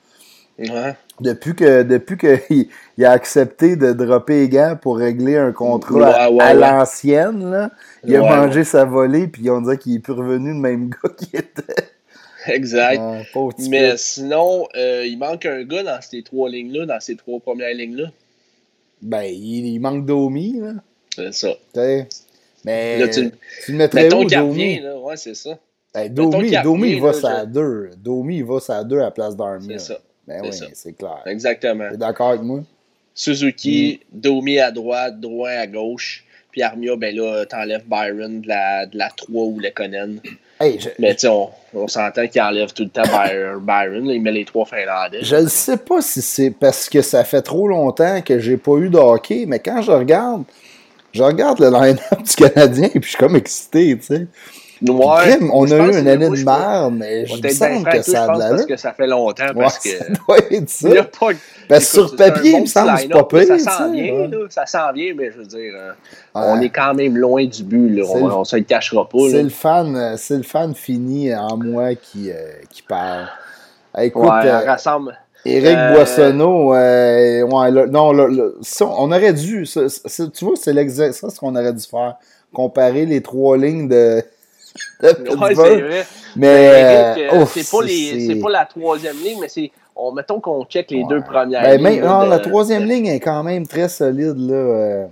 [1.20, 6.28] Depuis que depuis qu'il il a accepté de dropper les gants pour régler un contrat
[6.40, 7.70] à, l'ancienne,
[8.04, 11.10] il a mangé sa volée, puis on dirait qu'il est plus revenu le même gars
[11.16, 11.90] qu'il était.
[12.52, 13.00] Exact.
[13.68, 17.74] Mais sinon, euh, il manque un gars dans ces trois lignes-là, dans ces trois premières
[17.74, 18.10] lignes-là.
[19.02, 20.74] Ben, il, manque Domi, là.
[21.14, 21.54] C'est ça.
[22.64, 23.30] mais là, tu,
[23.64, 24.80] tu, le mettrais où, Domi?
[24.80, 25.58] Là, ouais, c'est ça.
[25.94, 27.90] Ben, Domi, Domi, il va à deux.
[27.96, 29.78] Domi, il va à deux à la place d'Armia.
[29.78, 30.00] C'est ça.
[30.26, 31.22] Ben oui, c'est clair.
[31.26, 31.88] Exactement.
[31.90, 32.60] T'es d'accord avec moi?
[33.14, 34.20] Suzuki, mm.
[34.20, 36.24] Domi à droite, droit à gauche.
[36.58, 40.20] Puis Armia, ben là, t'enlèves Byron de la, de la 3 ou Lekonen.
[40.98, 43.04] Mais tu on, on s'entend qu'il enlève tout le temps
[43.60, 45.20] Byron, il met les trois Finlandais.
[45.22, 48.72] Je ne sais pas si c'est parce que ça fait trop longtemps que j'ai pas
[48.72, 50.42] eu de hockey, mais quand je regarde,
[51.12, 54.26] je regarde le line-up du Canadien et puis je suis comme excité, tu sais.
[54.80, 58.34] Ouais, on a eu une année de merde, mais je me sens que ça a
[58.34, 59.46] de la Parce que ça fait longtemps.
[59.56, 59.88] Parce que...
[59.90, 60.88] ça doit être ça.
[60.88, 61.28] Il a pas...
[61.68, 63.46] Ben, sur papier, il me semble que c'est pas pire.
[63.46, 64.38] Ça s'en vient, là.
[64.50, 65.92] Ça s'en vient, mais je veux dire, euh,
[66.34, 67.96] on est quand même loin du but.
[67.96, 68.04] Là.
[68.08, 69.18] On, ne se le cachera pas.
[69.30, 73.26] C'est le fan, euh, c'est le fan fini en moi qui, euh, qui parle.
[73.98, 75.18] écoute, rassemble.
[75.44, 78.12] Éric Boissonneau, ouais, non,
[78.80, 82.16] on aurait dû, tu vois, c'est ça ce qu'on aurait dû faire,
[82.52, 84.22] comparer les trois lignes de,
[85.00, 85.10] Mais,
[87.46, 89.70] c'est pas, les, pas la troisième ligne, mais c'est.
[90.00, 92.04] On, mettons qu'on check les deux premières ben, lignes.
[92.04, 94.38] non, la troisième ligne est quand même très solide.
[94.38, 95.06] Là, euh.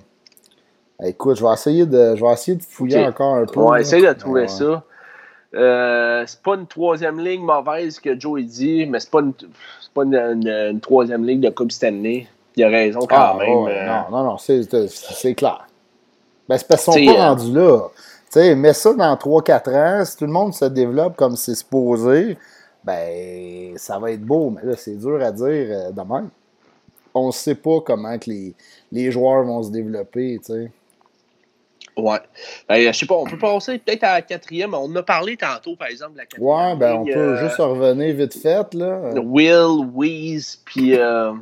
[1.02, 3.60] Écoute, je vais essayer de, je vais essayer de fouiller encore un peu.
[3.60, 4.84] On va essayer de trouver ça.
[5.54, 9.32] Euh, c'est pas une troisième ligne mauvaise que Joe dit, mais c'est pas, une,
[9.94, 12.26] pas une, troisième ligne de Coupe Stanley.
[12.56, 13.66] Il a raison quand ah, même.
[13.68, 13.86] Euh.
[13.86, 15.66] Non, non, non, c'est clair.
[16.48, 17.88] Ben, c'est parce qu'ils sont pas rendus là
[18.40, 22.36] sais, mets ça dans 3-4 ans, si tout le monde se développe comme c'est supposé,
[22.84, 24.50] ben, ça va être beau.
[24.50, 26.30] Mais là, c'est dur à dire euh, demain.
[27.14, 28.54] On ne sait pas comment que les,
[28.92, 30.70] les, joueurs vont se développer, tu sais.
[31.96, 32.18] Ouais.
[32.68, 34.74] Ben, je sais pas, on peut passer peut-être à la quatrième.
[34.74, 36.46] On en a parlé tantôt, par exemple, la quatrième.
[36.46, 39.12] Ouais, ben, on peut euh, juste revenir vite fait, là.
[39.14, 40.96] Will, Weeze, puis.
[40.96, 41.32] Euh,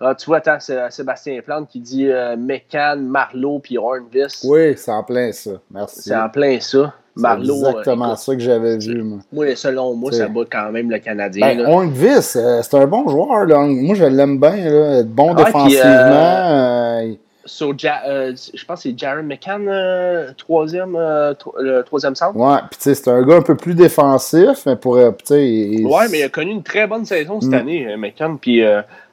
[0.00, 4.44] ah, tu vois, attends, c'est Sébastien Plante qui dit euh, Mécan, Marlowe puis Hornvis.
[4.44, 5.50] Oui, c'est en plein ça.
[5.70, 6.02] Merci.
[6.02, 6.94] C'est en plein ça.
[7.16, 7.56] Marlowe.
[7.62, 9.02] C'est exactement ça que j'avais vu.
[9.02, 9.18] Moi.
[9.32, 11.56] moi, selon moi, ça bat quand même le Canadien.
[11.56, 13.44] Ben, Hornvis, euh, c'est un bon joueur.
[13.44, 13.66] Là.
[13.66, 14.56] Moi, je l'aime bien.
[14.56, 15.02] Là.
[15.02, 15.82] Bon ah, défensivement.
[15.82, 17.14] euh,
[17.48, 22.36] sur euh, je pense que c'est Jaron McCann, euh, troisième, euh, le troisième centre.
[22.36, 24.92] Ouais, puis tu sais, c'est un gars un peu plus défensif, mais pour.
[24.94, 27.54] ouais, mais il a connu une très bonne saison cette mm.
[27.54, 28.38] année, McCann.
[28.38, 28.62] Puis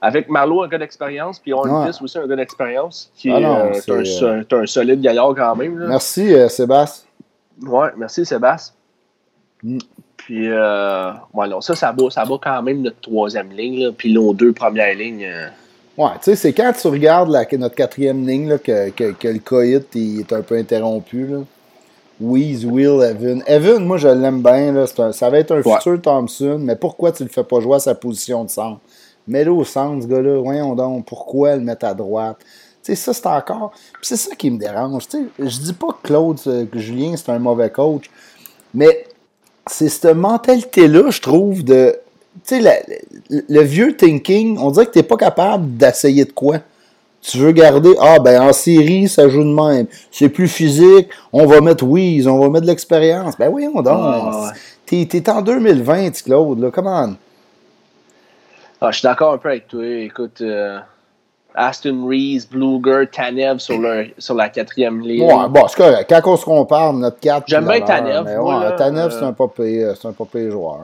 [0.01, 4.43] avec Marlowe, un gars d'expérience, puis Hornquist aussi, un gars d'expérience, qui ah est, un,
[4.51, 5.79] un, solide gaillard quand même.
[5.79, 5.87] Là.
[5.87, 7.07] Merci, Sébastien.
[7.65, 8.75] Ouais, merci, Sébastien.
[9.63, 9.77] Mm.
[10.17, 10.49] Puis,
[11.33, 14.51] voilà, ça, ça bat, ça bat quand même notre troisième ligne, là, puis nos deux
[14.53, 15.25] premières lignes.
[15.97, 19.27] Ouais, tu sais, c'est quand tu regardes la, notre quatrième ligne là, que, que, que,
[19.29, 21.25] le coït est un peu interrompu.
[21.25, 21.37] Là.
[22.19, 23.43] Weeze, Will, Evan.
[23.47, 24.73] Evan, moi, je l'aime bien.
[24.73, 24.85] Là.
[24.97, 27.79] Un, ça va être un futur Thompson, mais pourquoi tu le fais pas jouer à
[27.79, 28.81] sa position de centre?
[29.27, 30.37] Mets-le au centre, ce gars-là.
[30.39, 32.37] Voyons donc, pourquoi le mettre à droite?
[32.83, 33.71] Tu sais, ça, c'est encore...
[33.93, 35.07] Puis c'est ça qui me dérange.
[35.07, 38.09] Tu sais, je dis pas que Claude, euh, que Julien, c'est un mauvais coach,
[38.73, 39.07] mais
[39.65, 41.97] c'est cette mentalité-là, je trouve, de
[42.47, 42.85] tu sais,
[43.29, 46.57] le, vieux thinking, on dirait que tu n'es pas capable d'essayer de quoi.
[47.21, 49.87] Tu veux garder, ah ben en série, ça joue de même.
[50.11, 53.35] C'est plus physique, on va mettre Weeze, on va mettre de l'expérience.
[53.35, 53.95] Ben oui, on donne.
[53.97, 54.51] Ah,
[54.85, 57.13] t'es, en 2020, Claude, là, comment?
[58.79, 59.83] Ah, je suis d'accord un peu avec toi.
[59.83, 60.77] Écoute, euh,
[61.55, 63.79] Aston Reese, Bluger, Tanev sur,
[64.19, 65.23] sur la quatrième ligne.
[65.23, 66.05] Ouais, bon, c'est correct.
[66.07, 67.45] Quand on se compare, notre 4.
[67.47, 68.39] J'aime bien Tanev.
[68.39, 70.81] Ouais, Tanev, c'est un pas payé, c'est un pas joueur.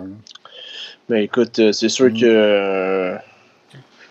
[1.12, 2.24] Ben écoute, euh, c'est sûr que.
[2.24, 3.18] Euh,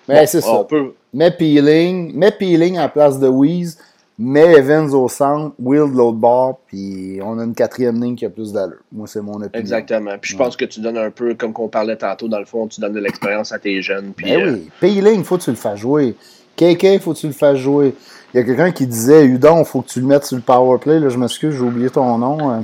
[0.06, 0.66] mais c'est ça.
[0.68, 0.92] Peut...
[1.14, 3.78] Mets Peeling, mets Peeling en place de Weeze,
[4.18, 8.26] mets Evans au centre, Will de l'autre bord, puis on a une quatrième ligne qui
[8.26, 8.80] a plus d'allure.
[8.92, 9.50] Moi, c'est mon opinion.
[9.54, 10.10] Exactement.
[10.20, 12.66] Puis je pense que tu donnes un peu, comme qu'on parlait tantôt, dans le fond,
[12.66, 14.12] tu donnes de l'expérience à tes jeunes.
[14.14, 16.14] Puis, ben oui, Peeling, il faut que tu le fasses jouer.
[16.58, 17.94] KK, faut que tu le fasses jouer.
[18.34, 20.42] Il y a quelqu'un qui disait, Udon, il faut que tu le mettes sur le
[20.42, 21.00] powerplay.
[21.00, 22.62] Là, je m'excuse, j'ai oublié ton nom.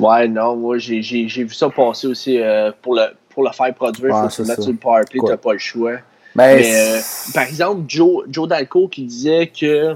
[0.00, 3.02] Ouais, non, moi, j'ai vu ça passer aussi euh, pour le
[3.38, 5.92] pour le faire produire, il faut se mettre sur le tu n'as pas le choix.
[6.34, 7.00] Ben, Mais, euh,
[7.32, 9.94] par exemple, Joe, Joe Dalco qui disait que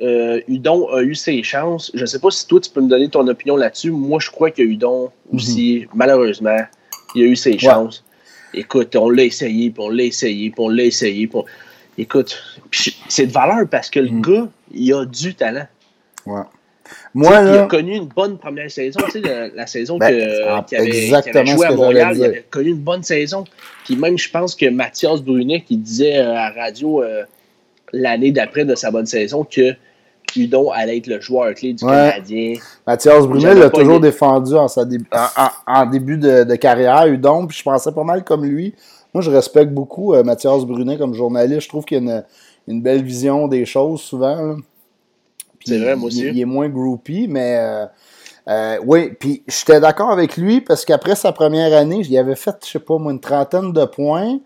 [0.00, 1.90] euh, Udon a eu ses chances.
[1.92, 3.90] Je ne sais pas si toi, tu peux me donner ton opinion là-dessus.
[3.90, 5.88] Moi, je crois que Udon aussi, mhm.
[5.92, 6.56] malheureusement,
[7.14, 8.02] il a eu ses chances.
[8.54, 11.28] Écoute, on l'a essayé, puis on l'a essayé, puis on l'a essayé.
[11.98, 12.42] Écoute,
[13.10, 14.22] c'est de valeur parce que le mhm.
[14.22, 15.66] gars, il a du talent.
[16.24, 16.44] Ouais.
[17.14, 19.00] Moi, il a connu une bonne première saison.
[19.10, 23.02] Tu sais, la, saison ben, qu'il avait, joué à Montréal, il avait connu une bonne
[23.02, 23.44] saison.
[23.84, 27.24] Puis même, je pense que Mathias Brunet, qui disait euh, à radio euh,
[27.92, 29.74] l'année d'après de sa bonne saison que
[30.36, 32.54] Udon allait être le joueur clé du Canadien.
[32.86, 34.84] Mathias Brunet l'a toujours défendu en, sa
[35.66, 38.74] en, début de, carrière, Udon, puis je pensais pas mal comme lui.
[39.12, 41.62] Moi, je respecte beaucoup euh, Mathias Brunet comme journaliste.
[41.62, 42.24] Je trouve qu'il a une,
[42.68, 44.56] une, belle vision des choses souvent.
[45.64, 46.26] C'est vrai, moi aussi.
[46.26, 47.86] Il, est moins groupie, mais euh,
[48.48, 52.56] euh, oui, puis j'étais d'accord avec lui parce qu'après sa première année, il avait fait,
[52.64, 54.38] je sais pas, moi, une trentaine de points.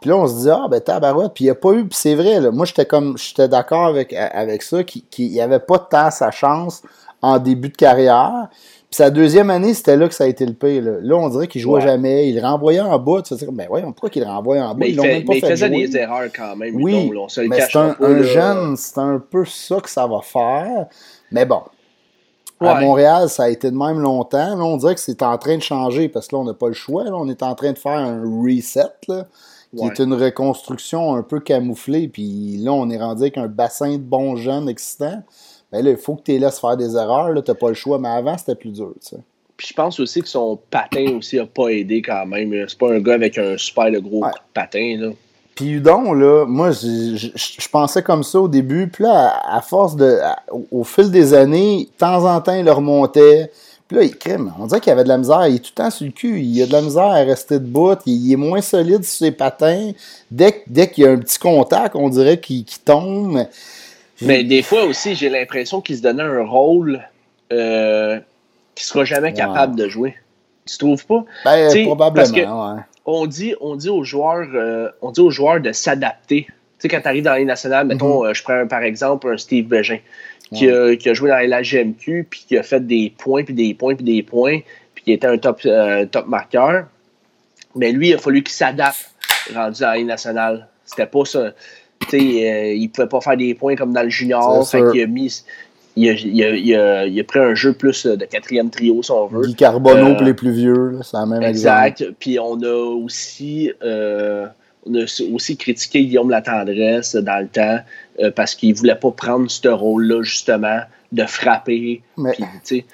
[0.00, 1.32] Puis là, on se dit, ah, ben, tabarouette.
[1.34, 3.86] Puis il n'y a pas eu, puis c'est vrai, là, moi, j'étais comme, j'étais d'accord
[3.86, 6.82] avec, avec ça, qu'il n'y avait pas tant sa chance
[7.22, 8.48] en début de carrière.
[8.94, 10.80] Puis sa deuxième année, c'était là que ça a été le pire.
[10.84, 12.28] Là, on dirait qu'il jouait jamais.
[12.28, 13.22] Il renvoyait en bas.
[13.22, 14.76] Tu sais, ben voyons, pourquoi qu'il renvoie en bas?
[14.78, 16.76] Mais, il, même pas mais il faisait des erreurs quand même.
[16.76, 17.10] Oui,
[17.48, 20.86] mais c'est un, jeune, c'est un peu ça que ça va faire.
[21.32, 21.62] Mais bon,
[22.60, 24.54] À Montréal, ça a été de même longtemps.
[24.54, 26.68] Là, on dirait que c'est en train de changer parce que là, on n'a pas
[26.68, 27.02] le choix.
[27.02, 29.26] Là, on est en train de faire un reset, là,
[29.76, 32.06] qui est une reconstruction un peu camouflée.
[32.06, 35.24] Puis là, on est rendu avec un bassin de bons jeunes existants.
[35.74, 37.34] Ben là, il faut que tu les laisses faire des erreurs.
[37.42, 37.98] Tu n'as pas le choix.
[37.98, 38.92] Mais avant, c'était plus dur.
[39.00, 39.16] Tu sais.
[39.56, 42.52] Puis je pense aussi que son patin aussi n'a pas aidé quand même.
[42.68, 44.96] C'est pas un gars avec un super gros patin.
[45.00, 45.10] Là.
[45.56, 48.86] Puis Udon, là, moi, je, pensais comme ça au début.
[48.86, 50.18] Puis là, à, force de.
[50.70, 53.50] au, fil des années, de temps en temps, il remontait.
[53.88, 54.52] Puis là, il crème.
[54.60, 55.44] On dirait qu'il avait de la misère.
[55.48, 56.40] Il est tout le temps sur le cul.
[56.40, 57.96] Il a de la misère à rester debout.
[58.06, 59.90] Il, est moins solide sur ses patins.
[60.30, 63.44] Dès, dès qu'il y a un petit contact, on dirait qu'il tombe.
[64.22, 67.02] Mais des fois aussi, j'ai l'impression qu'il se donnait un rôle
[67.52, 68.18] euh,
[68.74, 70.14] qu'il ne sera jamais capable de jouer.
[70.66, 71.24] Tu trouves pas?
[71.44, 76.46] Ben, probablement, on dit, on dit aux joueurs, euh, on dit aux joueurs de s'adapter.
[76.46, 78.30] Tu sais, quand tu arrives dans les nationales, mettons, mhm.
[78.30, 79.98] euh, je prends par exemple un Steve Bégin
[80.52, 83.94] qui, a, joué dans la GMQ, puis qui a fait des points, puis des points,
[83.94, 84.60] puis des points,
[84.94, 86.86] puis qui était un top, euh, top marqueur.
[87.74, 89.10] Mais lui, il a fallu qu'il s'adapte
[89.54, 90.68] rendu dans les nationales.
[90.84, 91.52] C'était pas ça.
[92.00, 94.68] Tu sais, il pouvait pas faire des points comme dans le junior.
[94.68, 95.44] Fait qu'il a mis
[95.96, 96.08] il
[96.42, 99.46] a, il, a, pris un jeu plus de quatrième trio, si on veut.
[99.46, 102.04] Guy Carbonneau euh, pour les plus vieux, c'est la même Exact.
[102.18, 104.46] Puis on a aussi euh,
[104.86, 107.78] on a aussi critiqué Guillaume Latendresse dans le temps
[108.20, 110.80] euh, parce qu'il voulait pas prendre ce rôle-là, justement,
[111.12, 112.02] de frapper.
[112.16, 112.84] Mais, puis,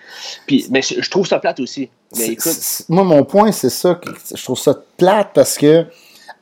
[0.46, 1.88] puis, mais je trouve ça plate aussi.
[2.18, 3.98] Mais écoute, moi, mon point, c'est ça.
[4.34, 5.86] je trouve ça plate parce que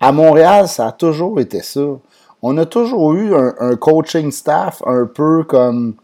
[0.01, 1.99] à Montréal, ça a toujours été ça.
[2.43, 5.95] On a toujours eu un coaching staff un peu comme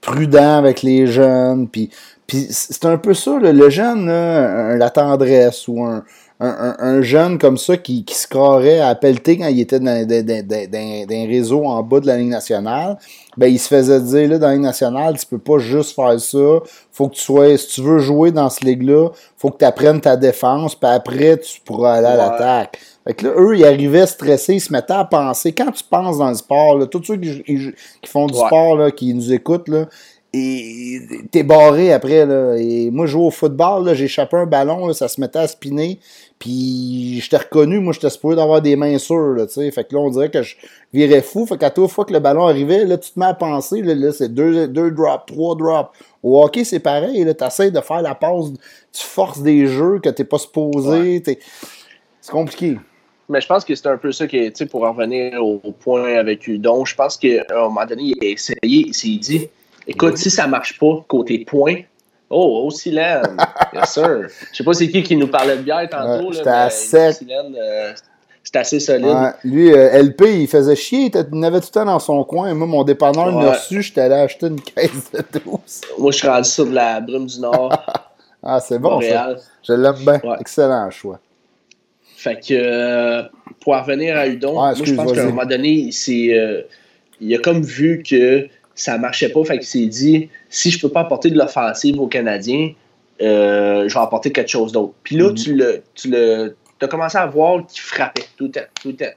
[0.00, 1.68] prudent avec les jeunes.
[1.68, 1.90] Puis,
[2.26, 6.02] puis c'est un peu ça, le jeune, la tendresse ou un,
[6.38, 11.26] un, jeune comme ça qui, qui se croirait à pelleter quand il était dans, un
[11.26, 12.98] réseau en bas de la Ligue nationale,
[13.38, 16.20] ben il se faisait dire là, dans la Ligue nationale, tu peux pas juste faire
[16.20, 16.60] ça.
[16.92, 17.56] Faut que tu sois.
[17.56, 21.38] Si tu veux jouer dans ce ligue-là, faut que tu apprennes ta défense, puis après
[21.38, 22.78] tu pourras aller à l'attaque.
[23.06, 25.52] Fait que là, eux, ils arrivaient stressés, ils se mettaient à penser.
[25.52, 28.90] Quand tu penses dans le sport, là, tous ceux qui, qui font du sport, là,
[28.90, 29.86] qui nous écoutent, là,
[30.36, 32.26] et t'es barré après.
[32.26, 32.56] Là.
[32.56, 35.98] Et moi, je joue au football, j'ai échappé un ballon, ça se mettait à spinner.
[36.38, 39.34] Puis je t'ai reconnu, moi, j'étais supposé d'avoir des mains sûres.
[39.34, 40.56] Là, fait que là, on dirait que je
[40.92, 41.46] virais fou.
[41.46, 44.12] Fait qu'à toute fois que le ballon arrivait, là, tu te mets à penser, là,
[44.12, 45.90] c'est deux, deux drops, trois drops.
[46.22, 47.26] Au hockey, c'est pareil.
[47.38, 48.46] Tu essaies de faire la passe,
[48.92, 51.22] tu forces des jeux que t'es pas supposé.
[52.20, 52.76] C'est compliqué.
[53.28, 56.14] Mais je pense que c'est un peu ça qui est, pour en revenir au, point
[56.14, 59.48] avec Udon, je pense qu'à un moment donné, il a essayé, il s'est dit,
[59.86, 61.76] écoute, si ça marche pas côté point,
[62.30, 63.36] oh, au Silène,
[63.72, 64.24] bien sûr.
[64.52, 66.32] Je sais pas c'est qui qui nous parlait de bière tantôt.
[66.32, 67.10] C'était assez...
[67.28, 67.92] Euh,
[68.46, 69.34] c'était assez solide.
[69.42, 71.10] lui, euh, LP, il faisait chier.
[71.10, 72.54] Il avait tout le temps dans son coin.
[72.54, 73.44] Moi, mon dépanneur ouais.
[73.44, 73.82] m'a reçu.
[73.82, 75.58] J'étais allé acheter une caisse de 12.
[75.98, 77.76] Moi, je suis rendu sur de la brume du Nord.
[78.44, 79.34] ah, c'est bon, ça.
[79.66, 80.20] Je l'aime bien.
[80.38, 81.18] Excellent choix.
[82.16, 83.22] Fait que, euh,
[83.60, 86.62] pour revenir à Udon, moi, je pense qu'à un moment donné, euh,
[87.20, 89.42] il a comme vu que ça marchait pas.
[89.44, 92.72] Fait qu'il s'est dit, si je peux pas apporter de l'offensive aux Canadiens,
[93.22, 94.94] euh, je vais apporter quelque chose d'autre.
[95.02, 95.80] Puis là, mm-hmm.
[95.94, 99.14] tu le, as commencé à voir qu'il frappait tout le temps, tout le temps.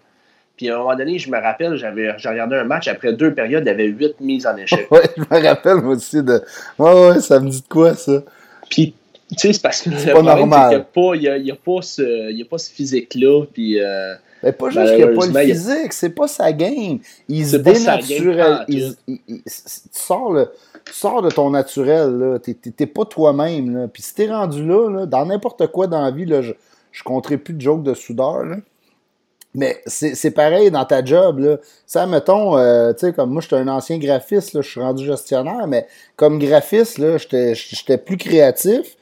[0.58, 3.34] Puis à un moment donné, je me rappelle, j'avais j'ai regardé un match, après deux
[3.34, 4.88] périodes, il y avait huit mises en échec.
[4.92, 6.42] ouais, je me rappelle moi aussi de.
[6.78, 8.24] Ouais, ouais, ça me dit de quoi ça?
[8.70, 8.94] Puis
[9.30, 10.86] tu sais, c'est parce que c'est pas normal.
[10.96, 13.46] Il n'y a, a, pas ce, pas ce physique-là.
[13.54, 17.00] Puis, euh, mais pas juste qu'il n'y a pas le physique, c'est pas sa game.
[17.28, 18.66] Il se dénaturel.
[18.68, 19.42] tu,
[19.92, 20.50] sors le,
[20.86, 23.90] tu sors de ton naturel, tu n'es pas toi-même.
[23.92, 27.04] Puis si t'es rendu là, là, dans n'importe quoi dans la vie, là, je ne
[27.04, 28.46] compterai plus de jokes de soudeur.
[28.46, 28.58] Là.
[29.56, 31.40] Mais c'est pareil dans ta job.
[31.40, 31.58] Là.
[31.86, 35.68] Ça, mettons, euh, tu sais, comme moi, j'étais un ancien graphiste, je suis rendu gestionnaire,
[35.68, 38.96] mais comme graphiste, j'étais plus créatif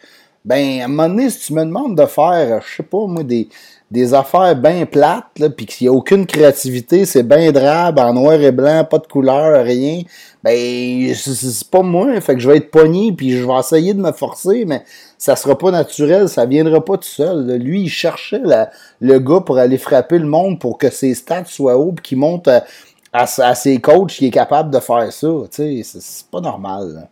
[0.48, 3.24] ben, à un moment donné, si tu me demandes de faire, je sais pas, moi,
[3.24, 3.50] des,
[3.90, 8.34] des affaires bien plates, puis qu'il n'y a aucune créativité, c'est bien drabe, en noir
[8.34, 10.02] et blanc, pas de couleur, rien,
[10.44, 14.02] ben, c'est pas moi, fait que je vais être pogné, puis je vais essayer de
[14.02, 14.84] me forcer, mais
[15.18, 17.58] ça sera pas naturel, ça viendra pas tout seul.
[17.58, 18.42] Lui, il cherchait
[19.00, 22.18] le gars pour aller frapper le monde pour que ses stats soient hauts, puis qu'il
[22.18, 22.50] monte
[23.14, 27.08] à, ses coachs qui est capable de faire ça, tu sais, c'est pas normal.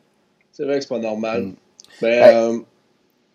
[0.51, 1.43] C'est vrai que c'est pas normal.
[1.43, 1.55] Mm.
[2.01, 2.59] Ben, euh,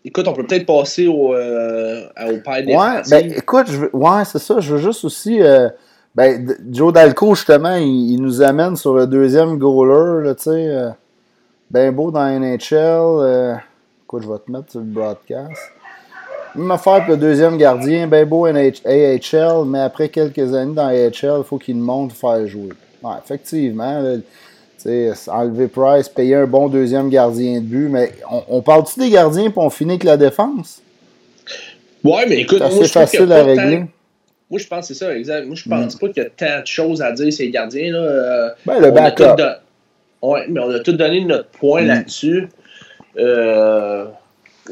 [0.05, 4.24] Écoute, on peut peut-être passer au, euh, au père des Ouais, ben, écoute, je ouais,
[4.24, 4.61] c'est ça.
[4.61, 5.42] Je veux juste aussi.
[5.42, 5.68] Euh,
[6.14, 10.51] ben, Joe Dalco, justement, il, nous amène sur le deuxième goaler, tu sais.
[10.51, 10.90] Euh,
[11.70, 12.74] ben beau dans NHL.
[12.74, 13.55] Euh,
[14.05, 15.72] écoute, je vais te mettre sur le broadcast.
[16.57, 21.38] Même affaire pour le deuxième gardien, ben beau AHL, mais après quelques années dans AHL,
[21.38, 22.70] il faut qu'il monte faire jouer.
[23.03, 24.01] Ouais, effectivement.
[24.01, 24.16] Là,
[25.28, 28.12] enlever Price, payer un bon deuxième gardien de but, mais
[28.49, 30.83] on, parle-tu des gardiens et on finit avec la défense?
[32.03, 33.85] Ouais, mais écoute, c'est facile à régler.
[34.51, 35.47] Moi, je pense que c'est ça, exact.
[35.47, 35.99] Moi, je pense mm.
[35.99, 37.93] pas qu'il y a tant de choses à dire ces gardiens.
[37.93, 37.99] Là.
[37.99, 39.37] Euh, ben, le backup.
[40.22, 41.87] Ouais, mais on a tout donné notre point mm.
[41.87, 42.49] là-dessus.
[43.16, 44.07] Euh,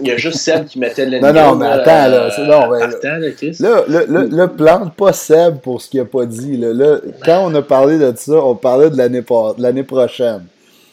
[0.01, 2.29] Il y a juste Seb qui mettait le Non, non, mais attends, là.
[2.39, 6.57] Euh, non, là, là, là, là, plante pas Seb pour ce qu'il a pas dit.
[6.57, 6.73] Là.
[6.73, 10.43] là quand on a parlé de ça, on parlait de l'année prochaine.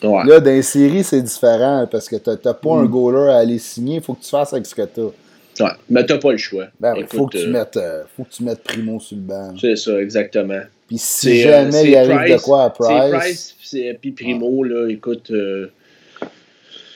[0.01, 2.87] Là, dans les séries, c'est différent parce que t'as pas un mm.
[2.87, 3.95] goaler à aller signer.
[3.97, 5.63] Il faut que tu fasses avec ce que t'as.
[5.63, 6.65] Ouais, mais t'as pas le choix.
[6.79, 9.23] Ben, il faut, que tu euh, mettes, euh, faut que tu mettes Primo sur le
[9.23, 9.53] banc.
[9.59, 10.59] C'est ça, exactement.
[10.87, 13.55] Puis si jamais il arrive de quoi à Price.
[13.63, 15.31] C'est puis Primo, là, écoute.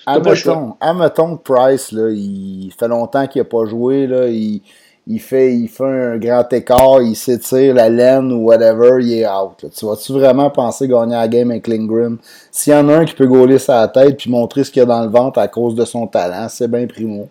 [0.06, 4.08] Admettons, que Price, là, il fait longtemps qu'il n'a pas joué.
[4.08, 4.62] Là, il,
[5.08, 9.28] il, fait, il fait un grand écart, il s'étire la laine ou whatever, il est
[9.28, 9.66] out.
[9.76, 12.18] Tu vas-tu vraiment penser gagner la game avec Lindgren?
[12.52, 14.84] S'il y en a un qui peut gauler sa tête puis montrer ce qu'il y
[14.84, 17.30] a dans le ventre à cause de son talent, c'est bien primo.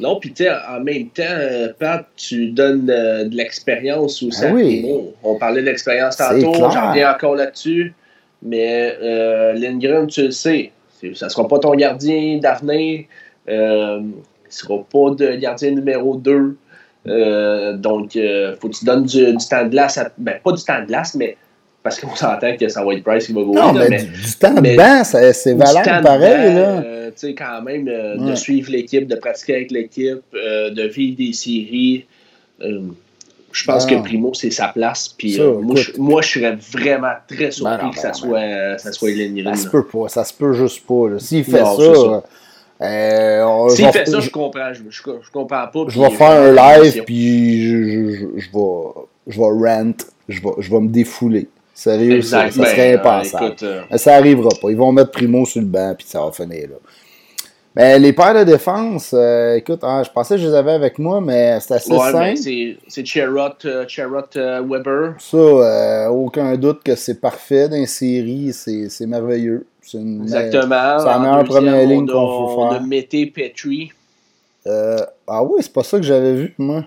[0.00, 4.50] Non, puis tu en même temps, euh, Pat, tu donnes euh, de l'expérience aussi ah
[4.52, 4.86] oui.
[5.22, 7.94] On parlait de l'expérience tantôt, j'en reviens encore là-dessus.
[8.42, 10.72] Mais euh, Lindgren, tu le sais,
[11.14, 13.04] ça ne sera pas ton gardien d'avenir.
[13.48, 14.12] Euh, il ne
[14.48, 16.56] sera pas de gardien numéro 2.
[17.06, 19.98] Euh, donc, il euh, faut que tu donnes du, temps de glace.
[20.18, 21.36] ben, pas du temps de glace, mais
[21.82, 23.54] parce qu'on s'entend que ça va être Price qui va gagner.
[23.54, 26.54] Non, mais, du, temps de banc, c'est valable pareil.
[26.54, 26.82] là.
[27.06, 32.04] tu sais, quand même, de suivre l'équipe, de pratiquer avec l'équipe, de vivre des séries
[33.52, 35.08] je pense que Primo, c'est sa place.
[35.08, 35.60] Puis euh,
[35.98, 39.10] moi, je, serais vraiment très surpris ben que ça, ben soit, ça soit
[39.44, 41.18] Ça se peut pas, ça se peut juste pas.
[41.18, 42.22] S'il fait ça.
[42.82, 44.72] Euh, S'il fait ça, je comprends.
[44.72, 45.84] Je, je, comprends pas.
[45.88, 49.92] Je vais faire un live, puis je, je, vais, je vais rant,
[50.28, 51.48] je vais, je vais me défouler.
[51.74, 53.56] Sérieux, ça, ça, serait ben, impensable.
[53.62, 54.70] Euh, ça arrivera pas.
[54.70, 56.76] Ils vont mettre Primo sur le banc, puis ça va finir là.
[57.74, 60.98] Ben, les paires de défense, euh, écoute, hein, je pensais que je les avais avec
[60.98, 62.76] moi, mais c'est assez ouais, simple.
[62.88, 65.14] C'est Cherrot, uh, uh, Weber.
[65.18, 69.66] Ça, euh, aucun doute que c'est parfait dans les séries, c'est merveilleux.
[69.94, 70.98] Une, Exactement.
[70.98, 72.80] C'est la meilleure première ligne qu'on peut faire.
[72.80, 73.92] A Mété Petri.
[74.66, 76.84] Euh, ah oui, c'est pas ça que j'avais vu, moi.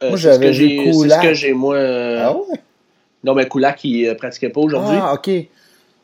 [0.00, 1.20] moi, j'avais vu Koulak.
[1.20, 1.78] C'est ce que j'ai, moi.
[1.78, 2.60] Ah ouais?
[3.24, 4.98] Non, mais Koulak, il pratiquait pas aujourd'hui.
[5.00, 5.30] Ah, ok.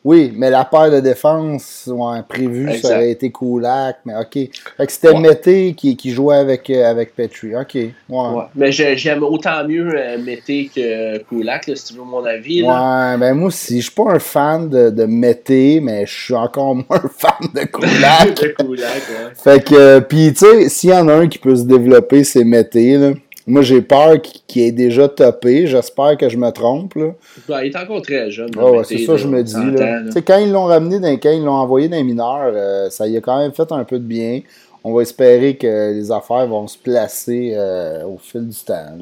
[0.04, 4.32] Oui, mais la paire de défense, ouais, prévue, ça aurait été Kulak, mais OK.
[4.32, 4.50] Fait
[4.86, 7.54] que c'était Mété qui, qui, jouait avec, euh, avec Petri.
[7.54, 7.74] OK.
[7.74, 7.92] Ouais.
[8.08, 8.44] ouais.
[8.56, 12.62] Mais j'aime autant mieux euh, Mété que Kulak, si tu veux mon avis.
[12.62, 13.12] Là.
[13.12, 16.34] Ouais, ben moi aussi, je suis pas un fan de, de Mété, mais je suis
[16.34, 18.34] encore moins un fan de Kulak.
[18.42, 19.32] de Kulak, ouais.
[19.36, 22.24] Fait que, euh, puis tu sais, s'il y en a un qui peut se développer,
[22.24, 23.12] c'est Mété, là.
[23.46, 25.66] Moi, j'ai peur qu'il ait déjà topé.
[25.66, 26.94] J'espère que je me trompe.
[26.94, 27.14] Là.
[27.62, 28.50] il est encore très jeune.
[28.60, 29.54] Oh, c'est ça que je me dis.
[29.54, 30.02] Là.
[30.24, 33.16] Quand ils l'ont ramené, dans, quand ils l'ont envoyé dans les mineurs, euh, ça y
[33.16, 34.42] a quand même fait un peu de bien.
[34.84, 38.96] On va espérer que les affaires vont se placer euh, au fil du temps.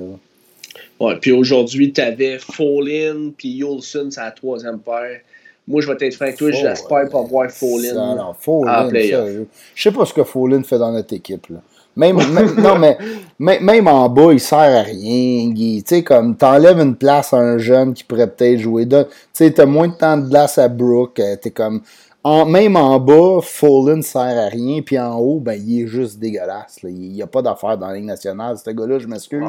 [0.99, 5.20] Ouais, puis aujourd'hui, tu avais Fallin puis Yolson, c'est la troisième paire.
[5.66, 8.16] Moi, je vais être franc toi, j'espère pas voir Fallin.
[8.16, 11.47] Non, Fallin, je sais pas ce que Fallin fait dans notre équipe.
[11.49, 11.61] Là.
[11.97, 12.18] Même,
[12.59, 12.99] non, mais
[13.38, 15.53] même, en bas, il sert à rien.
[15.55, 18.86] Tu sais, comme t'enlèves une place à un jeune qui pourrait peut-être jouer.
[18.86, 18.97] Tu
[19.32, 21.20] sais, t'as moins de temps de glace à Brooke.
[21.20, 21.80] Euh, t'es comme.
[22.23, 24.83] En, même en bas, Fallen sert à rien.
[24.83, 26.81] Puis en haut, ben, il est juste dégueulasse.
[26.85, 28.57] Il n'y a pas d'affaire dans la Ligue nationale.
[28.59, 29.43] Ce gars-là, je m'excuse.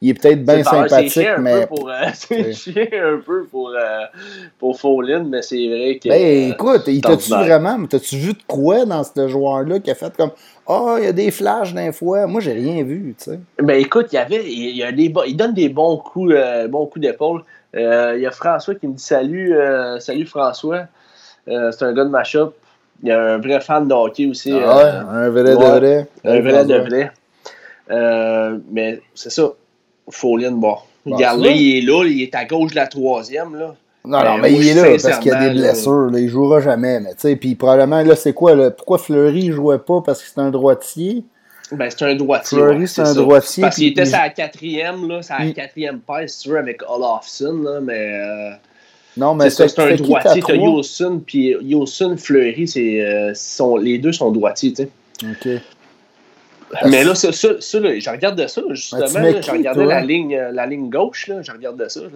[0.00, 1.68] Il est peut-être bien sympathique, mais.
[2.14, 4.04] C'est chiant un peu pour, euh,
[4.58, 6.08] pour Fallen, mais c'est vrai que.
[6.08, 7.84] Ben, écoute, il t'a-tu vraiment.
[7.86, 10.30] T'as-tu vu de quoi dans ce joueur-là qui a fait comme.
[10.66, 12.26] Ah, oh, il y a des flashs d'un fois.
[12.26, 13.40] Moi, j'ai rien vu, tu sais.
[13.58, 14.44] Ben écoute, il y avait.
[14.50, 17.42] Il, y a des, il donne des bons coups, euh, bons coups d'épaule.
[17.76, 20.86] Euh, il y a François qui me dit Salut, euh, salut François.
[21.46, 22.54] C'est un gars de ma shop.
[23.02, 24.52] Il y a un vrai fan de hockey aussi.
[24.52, 26.08] Ah ouais, un vrai de vrai.
[26.24, 27.12] Un vrai de vrai.
[28.70, 29.50] mais c'est ça.
[30.10, 30.76] Follin, bon.
[31.06, 33.74] Regarde, là, il est là, il est à gauche de la troisième, là.
[34.06, 36.10] Non, non, ben, mais il est là parce qu'il y a des blessures.
[36.10, 37.00] Là, il jouera jamais.
[37.00, 38.54] Mais tu sais, puis probablement, là, c'est quoi?
[38.54, 40.02] Là, pourquoi Fleury ne jouait pas?
[40.04, 41.24] Parce que c'est un droitier?
[41.72, 42.58] Ben, c'est un droitier.
[42.58, 43.62] Fleury, c'est un droitier.
[43.62, 47.80] Parce qu'il était sa quatrième, là, sa quatrième paire, si tu veux, avec Olafson, là,
[47.80, 48.58] mais.
[49.16, 50.42] Euh, non, mais c'est un droitier.
[50.46, 54.90] T'as Yosun, puis Yosun, Fleury, euh, sont, les deux sont droitiers, tu sais.
[55.22, 55.60] OK.
[56.86, 59.06] Mais là, ça, ça, ça là, je regarde de ça, justement.
[59.12, 62.00] Ben, je regardais la ligne, la ligne gauche, là, je regarde de ça.
[62.00, 62.08] Là.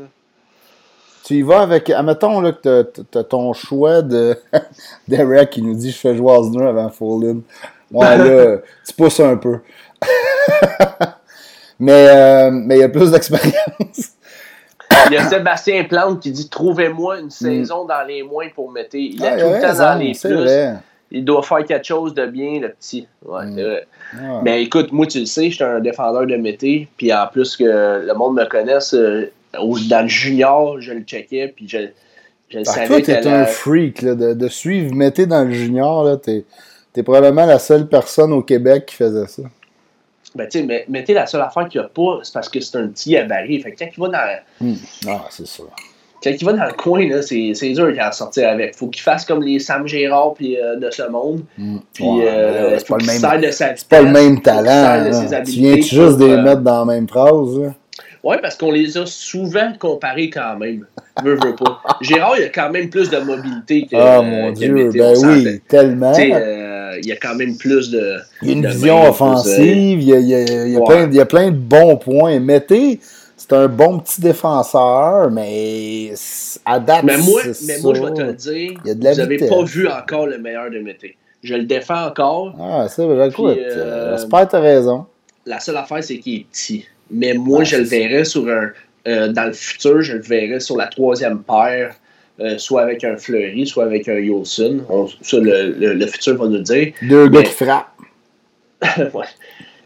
[1.28, 1.90] Tu y vas avec.
[1.90, 4.34] Admettons là, que tu as, ton choix de
[5.08, 7.42] Derek qui nous dit je fais jouer Osner avant Fallen.
[7.92, 9.58] Ouais, là, tu pousses un peu.
[11.78, 14.14] mais euh, mais il y a plus d'expérience.
[15.06, 17.30] Il y a Sébastien Plante qui dit Trouvez-moi une mm.
[17.30, 18.94] saison dans les moins pour mettre.
[18.94, 20.78] Il est ah, tout le temps dans les plus.
[21.10, 23.08] Il doit faire quelque chose de bien, le petit.
[23.24, 23.54] Ouais, mm.
[23.54, 23.86] c'est vrai.
[24.42, 26.88] Mais écoute, moi, tu le sais, je suis un défendeur de Mété.
[26.96, 27.64] Puis en plus que
[28.04, 31.78] le monde me connaisse, euh, dans le junior, je le checkais, puis je,
[32.50, 36.04] je ah, savais toi, t'es un freak, là, de, de, suivre, mettez dans le junior,
[36.04, 36.44] là, t'es,
[36.98, 39.42] T'es probablement la seule personne au Québec qui faisait ça.
[40.34, 42.76] Ben, tu sais, mettez la seule affaire qu'il n'y a pas, c'est parce que c'est
[42.76, 43.60] un petit gabarit.
[43.60, 44.66] Fait que quand il va dans.
[44.66, 44.76] Hmm.
[45.06, 45.62] Ah, c'est ça.
[46.22, 48.76] Quand il va dans le coin, là, c'est, c'est dur qu'il en sortir avec.
[48.76, 51.44] Faut qu'il fasse comme les Sam Gérard puis, euh, de ce monde.
[51.56, 51.78] Hmm.
[51.94, 55.10] Puis, euh, c'est, pas le même, c'est pas le même talent.
[55.44, 57.58] Tu viens juste de les mettre dans la même phrase.
[57.58, 57.74] Là?
[58.24, 60.84] Oui, parce qu'on les a souvent comparés quand même.
[61.22, 61.80] Veux, veux pas.
[62.00, 63.96] Gérard, il a quand même plus de mobilité que.
[63.96, 66.12] Ah, mon Dieu, ben oui, tellement.
[66.88, 68.18] Euh, il y a quand même plus de.
[68.42, 71.14] Il y a une vision offensive, il, y a, il, y il, y plein, il
[71.14, 72.38] y a plein de bons points.
[72.40, 73.00] Mettez,
[73.36, 76.12] c'est un bon petit défenseur, mais
[76.64, 79.88] à date, mais moi, mais moi, je vais te le dire, vous n'avez pas vu
[79.88, 81.16] encore le meilleur de Mété.
[81.42, 82.54] Je le défends encore.
[82.60, 83.56] Ah, ça, j'écoute.
[83.58, 85.06] Euh, J'espère que tu as raison.
[85.46, 86.84] La seule affaire, c'est qu'il est petit.
[87.10, 88.70] Mais moi, je le verrais sur un.
[89.06, 91.94] Euh, dans le futur, je le verrais sur la troisième paire,
[92.40, 94.80] euh, soit avec un Fleury, soit avec un Yolson.
[95.22, 96.92] ça, le, le, futur va nous le dire.
[97.02, 97.88] Deux gars qui frappent.
[98.98, 99.26] ouais.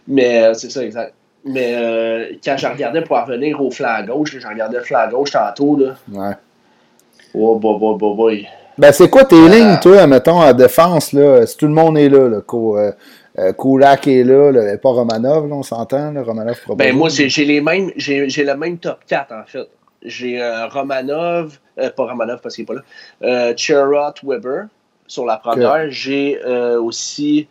[0.07, 1.14] Mais euh, c'est ça, exact.
[1.44, 5.76] Mais quand je regardais pour revenir au flanc gauche, je regardais le flanc gauche tantôt.
[5.76, 5.96] Là.
[6.12, 6.34] Ouais.
[7.34, 8.48] Oh, boy, boy, boy, boy.
[8.78, 12.09] Ben, c'est quoi tes lignes, toi, mettons, en défense, là, si tout le monde est
[12.09, 12.40] là, là,
[13.38, 17.90] euh, Kulak est là, pas Romanov, là, on s'entend, Romanov Ben moi, j'ai les mêmes,
[17.96, 19.68] j'ai le même top 4 en fait.
[20.05, 22.82] J'ai euh, Romanov, euh, pas Romanov parce qu'il n'est pas là,
[23.22, 24.66] euh, Cherot Weber
[25.07, 25.90] sur la première.
[25.90, 26.38] J'ai
[26.76, 27.48] aussi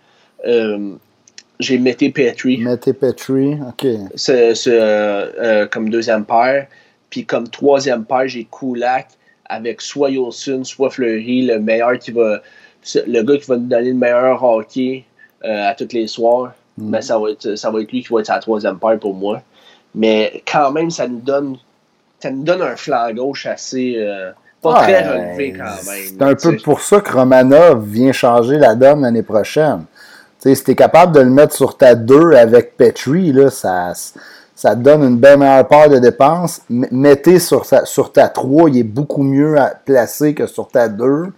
[1.59, 2.57] j'ai Mété Petrie.
[2.57, 5.69] Mété Petrie, ok.
[5.69, 6.67] Comme deuxième paire.
[7.11, 9.09] Puis comme troisième paire, j'ai Kulak
[9.45, 12.41] avec soit Yolson, soit Fleury, le meilleur qui va.
[12.95, 15.05] Le gars qui va nous donner le meilleur hockey
[15.43, 16.91] euh, à tous les soirs, mm.
[16.91, 19.13] ben, ça, va être, ça va être lui qui va être sa troisième paire pour
[19.13, 19.41] moi.
[19.93, 21.57] Mais quand même, ça nous donne,
[22.21, 23.95] ça nous donne un flanc gauche assez.
[23.97, 26.03] Euh, pas très relevé quand même.
[26.07, 29.85] C'est un peu pour ça que Romanov vient changer la donne l'année prochaine.
[30.37, 33.93] sais, si tu es capable de le mettre sur ta 2 avec Petrie, là, ça,
[34.55, 36.61] ça te donne une bien meilleure part de dépenses.
[36.69, 41.33] Mettez sur, sur ta 3, il est beaucoup mieux placé que sur ta 2.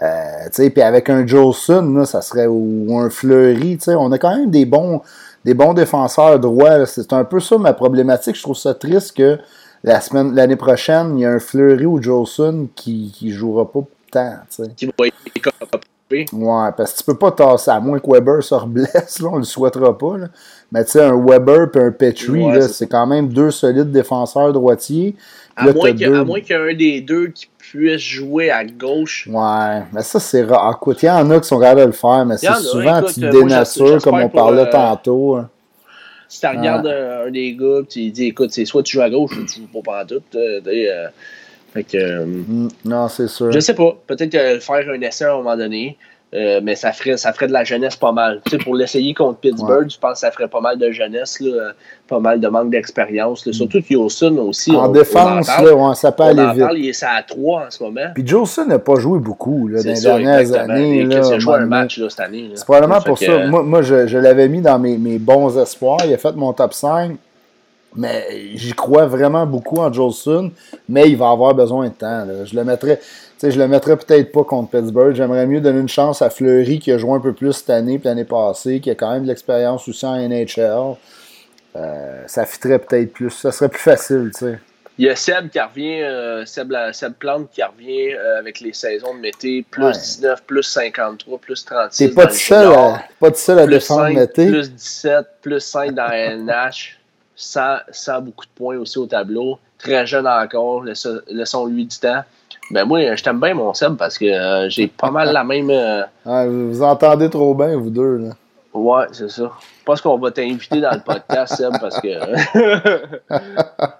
[0.00, 4.66] Euh, puis avec un Jolson, ça serait ou, un Fleury, on a quand même des
[4.66, 5.00] bons,
[5.44, 6.84] des bons défenseurs droits.
[6.84, 8.36] C'est un peu ça ma problématique.
[8.36, 9.38] Je trouve ça triste que
[9.84, 13.80] la semaine l'année prochaine, il y a un Fleury ou Jolson qui ne jouera pas
[14.10, 14.38] tant.
[14.76, 14.92] Qui va
[16.10, 19.36] Ouais, parce que tu peux pas tasser, à moins que Weber se reblesse, là, on
[19.36, 20.16] le souhaitera pas.
[20.16, 20.28] Là.
[20.72, 25.14] Mais tu sais, un Weber et un Petrie, c'est quand même deux solides défenseurs droitiers.
[25.54, 29.28] À, moins qu'il y ait un des deux qui puisse jouer à gauche.
[29.30, 30.78] Ouais, mais ça, c'est rare.
[30.80, 33.20] Écoute, il y en a qui sont capables de le faire, mais c'est souvent tu
[33.20, 35.36] dénatures, comme on parlait euh, tantôt.
[35.36, 35.50] Hein.
[36.28, 39.36] Si tu regardes un, des gars, tu dis, écoute, c'est soit tu joues à gauche
[39.36, 40.22] ou tu joues pas en tout.
[40.34, 41.08] Euh, euh,
[41.72, 42.24] fait que.
[42.24, 43.50] Mm, non, c'est sûr.
[43.50, 43.96] Je sais pas.
[44.06, 45.96] Peut-être faire un essai à un moment donné.
[46.34, 48.42] Euh, mais ça ferait, ça ferait de la jeunesse pas mal.
[48.44, 51.40] Tu sais, pour l'essayer contre Pittsburgh, je pense que ça ferait pas mal de jeunesse,
[51.40, 51.72] là,
[52.06, 53.46] pas mal de manque d'expérience.
[53.46, 53.52] Mm.
[53.54, 54.76] Surtout Jolson aussi.
[54.76, 56.66] En défense, on là, ça peut aller vite.
[56.76, 58.10] il est à 3 en ce moment.
[58.14, 61.00] Puis Jolson n'a pas joué beaucoup là, dans les dernières années.
[61.00, 62.50] Il a joué un match cette année.
[62.54, 63.46] C'est probablement pour ça.
[63.46, 66.00] Moi, moi je, je l'avais mis dans mes, mes, bons espoirs.
[66.04, 67.16] Il a fait mon top 5.
[67.96, 68.22] Mais
[68.54, 70.52] j'y crois vraiment beaucoup en Jolson,
[70.90, 72.26] mais il va avoir besoin de temps.
[72.26, 72.44] Là.
[72.44, 73.00] Je le mettrais
[73.42, 75.14] je le mettrais peut-être pas contre Pittsburgh.
[75.14, 77.98] J'aimerais mieux donner une chance à Fleury qui a joué un peu plus cette année
[77.98, 80.96] puis l'année passée, qui a quand même de l'expérience aussi en NHL.
[81.76, 83.30] Euh, ça fitterait peut-être plus.
[83.30, 84.58] Ça serait plus facile, tu sais.
[85.00, 88.72] Il y a Seb qui revient, euh, Seb, Seb, Plante qui revient euh, avec les
[88.72, 92.08] saisons de Mété, plus 19, plus 53, plus 36.
[92.08, 94.48] T'es pas, tout seul à, pas seul à défendre Mété.
[94.48, 96.98] Plus 17, plus 5 dans NH,
[97.36, 99.60] sans, sans beaucoup de points aussi au tableau.
[99.78, 102.24] Très jeune encore, laissons-lui du temps.
[102.70, 105.70] Ben moi, je t'aime bien mon Seb parce que euh, j'ai pas mal la même.
[105.70, 106.02] Euh,
[106.70, 108.30] vous entendez trop bien, vous deux, là.
[108.74, 109.50] Ouais, c'est ça.
[109.80, 112.08] Je pense qu'on va t'inviter dans le podcast, Seb, parce que.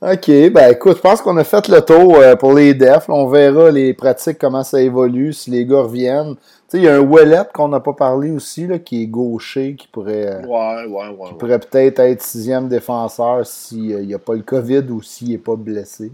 [0.00, 3.08] OK, ben écoute, je pense qu'on a fait le tour euh, pour les defs.
[3.08, 6.36] On verra les pratiques, comment ça évolue, si les gars reviennent.
[6.36, 9.06] Tu sais, il y a un Wallet qu'on n'a pas parlé aussi, là, qui est
[9.06, 14.20] gaucher, qui pourrait, ouais, ouais, ouais, qui pourrait peut-être être sixième défenseur s'il n'y a
[14.20, 16.12] pas le COVID ou s'il n'est pas blessé.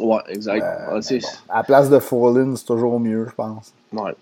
[0.00, 0.64] Ouais, exact.
[0.64, 1.00] Euh,
[1.48, 3.72] à la place de Fallin, c'est toujours mieux, je pense.
[3.92, 4.12] Ouais.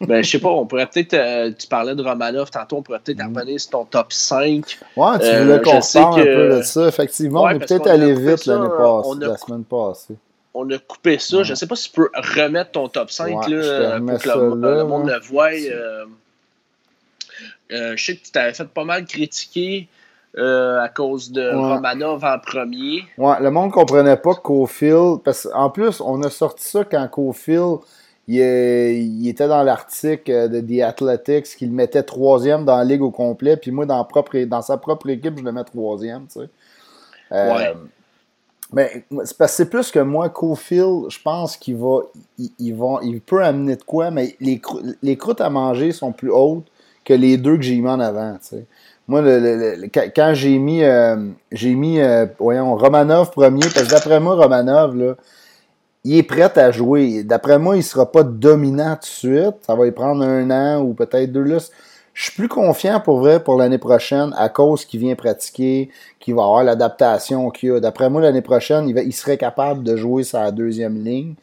[0.00, 1.14] ben, je sais pas, on pourrait peut-être.
[1.14, 3.36] Euh, tu parlais de Romanov tantôt, on pourrait peut-être mm.
[3.36, 4.78] revenir sur ton top 5.
[4.96, 6.88] Ouais, tu euh, voulais qu'on parle un peu de ça.
[6.88, 10.16] Effectivement, on est peut-être allé vite l'année passée, la semaine passée.
[10.52, 11.38] On a coupé ça.
[11.38, 14.84] Je Je sais pas si tu peux remettre ton top 5 là, pour que le,
[14.84, 15.52] monde le voie.
[17.70, 19.88] je sais que tu t'avais fait pas mal critiquer
[20.38, 23.02] euh, à cause de Romanov en premier.
[23.16, 25.22] Ouais, le monde comprenait pas Cofield.
[25.24, 27.78] Parce qu'en plus, on a sorti ça quand Cofield
[28.28, 33.56] il, était dans l'article de The Athletics qu'il mettait troisième dans la ligue au complet,
[33.56, 36.48] puis moi, dans, propre, dans sa propre équipe, je le mets troisième, tu sais.
[37.30, 37.74] ouais.
[38.72, 39.04] Mais
[39.46, 42.00] c'est plus que moi, Cofield, je pense qu'il va,
[42.38, 44.60] il, il, peut amener de quoi, mais les,
[45.02, 46.66] les croûtes à manger sont plus hautes
[47.02, 48.36] que les deux que j'ai mis en avant.
[49.08, 51.16] Moi, le, quand j'ai mis, euh,
[51.62, 55.14] euh, Romanov premier, parce que d'après moi, Romanov, là,
[56.04, 57.24] il est prêt à jouer.
[57.24, 59.56] D'après moi, il ne sera pas dominant tout de suite.
[59.66, 61.58] Ça va y prendre un an ou peut-être deux.
[62.12, 65.88] Je suis plus confiant pour vrai pour l'année prochaine à cause qu'il vient pratiquer,
[66.20, 67.80] qu'il va avoir l'adaptation qu'il a.
[67.80, 71.34] D'après moi, l'année prochaine, il, va, il, serait capable de jouer sa deuxième ligne.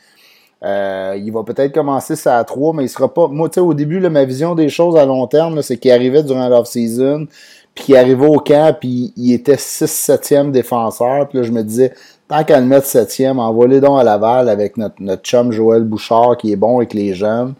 [0.64, 3.28] Euh, il va peut-être commencer sa 3, mais il sera pas.
[3.28, 6.24] Moi, tu sais, au début, ma vision des choses à long terme, c'est qu'il arrivait
[6.24, 7.28] durant l'off-season,
[7.76, 11.28] puis il arrivait au camp, puis il était 6-7e défenseur.
[11.28, 11.94] Puis là, je me disais,
[12.28, 16.38] tant qu'à le mettre 7e, envoie-les donc à Laval avec notre, notre chum Joël Bouchard
[16.38, 17.54] qui est bon avec les jeunes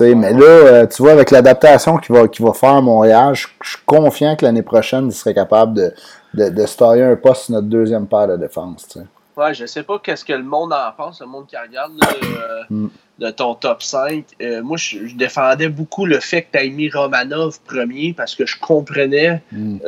[0.00, 3.78] mais là, euh, tu vois, avec l'adaptation qu'il va, va faire à Montréal, je, suis
[3.84, 5.92] confiant que l'année prochaine, il serait capable de,
[6.34, 8.98] de, de un poste sur notre deuxième paire de défense.
[9.40, 12.62] Ouais, je sais pas qu'est-ce que le monde en pense, le monde qui regarde euh,
[12.68, 12.88] mm.
[13.20, 14.24] de ton top 5.
[14.42, 18.44] Euh, moi, je, défendais beaucoup le fait que tu aies mis Romanov premier parce que
[18.44, 19.78] je comprenais mm.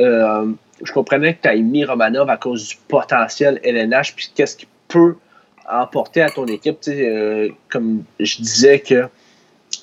[0.83, 4.69] je comprenais que tu aies mis Romanov à cause du potentiel LNH puis qu'est-ce qu'il
[4.89, 5.17] peut
[5.71, 6.79] emporter à ton équipe.
[7.69, 9.09] comme je disais que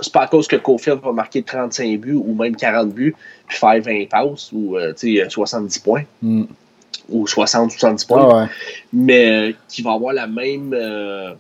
[0.02, 3.16] c'est pas à cause que Cofield va marquer 35 buts ou même 40 buts,
[3.48, 4.78] puis faire 20 passes ou
[5.30, 6.04] 70 euh, points.
[6.22, 6.46] Hmm.
[7.12, 8.46] Ou 60-70 points.
[8.46, 8.48] Ah
[8.94, 10.74] mais euh, qui va avoir la même.
[10.74, 11.34] Euh,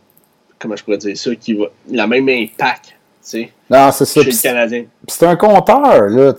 [0.57, 2.95] comment je pourrais dire ça qui va, La même impact.
[3.69, 4.23] Non, c'est ça.
[4.23, 4.85] Chez le Canadien.
[5.07, 6.33] C'est un compteur, là.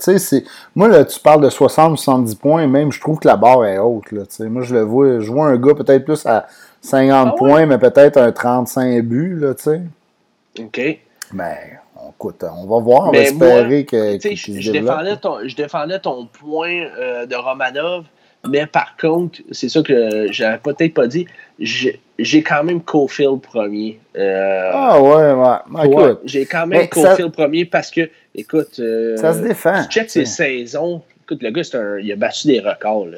[0.75, 4.11] Moi, là, tu parles de 60-70 points, même je trouve que la barre est haute.
[4.11, 5.19] Là, moi, je le vois.
[5.19, 6.47] Je vois un gars peut-être plus à
[6.81, 9.81] 50 ah points, mais peut-être un 35 buts, là, tu sais.
[10.59, 10.99] OK.
[11.33, 11.79] Mais
[12.09, 16.87] écoute, on va voir, on va espérer que, je, défendais ton, je défendais ton point
[16.99, 18.03] euh, de Romanov,
[18.47, 21.27] mais par contre, c'est ça que j'avais peut-être pas dit,
[21.59, 23.99] j'ai quand même Cofield premier.
[24.17, 26.13] Euh, ah ouais, ouais.
[26.25, 29.83] j'ai quand même Cofield premier parce que, écoute, euh, ça se défend.
[29.83, 31.01] Tu check ses saisons.
[31.23, 33.07] Écoute, le gars, un, il a battu des records.
[33.07, 33.17] Là.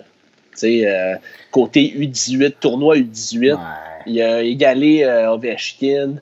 [0.63, 1.15] Euh,
[1.51, 3.57] côté U18, tournoi U18,
[4.05, 6.15] il a égalé Ovechkin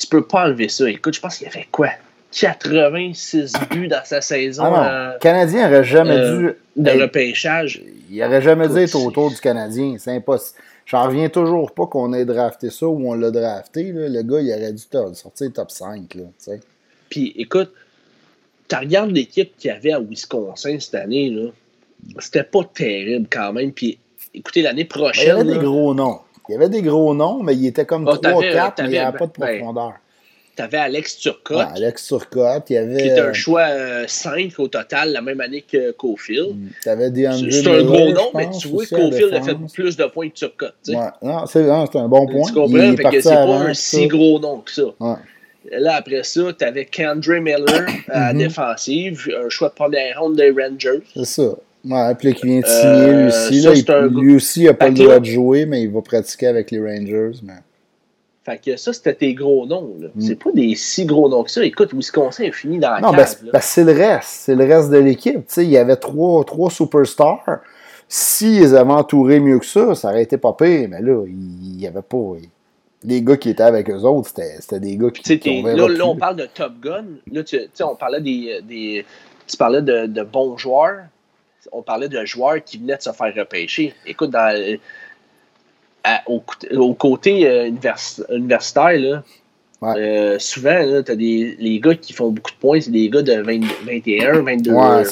[0.00, 0.88] tu peux pas enlever ça.
[0.90, 1.90] Écoute, je pense qu'il y avait quoi?
[2.32, 4.64] 86 buts dans sa saison.
[4.64, 5.14] Ah non.
[5.14, 6.54] le Canadien n'aurait jamais euh, dû.
[6.76, 7.82] De repêchage.
[8.10, 9.96] Il n'aurait jamais dû être autour du Canadien.
[9.98, 10.58] C'est impossible.
[10.86, 13.92] J'en reviens toujours pas qu'on ait drafté ça ou on l'a drafté.
[13.92, 14.08] Là.
[14.08, 14.82] Le gars, il aurait dû
[15.14, 16.14] sortir top 5.
[16.14, 16.54] Là,
[17.08, 17.72] Puis écoute,
[18.68, 21.30] tu regardes l'équipe qu'il y avait à Wisconsin cette année.
[21.30, 21.50] là
[22.18, 23.72] C'était pas terrible quand même.
[23.72, 23.98] Puis
[24.34, 25.36] écoutez, l'année prochaine.
[25.36, 26.20] Ben, il y avait des gros noms.
[26.48, 29.16] Il y avait des gros noms, mais il était comme 3-4, mais il n'y avait
[29.16, 29.92] pas de ben, profondeur.
[30.60, 31.68] Tu avais Alex Turcotte.
[31.74, 32.70] Alex Turcotte.
[32.70, 33.02] Il y avait...
[33.02, 33.66] Qui était un choix
[34.06, 36.56] 5 euh, au total, la même année que Cofield.
[36.56, 36.68] Mm.
[36.82, 37.10] Tu avais
[37.50, 40.74] C'est un gros nom, mais tu vois, Cofield a fait plus de points que Turcotte.
[40.88, 40.96] Ouais.
[41.22, 42.46] Non, c'est un bon point.
[42.46, 42.96] Tu comprends?
[42.96, 45.18] Fait que c'est pas un si gros nom que ça.
[45.72, 48.38] Là, après ça, tu avais Kendra Miller à la mm-hmm.
[48.38, 51.02] défensive, un choix de première ronde des Rangers.
[51.14, 51.54] C'est ça.
[51.84, 53.60] Ouais, puis qui vient de signer, lui euh, aussi.
[53.60, 56.46] Là, il, lui aussi, il n'a pas le droit de jouer, mais il va pratiquer
[56.46, 57.38] avec les Rangers.
[57.42, 57.54] Mais...
[58.42, 59.96] Fait que ça, c'était tes gros noms.
[60.14, 60.20] Mm.
[60.20, 61.64] C'est pas des si gros noms que ça.
[61.64, 64.28] Écoute, Wisconsin a fini dans la Non, ben, ben, c'est le reste.
[64.28, 65.44] C'est le reste de l'équipe.
[65.58, 67.60] Il y avait trois, trois superstars.
[68.08, 70.88] S'ils avaient entouré mieux que ça, ça aurait été pas pire.
[70.88, 72.34] Mais là, il n'y avait pas...
[73.02, 76.16] Les gars qui étaient avec eux autres, c'était des gars qui, qui là, là, on
[76.16, 77.04] parle de Top Gun.
[77.32, 79.06] Là, tu, on parlait des, des...
[79.46, 81.04] Tu parlais de, de bons joueurs
[81.72, 83.94] on parlait d'un joueur qui venait de se faire repêcher.
[84.06, 84.78] Écoute, dans,
[86.26, 87.70] au, côté euh,
[88.30, 89.22] universitaire, là,
[89.82, 93.22] euh, souvent, tu as des, les gars qui font beaucoup de points, c'est des gars
[93.22, 95.02] de 21, 22, ans.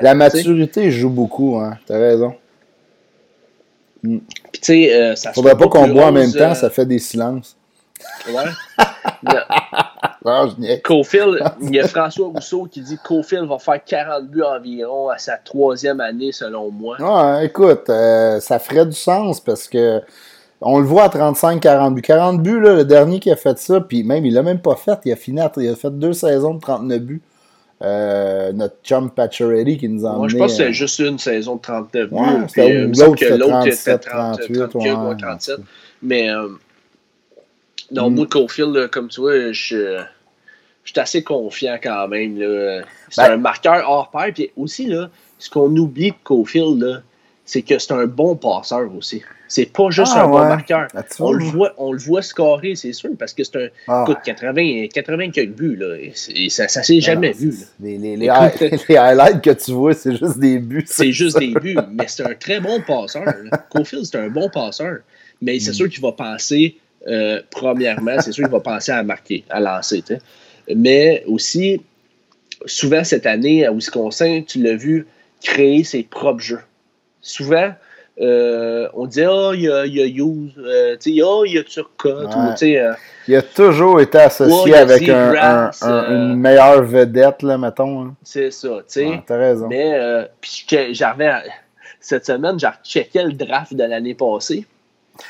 [0.00, 1.78] La maturité joue beaucoup, hein.
[1.86, 2.34] tu as raison.
[4.02, 4.18] Mm.
[4.52, 6.98] Puis, tu sais, euh, ça Faudrait pas qu'on boit en même temps, ça fait des
[6.98, 7.56] silences.
[8.28, 8.84] Ouais.
[10.82, 15.08] Cofield, il y a François Rousseau qui dit que Cofield va faire 40 buts environ
[15.08, 16.96] à sa troisième année, selon moi.
[17.00, 20.00] Ouais, écoute, euh, ça ferait du sens parce que
[20.60, 22.02] on le voit à 35-40 buts.
[22.02, 24.76] 40 buts, là, le dernier qui a fait ça, puis même, il l'a même pas
[24.76, 24.98] fait.
[25.04, 27.22] Il a fini, il a fait deux saisons de 39 buts.
[27.82, 31.18] Euh, notre chum Pacioretty qui nous a Moi, je pense que c'est euh, juste une
[31.18, 32.14] saison de 39 buts.
[32.14, 35.56] Ouais, l'autre, l'autre était 38, 38 37.
[36.04, 36.28] Mais
[37.92, 38.14] non, mm.
[38.14, 40.02] moi, Cofield, comme tu vois, je,
[40.84, 42.38] suis assez confiant quand même.
[43.10, 44.32] C'est ben- un marqueur hors pair.
[44.34, 47.02] Puis aussi, là, ce qu'on oublie de Cofield,
[47.44, 49.22] c'est que c'est un bon passeur aussi.
[49.48, 50.88] C'est pas juste ah, un bon marqueur.
[50.94, 53.68] Ah, on le, voit, on le voit scorer, c'est sûr, parce que c'est un.
[53.86, 57.52] Ah, écoute, 80, 80 quelques buts, là, et ça, ça s'est jamais vu.
[57.78, 58.16] Les, les,
[58.88, 60.84] les, highlights que tu vois, c'est juste des buts.
[60.86, 63.24] C'est juste des buts, mais c'est un très bon passeur.
[63.68, 65.00] Cofield, c'est un bon passeur.
[65.42, 65.74] Mais c'est mm.
[65.74, 66.78] sûr qu'il va penser,
[67.08, 70.02] euh, premièrement, c'est sûr qu'il va penser à marquer, à lancer.
[70.74, 71.80] Mais aussi,
[72.66, 75.06] souvent cette année à Wisconsin, tu l'as vu
[75.42, 76.60] créer ses propres jeux.
[77.20, 77.72] Souvent,
[78.20, 81.64] euh, on dit Ah, il y a, y a Hughes, euh, oh, il y a
[81.64, 82.62] Turcotte.
[82.62, 82.92] Euh,
[83.26, 88.02] il a toujours été associé avec un, une meilleure vedette, là, mettons.
[88.02, 88.14] Hein.
[88.22, 89.22] C'est ça, tu sais.
[89.26, 89.68] T'as raison.
[89.68, 90.28] Mais
[90.92, 91.32] j'avais
[92.00, 94.66] cette semaine, j'ai checké le draft de l'année passée.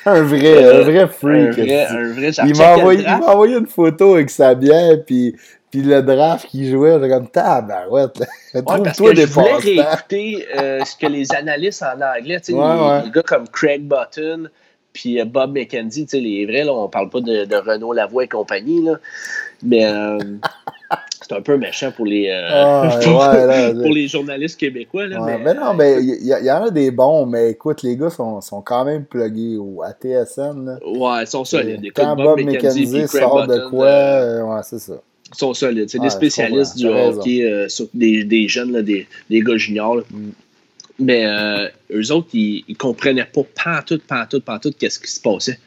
[0.06, 1.58] Un vrai, un vrai freak.
[1.58, 5.36] Un vrai, un vrai, il m'a envoyé, envoyé, une photo avec sa bière, puis
[5.72, 8.22] puis le draft qui jouait, j'étais comme tabarouette.
[8.54, 12.58] Ouais, parce que je voulais réécouter euh, ce que les analystes en anglais, tu sais,
[12.58, 14.50] les, gars comme Craig Button,
[14.92, 17.94] puis euh, Bob McKenzie, tu sais, les vrais, là, on parle pas de, de Renault
[17.94, 18.98] Lavoie et compagnie, là,
[19.62, 20.18] mais euh,
[21.32, 22.98] c'est un peu méchant pour les, ah,
[23.72, 25.06] pour, les journalistes québécois.
[25.06, 27.96] Là, mais, mais, non, mais il y, y, en a des bons, mais écoute, les
[27.96, 30.66] gars sont, sont quand même pluggés au, à TSN.
[30.66, 30.78] Là.
[30.86, 31.86] Ouais, ils sont solides.
[31.94, 35.00] Quand Bob, Bob McKenzie sort de quoi, ouais, c'est ça
[35.34, 35.88] sont solides.
[35.88, 40.02] C'est des spécialistes du hockey, euh, sur des, des jeunes, là, des, des, gars juniors.
[40.10, 40.30] Mm.
[40.98, 45.58] Mais euh, eux autres, ils, ils comprenaient pas pantoute, pantoute, pantoute qu'est-ce qui se passait.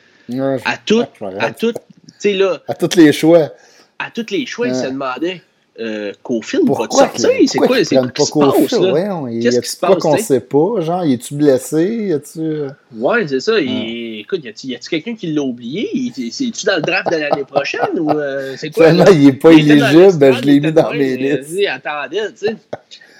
[0.65, 1.03] à tout,
[1.39, 1.79] à tout, tu
[2.19, 2.61] sais là.
[2.67, 3.49] À tous les choix.
[3.97, 5.41] À tous les choix, ils se demandaient
[5.79, 7.29] euh, Cofield va sortir?
[7.47, 9.41] C'est quoi, c'est quoi qui se passe?
[9.41, 9.95] Qu'est-ce qui se passe?
[9.97, 10.79] qu'on sait pas?
[10.79, 12.11] Genre, es-tu blessé?
[12.15, 12.67] Es-tu...
[12.95, 13.59] Ouais, c'est ça.
[13.59, 16.11] Il, écoute, y a-tu quelqu'un qui l'a oublié?
[16.31, 17.99] C'est-tu dans le draft de l'année prochaine?
[17.99, 18.89] ou euh, c'est quoi?
[18.89, 21.59] Il est pas éligible, ben, je l'ai mis dans mes listes.
[21.67, 22.55] Attendez, tu sais.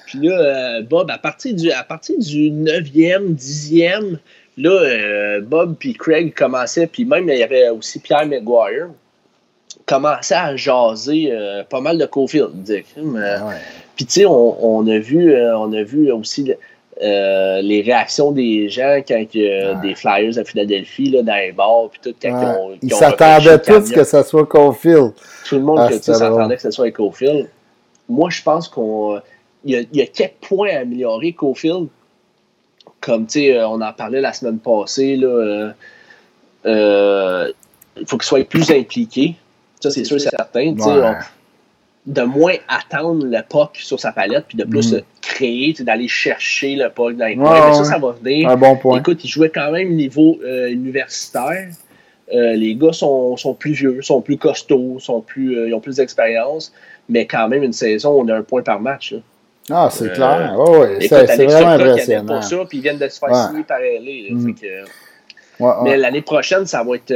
[0.05, 4.17] Puis là, euh, Bob, à partir du, à partir du 9e, 10e,
[4.57, 8.89] là, euh, Bob puis Craig commençaient, puis même, il y avait aussi Pierre Maguire
[9.85, 12.69] commençait à jaser euh, pas mal de Cofield.
[12.69, 13.51] Euh, ah
[13.95, 16.51] puis tu sais, on, a vu, euh, on a vu aussi
[17.01, 22.15] les réactions des gens quand des Flyers à Philadelphie là, dans les bars puis tout
[22.21, 25.13] quand ils, s'attendaient tous que ce soit Cofield.
[25.47, 27.47] Tout le monde ah, s'attendait que ce soit Cofield.
[28.09, 29.21] Moi, je pense qu'on
[29.63, 31.87] il y, a, quelques points à améliorer Cofield.
[32.99, 35.73] Comme tu sais, on en parlait la semaine passée là.
[36.65, 39.35] il faut qu'il soit plus impliqué.
[39.85, 40.73] Ça, c'est sûr, c'est certain.
[42.05, 45.01] de moins attendre le puck sur sa palette, puis de plus mm.
[45.21, 47.73] créer, d'aller chercher le puck dans les coins.
[47.73, 48.49] ça, ça va venir.
[48.49, 48.99] Un bon point.
[48.99, 51.69] Écoute, il jouait quand même au niveau euh, universitaire.
[52.33, 55.79] Euh, les gars sont, sont, plus vieux, sont plus costauds, sont plus, euh, ils ont
[55.79, 56.73] plus d'expérience,
[57.07, 59.13] mais quand même, une saison, on a un point par match.
[59.69, 60.55] Ah, c'est clair.
[60.57, 62.35] Oh, ouais, c'est vraiment impressionnant.
[62.35, 64.33] Pas ça, puis ils viennent de se faire signer par LA.
[64.33, 64.55] Mm.
[65.83, 67.13] Mais l'année prochaine, ça va être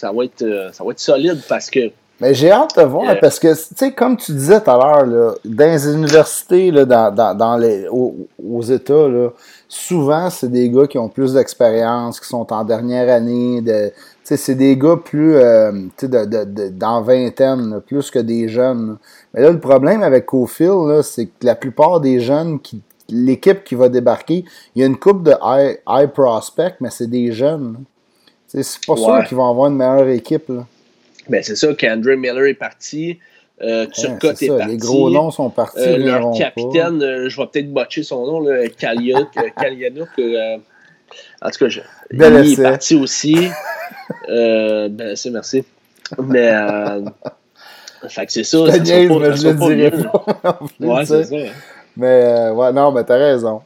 [0.00, 1.90] ça va être, euh, ça va être solide parce que.
[2.20, 4.76] Mais j'ai hâte de voir, euh, parce que, tu sais, comme tu disais tout à
[4.76, 9.30] l'heure, dans les universités, là, dans, dans, dans les, aux, États, là,
[9.68, 13.62] souvent, c'est des gars qui ont plus d'expérience, qui sont en dernière année.
[13.62, 13.90] De,
[14.22, 18.98] c'est des gars plus, euh, tu sais, de, de, dans vingtaine, plus que des jeunes.
[19.32, 23.74] Mais là, le problème avec Cofield, c'est que la plupart des jeunes qui l'équipe qui
[23.74, 24.44] va débarquer,
[24.74, 27.84] il y a une coupe de high, high prospect, mais c'est des jeunes.
[28.46, 30.48] C'est pas sûr qu'ils vont avoir une meilleure équipe.
[30.48, 30.66] Là.
[31.28, 33.18] Ben, c'est ça qu'Andre Miller est parti.
[33.62, 34.72] Euh, Turcotte est, est, parti.
[34.72, 35.80] Les gros noms sont partis.
[35.80, 39.28] Euh, leur capitaine, euh, je vais peut-être botcher son nom, là, Kalyanouk.
[40.18, 40.56] Euh,
[41.42, 41.80] en tout cas, je,
[42.12, 43.36] il est parti aussi.
[44.28, 45.64] ben, c'est merci.
[46.20, 46.50] Mais,
[48.08, 48.58] fait que c'est ça.
[48.66, 50.58] Je te mais je le dirais pas.
[50.80, 51.36] ouais, c'est ça.
[51.96, 53.62] Mais, ouais, non, mais t'as raison.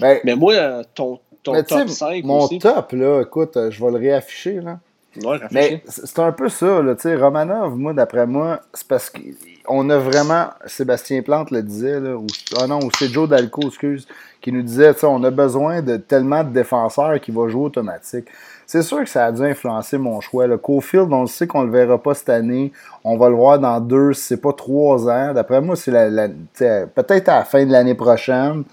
[0.00, 3.98] Mais, mais moi, ton, ton top 5 Mon top, là, écoute, euh, je vais le
[3.98, 4.78] réafficher, là.
[5.24, 9.10] Ouais, mais c'est un peu ça, là, tu sais, Romanov, moi, d'après moi, c'est parce
[9.10, 12.26] qu'on a vraiment, Sébastien Plante le disait, là, ou,
[12.60, 14.06] ah non, c'est Joe Dalco, excuse,
[14.42, 17.64] qui nous disait, tu sais, on a besoin de tellement de défenseurs qui vont jouer
[17.64, 18.26] automatique.
[18.66, 20.48] C'est sûr que ça a dû influencer mon choix.
[20.48, 22.72] Le Cofield, on le sait qu'on le verra pas cette année.
[23.04, 25.32] On va le voir dans deux, c'est pas trois ans.
[25.32, 28.64] D'après moi, c'est la peut-être à la fin de l'année prochaine.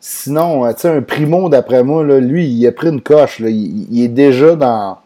[0.00, 3.38] Sinon, euh, tu sais, un primo, d'après moi, là, lui, il a pris une coche.
[3.38, 3.50] Là.
[3.50, 4.98] Il, est déjà dans.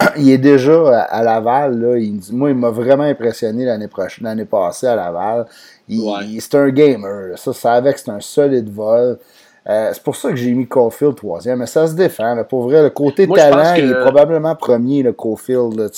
[0.16, 1.78] il est déjà à, Laval.
[1.78, 1.98] Là.
[1.98, 5.46] Il, moi, il m'a vraiment impressionné l'année prochaine, l'année passée à Laval.
[5.88, 7.38] C'est un gamer.
[7.38, 9.18] Ça, ça avec, c'est un solide vol.
[9.66, 12.36] Euh, c'est pour ça que j'ai mis Caulfield troisième, mais ça se défend.
[12.44, 15.90] pour vrai, le côté talent, il est probablement premier, le Caulfield.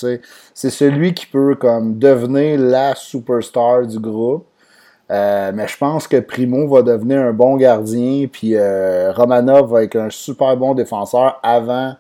[0.54, 4.46] C'est celui qui peut comme devenir la superstar du groupe.
[5.10, 9.84] Euh, mais je pense que Primo va devenir un bon gardien, puis euh, Romanov va
[9.84, 11.94] être un super bon défenseur avant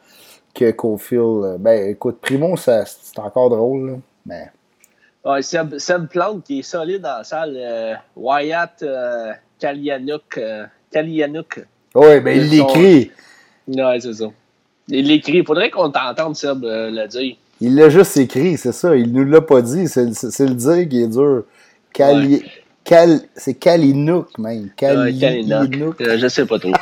[0.52, 1.60] que Cofield.
[1.60, 2.84] Ben écoute, Primo, c'est
[3.18, 4.50] encore drôle, là, mais.
[5.24, 8.00] Ouais, Seb, Seb, Plante qui est solide dans la salle.
[8.16, 8.84] Wyatt
[9.58, 10.40] Kalianuk.
[10.92, 11.64] Kalianuk.
[11.94, 13.10] Oui, ben il l'écrit.
[13.68, 14.26] Ouais, c'est ça.
[14.88, 15.38] Il l'écrit.
[15.38, 17.36] Il faudrait qu'on t'entende, Seb, le dire.
[17.60, 18.94] Il l'a juste écrit, c'est ça.
[18.96, 19.88] Il nous l'a pas dit.
[19.88, 21.44] C'est le dire qui est dur.
[21.92, 22.42] Kali...
[23.34, 24.70] C'est Kalinook, même.
[24.76, 26.00] Kalinook.
[26.00, 26.72] Euh, je sais pas trop.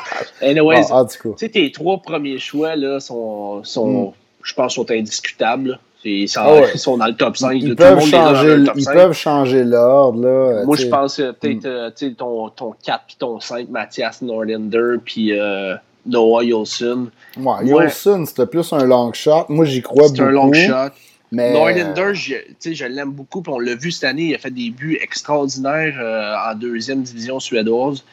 [0.43, 4.13] Anyways, ah, tu sais, tes trois premiers choix, là, sont, sont hmm.
[4.43, 5.79] je pense, sont indiscutables.
[6.05, 7.53] Ils sont, ah ils sont, dans le top 5.
[7.55, 10.65] Ils, peuvent, changer, ils peuvent changer l'ordre.
[10.65, 12.05] Moi, je pense peut-être hmm.
[12.05, 15.75] euh, ton, ton 4 puis ton 5, Mathias Norlander, puis euh,
[16.07, 17.09] Noah Yolson.
[17.37, 19.47] Ouais, Yolson, c'était plus un long shot.
[19.49, 20.17] Moi, j'y crois beaucoup.
[20.17, 20.95] C'est un long shot.
[21.33, 21.53] Mais...
[21.53, 22.35] Norlander, je,
[22.73, 23.43] je l'aime beaucoup.
[23.43, 27.03] Puis on l'a vu cette année, il a fait des buts extraordinaires euh, en deuxième
[27.03, 28.05] division suédoise.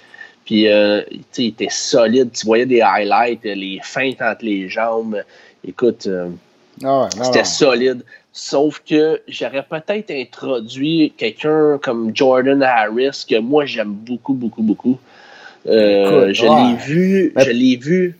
[0.45, 1.01] Puis euh,
[1.37, 2.31] il était solide.
[2.31, 5.23] Tu voyais des highlights, les feintes entre les jambes.
[5.63, 6.07] Écoute,
[6.83, 8.03] ah c'était solide.
[8.33, 14.97] Sauf que j'aurais peut-être introduit quelqu'un comme Jordan Harris, que moi j'aime beaucoup, beaucoup, beaucoup.
[15.67, 18.17] Euh, je l'ai vu, je l'ai vu.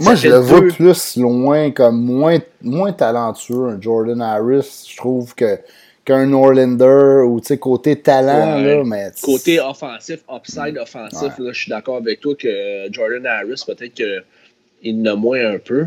[0.00, 4.86] Moi, je le vois plus loin, comme moins, moins talentueux, Jordan Harris.
[4.90, 5.58] Je trouve que
[6.04, 9.10] qu'un Norlander ou côté talent, là, mais.
[9.22, 15.00] Côté offensif, upside offensif, là, je suis d'accord avec toi que Jordan Harris, peut-être qu'il
[15.00, 15.86] en a moins un peu.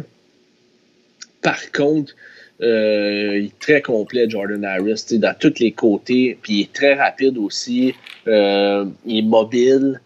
[1.42, 2.14] Par contre,
[2.62, 6.38] euh, il est très complet, Jordan Harris, dans tous les côtés.
[6.42, 7.94] Puis il est très rapide aussi.
[8.28, 10.02] Euh, il est mobile.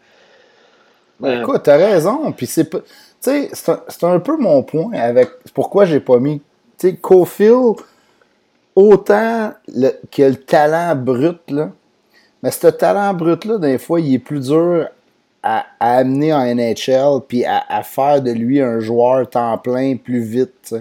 [1.20, 2.32] Ben, écoute, t'as raison.
[2.32, 2.80] Puis c'est Tu
[3.22, 6.42] sais, c'est un, peu mon point avec pourquoi j'ai pas mis.
[6.78, 7.76] Tu sais, Cofield,
[8.76, 11.72] autant le, que le talent brut, là.
[12.44, 14.88] Mais ce talent brut-là, des fois, il est plus dur
[15.44, 20.76] à, amener en NHL puis à, faire de lui un joueur temps plein plus vite.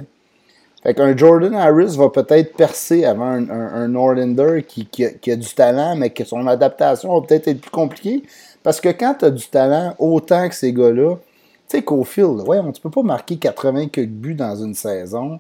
[0.82, 5.55] Fait qu'un Jordan Harris va peut-être percer avant un, un, Norlander qui, qui, a, du
[5.55, 8.23] talent, mais que son adaptation va peut-être être plus compliquée.
[8.62, 12.59] Parce que quand tu as du talent autant que ces gars-là, tu sais, Cofield, ouais,
[12.73, 15.39] tu peux pas marquer 80 que buts dans une saison.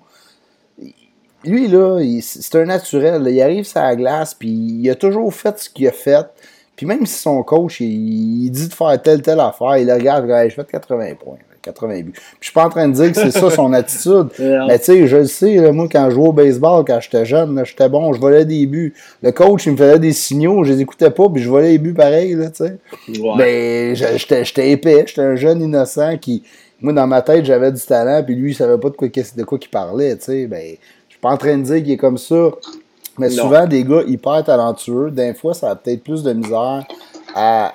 [1.44, 3.26] Lui, là, c'est un naturel.
[3.26, 6.26] Il arrive sur la glace, puis il a toujours fait ce qu'il a fait.
[6.76, 10.54] Puis même si son coach, il, dit de faire telle, telle affaire, il regarde, je
[10.54, 11.38] fais 80 points.
[11.62, 12.12] 80 buts.
[12.12, 14.28] Puis je suis pas en train de dire que c'est ça son attitude.
[14.38, 17.62] mais tu sais, je le sais, moi, quand je jouais au baseball, quand j'étais jeune,
[17.64, 18.94] j'étais bon, je volais des buts.
[19.22, 21.78] Le coach, il me faisait des signaux, je les écoutais pas, puis je volais les
[21.78, 22.78] buts pareil, là, tu sais.
[23.36, 26.42] Mais j'étais épais, j'étais un jeune innocent qui,
[26.80, 29.42] moi, dans ma tête, j'avais du talent, puis lui, il savait pas de quoi, de
[29.44, 30.46] quoi qu'il parlait, tu sais.
[30.46, 30.76] Ben,
[31.08, 32.50] je suis pas en train de dire qu'il est comme ça.
[33.18, 36.86] Mais souvent, des gars hyper talentueux, d'un fois, ça a peut-être plus de misère
[37.34, 37.72] à,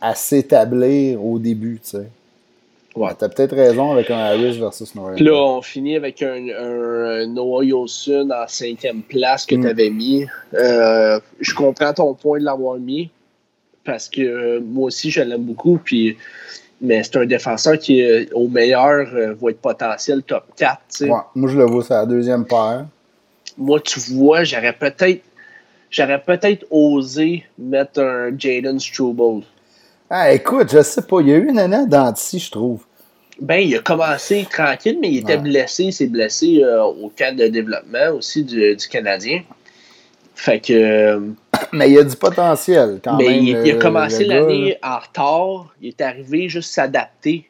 [0.00, 2.06] à s'établir au début, tu sais.
[2.94, 5.14] Ouais, t'as peut-être raison avec un Harris versus Noah.
[5.14, 9.60] Puis là, on finit avec un, un Noah Yosun en cinquième place que mm.
[9.62, 10.26] tu avais mis.
[10.54, 13.10] Euh, je comprends ton point de l'avoir mis
[13.84, 15.80] parce que euh, moi aussi, je l'aime beaucoup.
[15.82, 16.18] Puis,
[16.82, 18.04] mais c'est un défenseur qui,
[18.34, 20.78] au meilleur, euh, va être potentiel top 4.
[21.02, 22.86] Ouais, moi, je le vois, c'est la deuxième paire.
[23.56, 25.22] Moi, tu vois, j'aurais peut-être
[25.90, 29.44] j'aurais peut-être osé mettre un Jaden Struble.
[30.14, 31.22] Ah, écoute, je sais pas.
[31.22, 32.84] Il y a eu une année d'ici, je trouve.
[33.40, 35.84] Ben, il a commencé tranquille, mais il était blessé.
[35.84, 39.40] Il s'est blessé euh, au cadre de développement aussi du, Canadien.
[40.34, 40.74] Fait que.
[40.74, 41.20] Euh,
[41.72, 43.64] mais il a du potentiel quand ben, même.
[43.64, 45.74] Il, a commencé l'année en retard.
[45.80, 47.48] Il est arrivé juste s'adapter.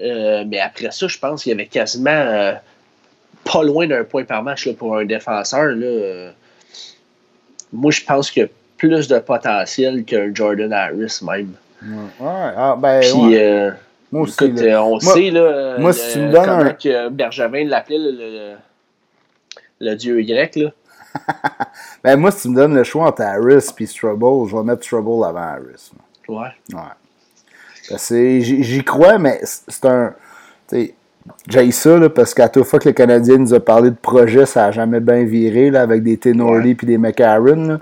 [0.00, 2.54] Euh, mais après ça, je pense qu'il y avait quasiment
[3.44, 5.66] pas loin d'un point par match pour un défenseur.
[5.66, 6.30] Là.
[7.74, 8.46] Moi, je pense qu'il a
[8.78, 11.52] plus de potentiel qu'un Jordan Harris même.
[11.84, 13.70] Ouais, ah, ben, Puis, euh,
[14.10, 16.72] moi aussi, écoute, euh, on sait, là, moi, si tu me donnes comment un...
[16.72, 18.54] que Bergevin l'appelait le,
[19.80, 20.70] le, dieu grec, là.
[22.04, 24.82] ben, moi, si tu me donnes le choix entre Harris et Strubble, je vais mettre
[24.82, 25.90] Strubble avant Harris.
[26.28, 26.48] Ouais.
[26.72, 28.40] Ouais.
[28.40, 30.14] J'y crois, mais c'est un.
[31.48, 34.46] J'ai ça là, parce qu'à toute fois que le Canadien nous a parlé de projet,
[34.46, 37.78] ça n'a jamais bien viré là, avec des Tenorly et des McCarron.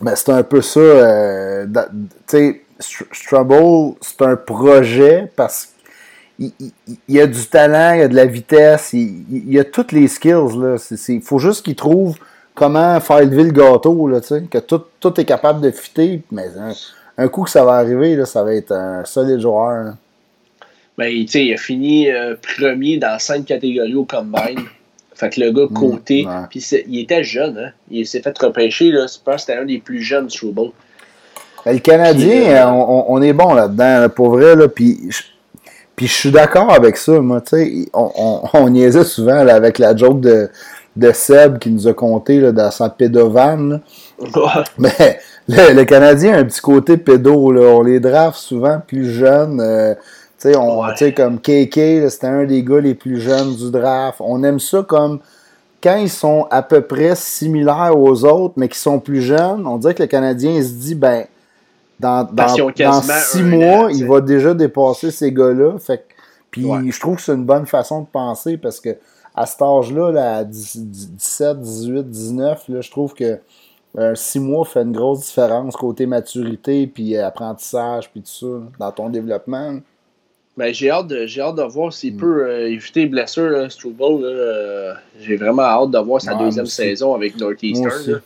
[0.00, 0.80] Ben, c'est un peu ça.
[0.80, 5.72] Euh, tu sais, Strubble, c'est un projet parce
[6.38, 6.52] qu'il
[7.08, 10.06] y a du talent, il y a de la vitesse, il, y a toutes les
[10.08, 10.78] skills.
[11.08, 12.16] Il faut juste qu'il trouve
[12.54, 16.22] comment faire lever le gâteau, là, que tout, tout est capable de fitter.
[16.30, 16.46] Mais
[17.16, 19.94] un, coup que ça va arriver, là, ça va être un solide joueur.
[20.96, 24.64] Ben, il a fini euh, premier dans cinq catégories au combine.
[25.14, 27.72] Fait que le gars mm, côté, puis il était jeune, hein?
[27.90, 30.70] il s'est fait repêcher, là, je pense que c'était un des plus jeunes Strubble.
[31.64, 35.10] Ben, le Canadien, on, on, est bon là-dedans, pour vrai, là, puis
[35.98, 39.80] puis je suis d'accord avec ça, moi, tu sais, on, on, on, niaisait souvent avec
[39.80, 40.48] la joke de,
[40.94, 43.80] de Seb qui nous a compté là, dans sa pédovan.
[44.78, 45.18] Mais
[45.48, 47.62] le, Canadien a un petit côté pédo, là.
[47.62, 49.60] on les draft souvent plus jeunes.
[49.60, 49.94] Euh,
[50.40, 50.52] tu
[50.96, 54.20] sais, comme KK, c'était un des gars les plus jeunes du draft.
[54.20, 55.18] On aime ça comme
[55.82, 59.66] quand ils sont à peu près similaires aux autres, mais qui sont plus jeunes.
[59.66, 61.24] On dirait que le Canadien se dit, ben,
[62.00, 65.78] dans, dans, six mois, il va déjà dépasser ces gars-là.
[65.78, 66.04] Fait
[66.50, 68.96] puis je trouve que c'est une bonne façon de penser parce que
[69.34, 73.38] à cet âge-là, là, à 17, 18, 19, là, je trouve que
[73.96, 78.68] euh, six mois fait une grosse différence côté maturité, puis euh, apprentissage, puis tout ça,
[78.78, 79.78] dans ton développement.
[80.56, 82.18] Ben, j'ai hâte, de, j'ai hâte de voir s'il mm.
[82.18, 84.26] peut euh, éviter les blessures, Struble.
[85.20, 88.20] j'ai vraiment hâte de voir sa deuxième saison avec Northeastern.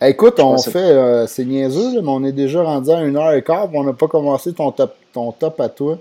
[0.00, 3.42] Écoute, on fait, euh, c'est niaiseux, mais on est déjà rendu à une heure et
[3.42, 5.98] quart, on n'a pas commencé ton top, ton top à toi.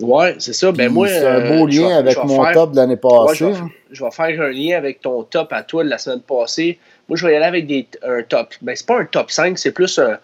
[0.00, 0.72] Ouais, c'est ça.
[0.72, 3.44] Ben moi, c'est un beau euh, lien avec mon top de l'année passée.
[3.44, 3.68] Hein.
[3.90, 6.78] je, vais, faire un lien avec ton top à toi de la semaine passée.
[7.08, 8.54] Moi, je vais y aller avec des, un top.
[8.62, 10.18] Ben, c'est pas un top 5, c'est plus un.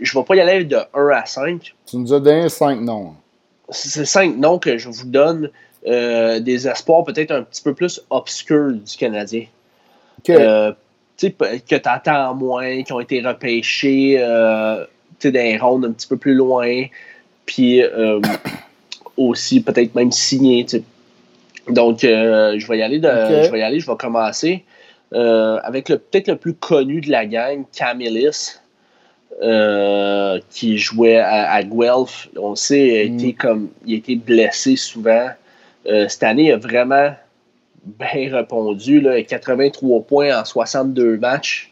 [0.00, 1.74] Je vais pas y aller de 1 à 5.
[1.86, 3.14] Tu nous as donné 5 noms.
[3.70, 5.50] C'est 5 noms que je vous donne.
[5.86, 9.46] Euh, des espoirs peut-être un petit peu plus obscurs du Canadien.
[10.30, 10.72] Euh,
[11.20, 14.84] que tu attends moins, qui ont été repêchés euh,
[15.30, 16.84] dans rondes un petit peu plus loin,
[17.46, 18.20] puis euh,
[19.16, 20.66] aussi peut-être même signés.
[21.68, 24.64] Donc, euh, je vais y aller, de, je vais y aller, je vais commencer
[25.12, 28.58] euh, avec le peut-être le plus connu de la gang, Camillus.
[30.50, 32.28] qui jouait à, Guelph.
[32.36, 33.34] On sait, il a, été mm.
[33.34, 35.28] comme, il a été blessé souvent.
[35.84, 37.10] cette année, il a vraiment
[37.84, 39.00] bien répondu.
[39.00, 41.70] Là, 83 points en 62 matchs.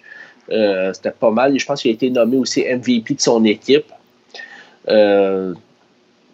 [0.50, 1.58] Euh, c'était pas mal.
[1.58, 3.86] Je pense qu'il a été nommé aussi MVP de son équipe.
[4.88, 5.54] Euh,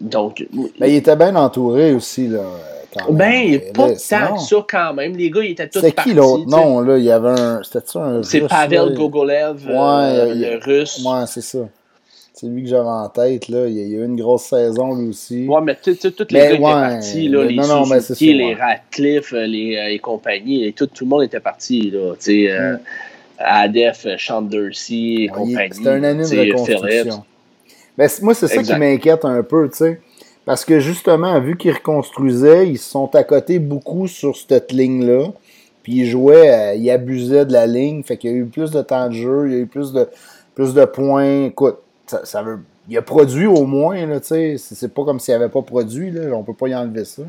[0.01, 0.47] donc.
[0.81, 2.29] Mais il était bien entouré aussi.
[2.29, 2.43] Là,
[3.11, 5.17] ben, pas tant que ça quand même.
[5.17, 6.49] Les gars, ils étaient tous C'est qui l'autre?
[6.49, 7.63] Non, là, il y avait un.
[7.63, 8.23] C'était ça un.
[8.23, 11.03] C'est Pavel Gogolev, euh, le russe.
[11.05, 11.59] Ouais, c'est ça.
[12.39, 13.49] C'est lui que j'avais en tête.
[13.49, 13.67] Là.
[13.67, 15.49] Il y a eu une grosse saison, lui aussi.
[15.49, 15.97] Ouais, mais tous
[16.29, 17.29] les gars étaient partis.
[17.29, 21.09] Là, les non, Suzuki, les Ratcliffe, euh, les, euh, les, compagnies, et tout, tout le
[21.09, 21.91] monde était parti.
[21.91, 22.79] Là, euh, mm.
[23.39, 25.71] Adef, Chandersey et compagnie.
[25.73, 27.25] C'était un année de reconstruction.
[27.97, 29.71] Mais moi, c'est ça qui m'inquiète un peu.
[29.73, 29.99] sais.
[30.45, 35.29] Parce que justement, vu qu'ils reconstruisaient, ils sont à côté beaucoup sur cette ligne-là.
[35.83, 38.03] Puis ils jouaient, ils abusaient de la ligne.
[38.03, 39.95] Fait qu'il y a eu plus de temps de jeu, il y a eu plus
[39.95, 40.07] de,
[40.55, 41.47] plus de points.
[41.47, 44.57] Écoute, ça, veut, il a produit au moins, là, tu sais.
[44.59, 46.35] C'est pas comme s'il n'avait pas produit, là.
[46.35, 47.23] On peut pas y enlever ça.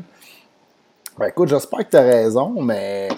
[1.18, 3.08] Ben, écoute, j'espère que tu as raison, mais.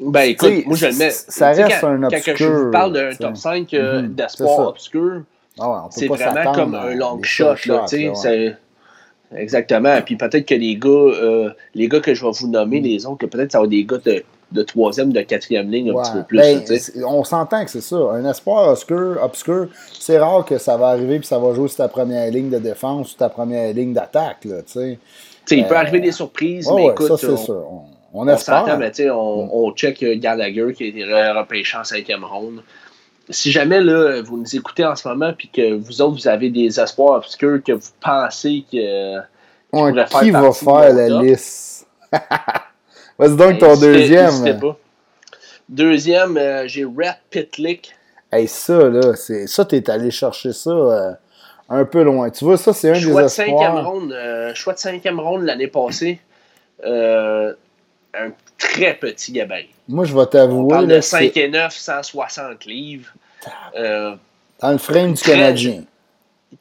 [0.00, 1.10] Ben, écoute, moi, je le mets.
[1.10, 2.24] Ça reste un obscur.
[2.24, 4.14] Quand je vous parle d'un top 5 euh, mm-hmm.
[4.14, 5.22] d'espoir obscur,
[5.58, 8.56] ah c'est vraiment comme un long shot, là, tu sais.
[9.34, 10.00] Exactement.
[10.02, 13.26] Puis peut-être que les gars, euh, les gars que je vais vous nommer, les autres,
[13.26, 16.22] peut-être ça va être des gars de de troisième, de quatrième ligne un petit peu
[16.22, 16.38] plus.
[16.38, 17.96] Ben, on s'entend que c'est ça.
[17.96, 21.78] Un espoir obscur, obscur c'est rare que ça va arriver et ça va jouer sur
[21.78, 24.38] ta première ligne de défense ou ta première ligne d'attaque.
[24.44, 27.84] il peut euh, arriver des surprises, mais écoute, ça, on,
[28.14, 28.78] On, on, espère.
[28.78, 29.50] mais on, mm.
[29.52, 32.62] on check euh, Gallagher qui a été repêché en cinquième ronde.
[33.30, 36.48] Si jamais là, vous nous écoutez en ce moment et que vous autres, vous avez
[36.48, 39.18] des espoirs obscurs que vous pensez que.
[40.20, 41.86] qui va faire la liste?
[43.18, 44.60] Vas-y donc ton deuxième.
[45.68, 47.92] Deuxième, euh, j'ai Rat Pitlick.
[48.32, 51.12] Hey, ça, là, c'est ça, t'es allé chercher ça euh,
[51.68, 52.30] un peu loin.
[52.30, 55.42] Tu vois, ça, c'est un choix des de cinquième ronde, euh, Choix de cinquième ronde
[55.42, 56.20] l'année passée.
[56.84, 57.54] un
[58.56, 59.70] très petit gabarit.
[59.88, 60.64] Moi, je vais t'avouer.
[60.64, 63.12] On parle de 5 et 9, 160 livres.
[63.74, 65.82] Dans le frame du Canadien.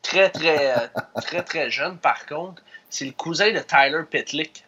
[0.01, 0.89] Très, très,
[1.21, 2.61] très, très jeune, par contre.
[2.89, 4.63] C'est le cousin de Tyler Pitlick.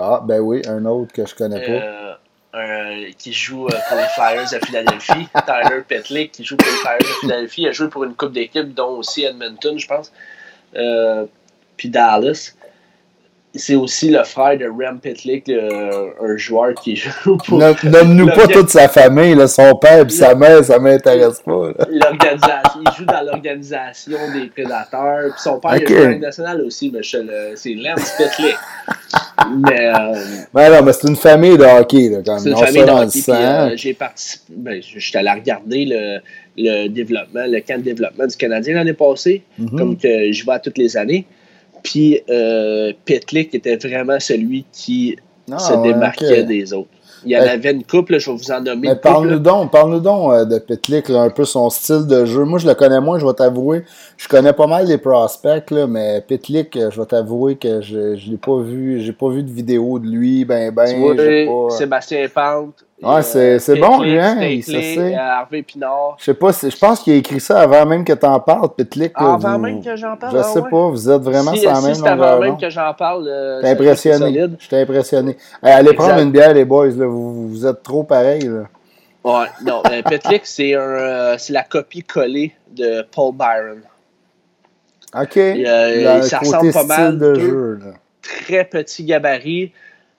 [0.00, 2.18] Ah, ben oui, un autre que je connais pas.
[2.54, 5.28] Euh, qui joue euh, pour les Flyers de Philadelphie.
[5.46, 7.62] Tyler Petlick, qui joue pour les Flyers de Philadelphie.
[7.62, 10.12] Il a joué pour une coupe d'équipes, dont aussi Edmonton, je pense.
[10.74, 11.26] Euh,
[11.76, 12.54] puis Dallas
[13.54, 17.58] c'est aussi le frère de Rem Pitlick, un joueur qui joue pour.
[17.58, 21.72] Nomme-nous pas toute sa famille, là, son père et sa mère, ça m'intéresse pas.
[21.90, 25.32] L'organisation, il joue dans l'organisation des prédateurs.
[25.32, 25.94] Puis son père okay.
[25.94, 28.56] est joueur national aussi, mais c'est Lance Pitlick.
[29.64, 29.86] mais.
[29.86, 33.22] Euh, non, mais c'est une famille de hockey, là, quand C'est une famille de hockey.
[33.28, 34.52] Euh, j'ai participé.
[34.56, 36.18] Ben, j'étais allé regarder le,
[36.56, 39.78] le développement, le camp de développement du Canadien l'année passée, mm-hmm.
[39.78, 41.26] comme que je vais toutes les années.
[41.82, 46.90] Puis euh, Petlick était vraiment celui qui se démarquait des autres.
[47.24, 48.94] Il y en avait une couple, je vais vous en nommer.
[48.96, 52.44] Parle-nous donc, parle donc euh, de Pitlick, un peu son style de jeu.
[52.44, 53.84] Moi, je le connais moins, je vais t'avouer.
[54.16, 57.98] Je connais pas mal les prospects, là, mais Pitlick, euh, je vais t'avouer que je
[57.98, 59.00] ne l'ai pas vu.
[59.00, 61.16] J'ai pas vu de vidéo de lui, ben ben.
[61.46, 61.70] pas...
[61.70, 62.84] Sébastien Pente.
[63.00, 64.38] Ouais, c'est, c'est bon, lui, hein?
[64.42, 65.14] Il sait.
[65.14, 66.16] Harvey Pinard.
[66.18, 69.12] Je sais pas, je pense qu'il a écrit ça avant même que t'en parles, Pitlick.
[69.14, 70.36] avant même que j'en parle.
[70.36, 72.92] Je sais ah pas, vous êtes vraiment si, sans même c'est avant même que j'en
[72.94, 73.28] parle.
[73.28, 74.46] Euh, T'es impressionné.
[74.58, 75.36] J'étais impressionné.
[75.62, 77.06] allez prendre une bière, les boys, là.
[77.06, 78.64] Vous, vous êtes trop pareils, là.
[79.24, 83.82] Ouais, non, mais Pitlick, c'est, euh, c'est la copie collée de Paul Byron.
[85.14, 85.36] OK.
[85.36, 87.18] Il, euh, ça ressemble pas mal.
[87.18, 87.92] De jeu, là.
[88.22, 89.72] Très petit gabarit.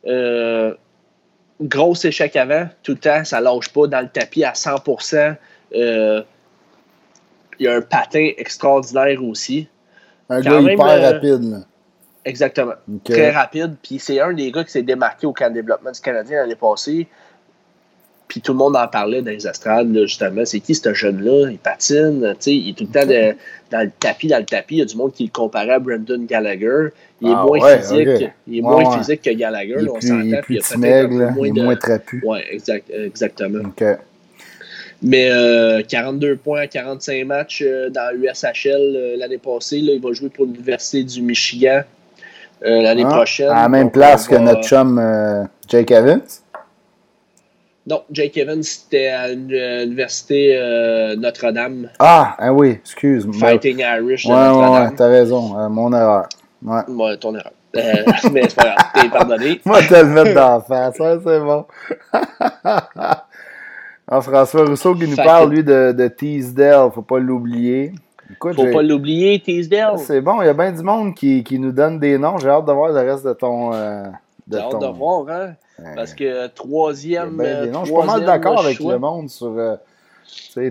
[0.08, 0.74] Euh,
[1.62, 5.36] gros échec avant, tout le temps, ça lâche pas dans le tapis à 100%.
[5.76, 6.24] Euh,
[7.60, 9.68] il y a un patin extraordinaire aussi.
[10.30, 11.44] Un gars hyper euh, rapide.
[11.44, 11.58] Là.
[12.26, 12.76] Exactement.
[13.04, 13.76] Très rapide.
[13.82, 16.56] Puis c'est un des gars qui s'est démarqué au camp de développement du Canadien l'année
[16.56, 17.08] passée.
[18.30, 20.46] Puis tout le monde en parlait dans les estrades, justement.
[20.46, 21.50] C'est qui ce jeune-là?
[21.50, 23.36] Il patine, il est tout le temps
[23.72, 24.76] dans le tapis, dans le tapis.
[24.76, 26.90] Il y a du monde qui le comparait à Brandon Gallagher.
[27.22, 28.30] Il est ah moins physique.
[28.48, 30.22] Il est moins physique que Gallagher, il on s'entend.
[30.22, 32.22] Il est plus il est moins trapu.
[32.24, 33.64] Oui, exact, exactement.
[35.02, 35.32] Mais
[35.88, 39.78] 42 euh, points à 45 matchs euh, dans l'USHL euh, l'année passée.
[39.78, 41.82] il va jouer pour l'Université du Michigan
[42.62, 43.50] l'année ah, prochaine.
[43.50, 45.02] À la même place que notre chum
[45.68, 46.22] Jake Evans?
[47.90, 50.56] Non, Jake Evans, c'était à l'Université
[51.18, 51.90] Notre-Dame.
[51.98, 53.26] Ah, ah oui, excuse.
[53.26, 54.84] moi Fighting Irish de Notre-Dame.
[54.84, 56.30] Ouais, t'as raison, mon erreur.
[56.64, 56.82] Ouais.
[56.88, 57.52] Moi, ton erreur.
[57.76, 57.82] Euh,
[58.34, 59.62] mais c'est pas grave, t'es pardonné.
[59.66, 61.66] Moi, te le mettre d'en face, ça, c'est bon.
[64.08, 67.94] ah, François Rousseau qui nous parle, lui, de, de Teasdale, faut pas l'oublier.
[68.32, 70.00] Écoute, faut pas l'oublier, Teasdale.
[70.00, 72.38] C'est bon, il y a bien du monde qui, qui, nous donne des noms.
[72.38, 73.72] J'ai hâte de voir le reste de ton.
[74.52, 75.56] Euh, J'ai hâte de voir, hein.
[75.96, 77.38] Parce que troisième.
[77.38, 79.58] Ben je suis pas mal d'accord avec le monde sur.
[79.58, 79.76] Euh,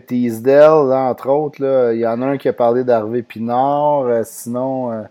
[0.07, 4.03] Teasdale, entre autres, là, il y en a un qui a parlé d'Harvey Pinard.
[4.03, 5.03] Euh, sinon, euh,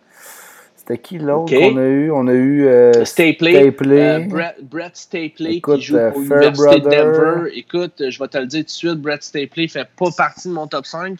[0.75, 2.11] c'était qui l'autre qu'on a eu?
[2.11, 3.67] On a eu euh, Stapley.
[3.67, 7.51] Euh, Brett, Brett, Stapley qui joue euh, pour l'Université de Denver.
[7.55, 10.53] Écoute, je vais te le dire tout de suite, Brett Stapley fait pas partie de
[10.53, 11.17] mon top 5.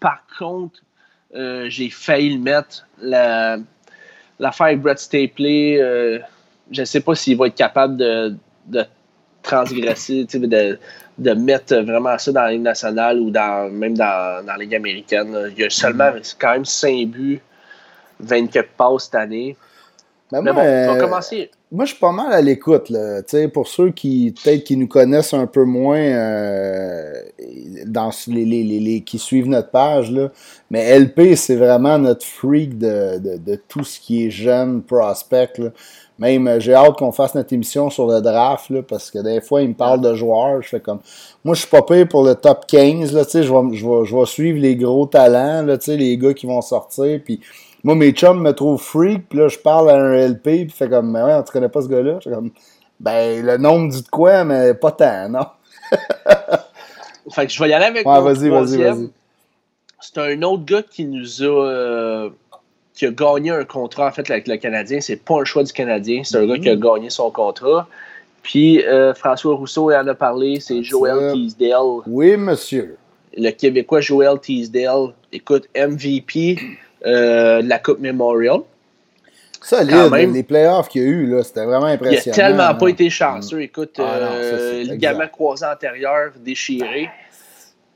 [0.00, 0.80] Par contre,
[1.36, 2.86] euh, j'ai failli le mettre.
[3.00, 3.60] L'affaire
[4.40, 5.80] la, avec Brett Stapley,
[6.70, 8.34] je ne sais pas s'il va être capable de,
[8.66, 8.84] de
[9.42, 10.78] transgresser, de,
[11.18, 14.74] de mettre vraiment ça dans la Ligue nationale ou dans, même dans, dans la Ligue
[14.74, 15.36] américaine.
[15.56, 17.40] Il y a seulement quand même 5 buts
[18.20, 19.56] 24 passes cette année.
[20.32, 21.50] Ben Mais moi, bon, on va commencer.
[21.70, 22.92] Moi, je suis pas mal à l'écoute.
[23.52, 27.12] Pour ceux qui, peut-être, qui nous connaissent un peu moins, euh,
[27.86, 30.30] dans les, les, les, qui suivent notre page, là.
[30.70, 35.52] mais LP, c'est vraiment notre freak de, de, de, tout ce qui est jeune, prospect.
[35.58, 35.70] Là.
[36.18, 39.40] Même, euh, j'ai hâte qu'on fasse notre émission sur le draft, là, parce que des
[39.40, 40.62] fois, il me parle de joueurs.
[40.62, 41.00] Je fais comme.
[41.44, 43.12] Moi, je suis pas payé pour le top 15.
[43.12, 46.46] Là, je, vais, je, vais, je vais suivre les gros talents, là, les gars qui
[46.46, 47.20] vont sortir.
[47.22, 47.40] Puis
[47.84, 50.88] moi, mes chums me trouvent freak, puis là, je parle à un LP, puis fait
[50.88, 52.18] comme, mais ouais, tu connais pas ce gars-là?
[52.24, 52.50] Je comme,
[52.98, 55.46] ben, le nom dit de quoi, mais pas tant, non?
[57.30, 59.10] fait que je vais y aller avec ouais, vas-y, vas-y, vas-y.
[60.00, 61.46] C'est un autre gars qui nous a.
[61.46, 62.30] Euh,
[62.96, 65.00] qui a gagné un contrat, en fait, avec le Canadien.
[65.00, 66.80] C'est pas un choix du Canadien, c'est un gars qui a mm-hmm.
[66.80, 67.86] gagné son contrat.
[68.42, 72.02] Puis euh, François Rousseau en a parlé, c'est Joel Teasdale.
[72.06, 72.96] Oui, monsieur.
[73.36, 75.12] Le Québécois Joel Teasdale.
[75.32, 76.56] Écoute, MVP
[77.04, 78.60] euh, la Coupe Memorial.
[79.60, 82.22] Solide, les playoffs qu'il y a eu, là, c'était vraiment impressionnant.
[82.24, 83.62] Il a tellement pas été chanceux.
[83.62, 87.10] Écoute, ah euh, le gamin croisé antérieur déchiré.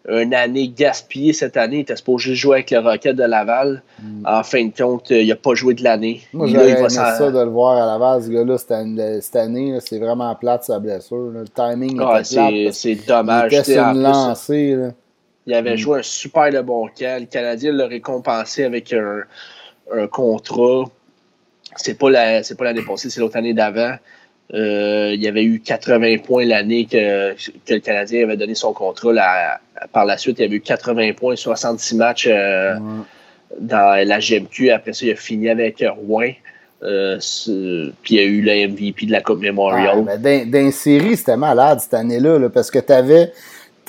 [0.09, 1.77] Une année gaspillée cette année.
[1.77, 3.83] Il était supposé jouer avec le Rocket de Laval.
[4.03, 4.25] Hmm.
[4.27, 6.23] En fin de compte, il n'a pas joué de l'année.
[6.33, 9.79] Moi, j'aurais aimé ça de le voir à Laval, ce gars-là, cette année.
[9.81, 11.31] C'est vraiment plate sa blessure.
[11.31, 13.53] Le timing ah, était C'est dommage.
[13.53, 14.75] Il était sur une lancée.
[14.75, 14.91] Là.
[15.47, 15.79] Il avait mm.
[15.79, 17.21] joué un super de bon camp.
[17.21, 19.25] Le Canadien l'a récompensé avec un,
[20.09, 20.85] contrat.
[21.77, 23.97] C'est pas la, l'année passée, c'est l'autre année d'avant.
[24.53, 27.35] Euh, il y avait eu 80 points l'année que,
[27.69, 29.13] le Canadien avait donné son contrat.
[29.93, 32.75] par la suite, il y avait eu 80 points, 66 matchs euh,
[33.61, 34.71] dans la GMQ.
[34.71, 36.31] Après ça, il a fini avec Rouen.
[36.83, 37.19] Euh,
[38.03, 40.05] puis il y a eu le MVP de la Coupe Memorial.
[40.09, 43.33] Ah, dans, dans série, c'était malade cette année-là, là, parce que tu avais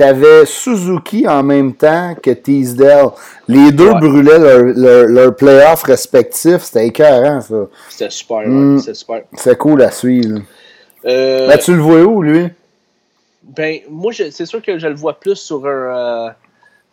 [0.01, 3.09] T'avais Suzuki en même temps que Teasdale.
[3.47, 6.63] Les deux brûlaient leur, leur, playoff respectif.
[6.63, 7.67] C'était écœurant, ça.
[7.87, 8.79] C'était super, mm.
[8.79, 9.21] C'était super.
[9.35, 10.39] C'est cool à suivre.
[11.05, 12.47] Euh, ben, tu le vois où, lui?
[13.43, 16.29] Ben, moi, c'est sûr que je le vois plus sur un, euh,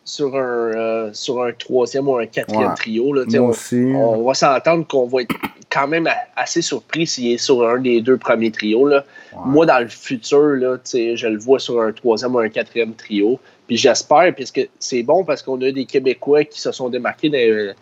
[0.03, 3.13] sur un, euh, sur un troisième ou un quatrième trio.
[3.13, 3.51] Là, on,
[3.95, 5.35] on, va s'entendre qu'on va être
[5.69, 8.87] quand même assez surpris s'il est sur un des deux premiers trios.
[8.87, 9.05] Là.
[9.45, 13.39] Moi, dans le futur, là, je le vois sur un troisième ou un quatrième trio.
[13.67, 17.73] Puis j'espère, puisque c'est bon parce qu'on a des Québécois qui se sont démarqués dans,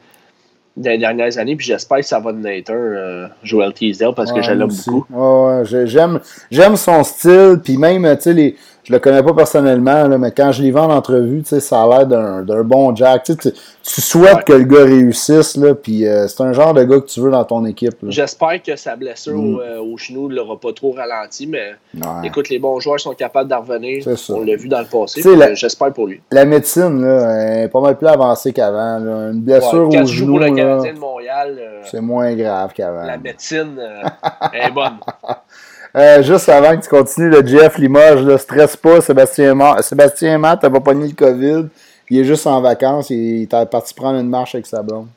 [0.76, 4.34] dans les dernières années, puis j'espère que ça va naître un, euh, Joel Teasdale, parce
[4.34, 5.06] que je l'aime beaucoup.
[5.86, 6.20] J'aime,
[6.52, 8.56] j'aime son style, puis même, tu sais, les,
[8.88, 11.90] je le connais pas personnellement, là, mais quand je l'ai vu en entrevue, ça a
[11.90, 13.26] l'air d'un bon Jack.
[13.26, 17.02] Tu, tu souhaites que le gars réussisse, là, puis euh, c'est un genre de gars
[17.02, 17.98] que tu veux dans ton équipe.
[18.04, 19.60] J'espère que sa blessure au, mm.
[19.60, 21.74] euh, au, genou ne l'aura pas trop ralenti, mais
[22.24, 24.06] écoute, les bons joueurs sont capables d'en revenir.
[24.30, 25.22] On l'a vu dans le passé.
[25.56, 26.22] J'espère pour lui.
[26.32, 29.00] La médecine là, est pas mal plus avancée qu'avant.
[29.00, 30.38] Une blessure au genou.
[30.38, 33.04] Pour le Canadien de Montréal, euh, c'est moins grave qu'avant.
[33.04, 33.78] La médecine
[34.54, 35.00] est bonne.
[35.96, 39.84] Euh, juste avant que tu continues, le Jeff Limoges, ne stresse pas, Sébastien Matt.
[39.84, 41.68] Sébastien Matt n'a pas pogné le COVID.
[42.10, 43.10] Il est juste en vacances.
[43.10, 45.08] Il est parti prendre une marche avec sa blonde.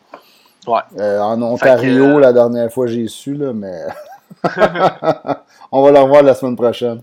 [0.66, 0.80] Ouais.
[0.98, 3.84] Euh, en Ontario, la dernière fois j'ai su, là, mais
[5.72, 7.00] on va le revoir la semaine prochaine.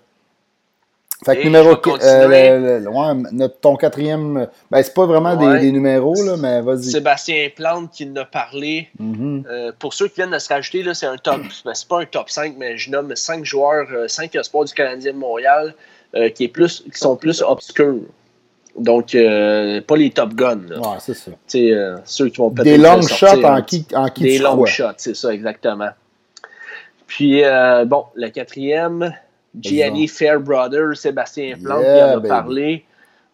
[1.25, 6.83] Fait que numéro euh, ton quatrième, ben c'est pas vraiment des, numéros, là, mais vas-y.
[6.83, 8.89] Sébastien Plante qui nous a parlé.
[9.01, 9.43] Mm-hmm.
[9.49, 11.41] Euh, pour ceux qui viennent de se rajouter, là, c'est un top.
[11.65, 14.73] Ben, c'est pas un top 5, mais je nomme 5 joueurs, 5 euh, espoirs du
[14.73, 15.73] Canadien de Montréal
[16.35, 17.97] qui, est plus, qui sont plus obscurs.
[18.77, 20.67] Donc, pas les top guns.
[20.69, 21.31] Ouais, c'est ça.
[22.05, 22.63] ceux qui vont peut-être.
[22.63, 25.89] Des long shots en qui, en qui Des long shots, c'est ça, exactement.
[27.07, 27.43] Puis,
[27.87, 29.13] bon, le quatrième.
[29.61, 32.85] Gianni Fairbrother, Sébastien Plante qui en a parlé.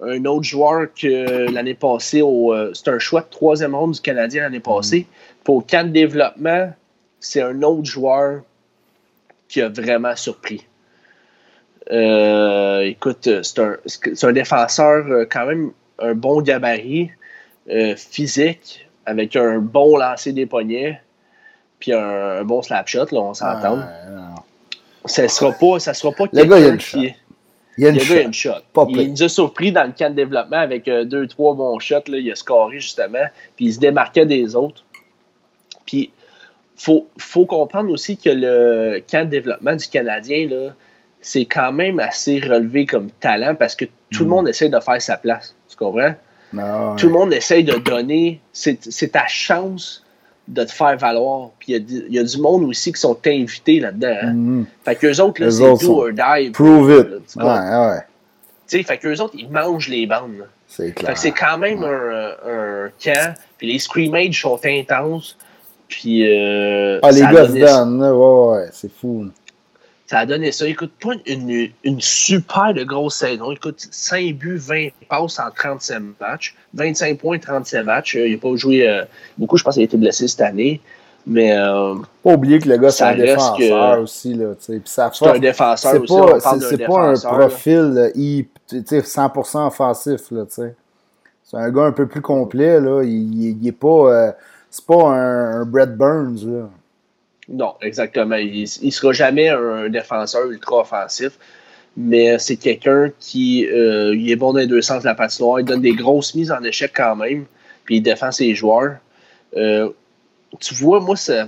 [0.01, 4.43] Un autre joueur que l'année passée, euh, c'est un choix de troisième ronde du Canadien
[4.43, 5.01] l'année passée.
[5.01, 5.43] Mm.
[5.43, 6.73] Pour camp de développement,
[7.19, 8.41] c'est un autre joueur
[9.47, 10.65] qui a vraiment surpris.
[11.91, 13.59] Euh, écoute, c'est
[14.25, 17.11] un, défenseur euh, quand même un bon gabarit
[17.95, 21.01] physique avec un bon lancer des poignets
[21.79, 23.79] puis un, bon slap shot, là, on s'entend
[25.05, 26.99] ça sera pas, ça sera pas quelqu'un il a une shot.
[27.77, 28.15] Il y a une, shot.
[28.15, 28.87] une shot.
[28.89, 32.07] il nous a surpris dans le camp de développement avec euh, deux, trois bons shots.
[32.07, 33.25] Là, il a scoré justement.
[33.55, 34.83] Puis il se démarquait des autres.
[35.85, 36.11] Puis
[36.75, 40.73] faut, faut comprendre aussi que le camp de développement du Canadien, là,
[41.21, 44.29] c'est quand même assez relevé comme talent parce que tout le mm.
[44.29, 45.55] monde essaie de faire sa place.
[45.67, 46.13] Tu comprends?
[46.97, 48.39] Tout le monde essaie de donner.
[48.51, 50.03] C'est ta chance
[50.47, 51.51] de te faire valoir.
[51.59, 54.17] Puis il y, a du monde aussi qui sont invités là-dedans.
[54.21, 54.33] Hein.
[54.33, 54.65] Mm-hmm.
[54.85, 56.49] Fait qu'eux autres, c'est do or die.
[56.51, 57.35] Prove it.
[57.35, 57.99] ouais, ouais.
[58.67, 60.47] Tu sais, fait qu'eux autres, ils mangent les bandes.
[60.67, 61.09] C'est clair.
[61.09, 63.35] Fait que c'est quand même un, un, camp.
[63.57, 65.37] Puis les screamages sont intenses.
[65.87, 66.27] Puis.
[66.27, 69.27] Euh, ah, les gars se donnent, ouais, ouais, c'est fou.
[70.13, 70.67] Ça a donné ça.
[70.67, 73.49] Écoute, pas une, une super de grosse saison.
[73.49, 76.55] Écoute, 5 buts, 20 passes en 37 matchs.
[76.75, 78.13] 25 points, 37 matchs.
[78.13, 79.05] Il n'a pas joué euh,
[79.39, 79.57] beaucoup.
[79.57, 80.81] Je pense qu'il a été blessé cette année.
[81.25, 81.57] Mais.
[81.57, 84.39] Euh, pas oublier que le gars, c'est un défenseur aussi.
[84.59, 84.75] C'est
[85.25, 86.13] un défenseur aussi.
[86.69, 88.11] C'est pas, un profil
[88.71, 90.21] 100% offensif.
[91.43, 92.79] C'est un gars un peu plus complet.
[92.79, 93.01] Là.
[93.01, 93.87] Il, n'est pas.
[93.87, 94.31] Euh,
[94.69, 96.37] c'est pas un, un Brett Burns.
[96.45, 96.69] Là.
[97.49, 98.35] Non, exactement.
[98.35, 101.33] Il ne sera jamais un défenseur ultra offensif,
[101.97, 105.59] mais c'est quelqu'un qui euh, il est bon dans les deux sens de la patinoire.
[105.59, 107.45] Il donne des grosses mises en échec quand même,
[107.83, 108.97] puis il défend ses joueurs.
[109.55, 109.89] Euh,
[110.59, 111.45] tu vois, moi, ça,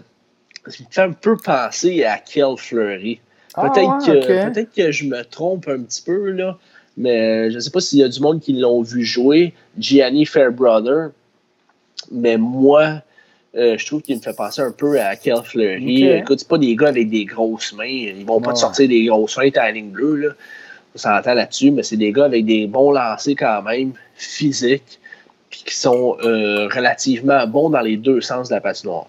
[0.68, 3.20] me fait un peu penser à Kel Fleury.
[3.54, 6.58] Ah, peut-être que, peut que je me trompe un petit peu, là,
[6.98, 9.54] mais je ne sais pas s'il y a du monde qui l'ont vu jouer.
[9.78, 11.10] Gianni Fairbrother.
[12.12, 13.02] Mais moi,
[13.58, 16.08] euh, je trouve qu'il me fait penser un peu à Kel Fleury.
[16.10, 17.86] Écoute, c'est pas des gars avec des grosses mains.
[17.86, 20.16] Ils vont pas te sortir des grosses mains à la ligne bleue.
[20.16, 20.30] Là.
[20.94, 25.00] On s'entend là-dessus, mais c'est des gars avec des bons lancers quand même, physiques,
[25.50, 29.08] puis qui sont euh, relativement bons dans les deux sens de la patinoire.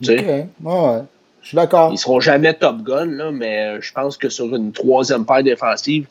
[0.00, 0.46] Tu sais?
[0.62, 1.02] Ouais,
[1.42, 1.92] Je suis d'accord.
[1.92, 5.44] Ils seront jamais top gun, là, mais euh, je pense que sur une troisième paire
[5.44, 6.06] défensive,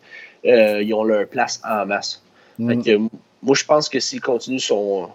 [0.46, 2.22] ils ont leur place en masse.
[2.58, 3.08] Mm.
[3.42, 5.10] moi, je pense que s'ils continuent son,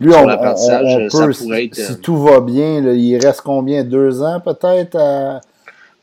[0.00, 3.84] lui, on, peut, si, euh, tout va bien, il reste combien?
[3.84, 4.96] Deux ans peut-être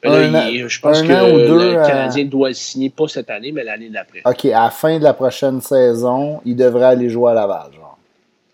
[0.02, 4.22] ben Je pense que le Canadien doit le signer pas cette année, mais l'année d'après.
[4.26, 7.98] OK, à la fin de la prochaine saison, il devrait aller jouer à Laval, genre.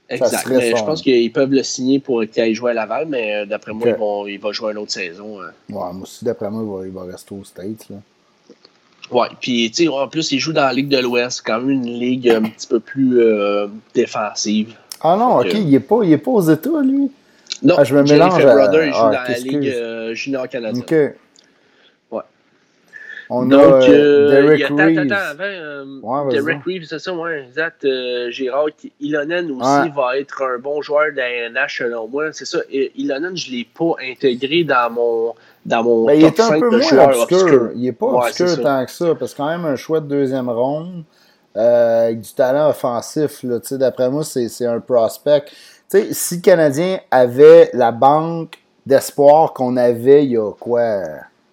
[0.07, 0.48] Exact.
[0.48, 3.74] Je pense qu'ils peuvent le signer pour qu'il aille jouer à Laval, mais euh, d'après
[3.74, 3.90] moi,
[4.28, 5.41] il va jouer une autre saison.
[5.41, 5.45] Euh.
[5.70, 7.90] Ouais, moi aussi, d'après moi, il va, rester aux States.
[7.90, 7.98] Là.
[9.12, 11.72] Ouais, puis tu sais, en plus, il joue dans la Ligue de l'Ouest, quand même
[11.72, 13.20] une ligue un petit peu plus
[13.94, 14.76] défensive.
[15.01, 17.11] Ah non, ok, il n'est pas, est pas aux États, lui?
[17.63, 18.43] Non, ah, je me mélange.
[18.43, 20.84] Brother, il joue ah, dans la Ligue euh, junior canadienne.
[20.84, 21.15] Ok.
[22.11, 22.22] Ouais.
[23.30, 24.99] On Donc, a euh, Derek il y a, Reeves.
[24.99, 27.85] Attends, attends, avant, euh, Derek Reeves, c'est ça, ouais, exact.
[27.85, 28.67] Euh, Gérard,
[28.99, 32.31] Ilonen aussi va être un bon joueur de la NH selon moi.
[32.34, 35.34] C'est ça, Ilonen, je ne l'ai pas intégré dans mon,
[35.65, 37.69] dans mon ben, top il est un peu moins obscur.
[37.76, 40.49] Il n'est pas obscur tant que ça, parce que quand même un choix de deuxième
[40.49, 41.03] ronde,
[41.57, 45.45] euh, avec du talent offensif, d'après moi, c'est un prospect.
[46.11, 51.03] si le Canadien avait la banque d'espoir qu'on avait il y a quoi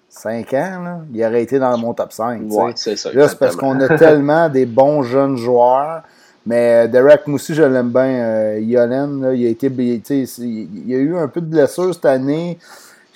[0.09, 2.43] 5 ans, là, il aurait été dans mon top 5.
[2.51, 3.13] Ouais, c'est ça.
[3.13, 6.03] Là, c'est parce qu'on a tellement des bons jeunes joueurs.
[6.45, 8.03] Mais euh, Derek Moussi, je l'aime bien.
[8.03, 9.69] Euh, Yolen, il a été.
[9.69, 12.59] Il, y a eu un peu de blessure cette année.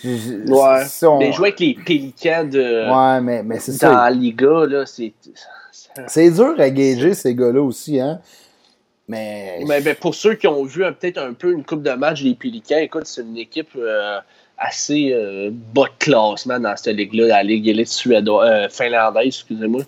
[0.04, 0.84] Ouais.
[1.18, 2.90] Mais jouer avec les Pélicans de.
[2.90, 3.90] Ouais, mais, mais c'est ça.
[3.90, 5.12] Dans la Liga, là, c'est.
[6.09, 8.20] C'est dur à gager ces gars-là aussi, hein.
[9.09, 9.60] Mais...
[9.66, 12.78] mais, pour ceux qui ont vu peut-être un peu une coupe de match des Pélicans,
[12.78, 14.18] écoute, c'est une équipe euh,
[14.59, 19.82] assez euh, bas de classement dans cette ligue-là, la Ligue élite suédoise, euh, finlandaise, excusez-moi.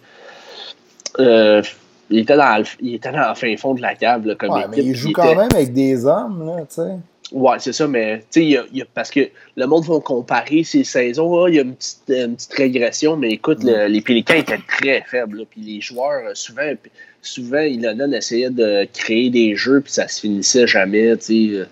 [1.18, 4.50] il, était dans le, il était dans le fin fond de la cave là, comme
[4.50, 6.96] ouais, Mais il joue quand même avec des hommes, là, tu sais.
[7.32, 9.20] Ouais, c'est ça, mais tu sais, parce que
[9.56, 11.46] le monde va comparer ces saisons.
[11.46, 13.86] Il y a une petite, une petite, régression, mais écoute, mm.
[13.86, 15.44] les Pélicans étaient très faibles.
[15.50, 16.72] Puis les joueurs, euh, souvent,
[17.20, 21.16] souvent, Ilonen essayait de créer des jeux, puis ça se finissait jamais.
[21.18, 21.64] Tu sais, euh,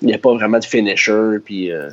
[0.00, 1.38] il n'y a pas vraiment de finisher.
[1.44, 1.90] Puis, euh,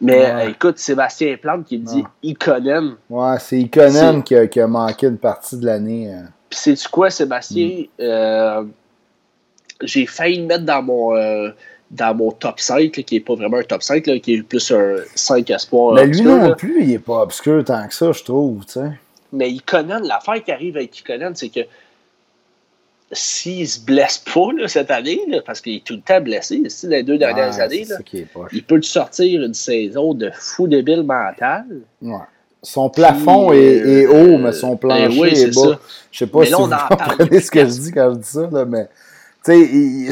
[0.00, 2.96] mais écoute, Sébastien Plante qui dit Iconen.
[3.10, 6.14] Ouais, c'est Iconen qui a, qui a, manqué une partie de l'année.
[6.48, 8.70] Puis c'est quoi, Sébastien mm
[9.82, 11.50] j'ai failli le mettre dans mon, euh,
[11.90, 14.96] dans mon top 5, qui n'est pas vraiment un top 5, qui est plus un
[15.14, 15.94] 5 espoir.
[15.94, 18.62] Mais lui non plus, il n'est pas obscur tant que ça, je trouve.
[18.66, 18.90] sais.
[19.32, 21.60] Mais Ikonen, l'affaire qui arrive avec Ikonen, c'est que
[23.12, 27.18] s'il se blesse pas cette année, parce qu'il est tout le temps blessé les deux
[27.18, 27.86] dernières années,
[28.52, 31.64] il peut te sortir une saison de fou débile mental.
[32.02, 32.16] Ouais.
[32.62, 35.78] Son plafond est, haut, mais son euh, plancher est, bas.
[36.10, 38.64] Je sais pas si vous comprenez ce que je dis quand je dis ça, là,
[38.64, 38.88] mais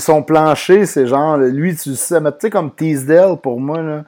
[0.01, 4.03] son plancher, c'est genre, lui, tu sais, mais tu sais, comme Teasdale, pour moi,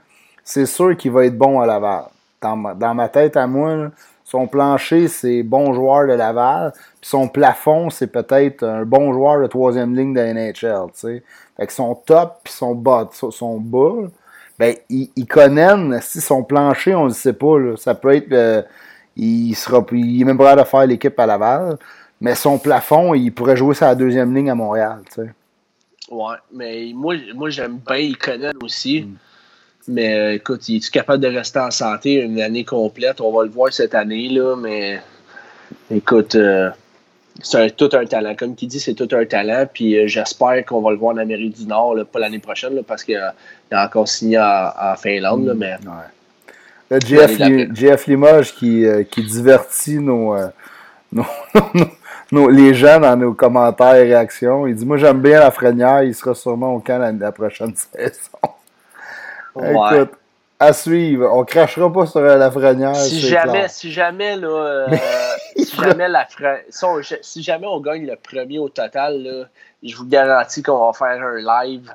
[0.44, 2.04] c'est sûr qu'il va être bon à Laval.
[2.40, 3.90] Dans ma, tête à moi,
[4.22, 6.72] son plancher, c'est bon joueur de Laval.
[7.00, 11.22] Puis son plafond, c'est peut-être un bon joueur de troisième ligne de NHL, tu sais.
[11.56, 14.08] Fait que son top puis son bas, son bas,
[14.58, 18.66] ben, il, connaît, si son plancher, on ne sait pas, ça peut être,
[19.16, 21.78] il sera, il est même prêt à faire l'équipe à Laval.
[22.20, 25.30] Mais son plafond, il pourrait jouer sa deuxième ligne à Montréal, tu sais.
[26.10, 29.02] Ouais, mais moi, moi j'aime bien Iconen aussi.
[29.02, 29.16] Mm.
[29.88, 33.20] Mais euh, écoute, il est capable de rester en santé une année complète?
[33.20, 35.00] On va le voir cette année, là, mais
[35.90, 36.70] écoute, euh,
[37.40, 38.34] c'est tout un talent.
[38.36, 39.66] Comme qui dit, c'est tout un talent.
[39.72, 43.04] Puis euh, j'espère qu'on va le voir en Amérique du Nord, pas l'année prochaine, parce
[43.04, 43.34] qu'il a,
[43.72, 45.46] encore signé en, Finlande.
[45.46, 45.58] Là, mm.
[45.58, 45.76] mais,
[46.90, 47.00] ouais.
[47.74, 50.36] Jeff, Limoges qui, qui divertit nos,
[51.12, 51.24] nos,
[52.32, 54.66] les gens dans nos commentaires et réactions.
[54.66, 58.38] Il dit Moi, j'aime bien la Frenière, il sera sûrement au camp la, prochaine saison.
[59.58, 60.10] Écoute,
[60.58, 61.30] à suivre.
[61.32, 62.96] On crachera pas sur la Frenière.
[62.96, 64.96] Si jamais, si jamais, là, euh,
[65.56, 66.26] si, jamais la
[67.22, 69.44] si, jamais on gagne le premier au total, là,
[69.82, 71.92] je vous garantis qu'on va faire un live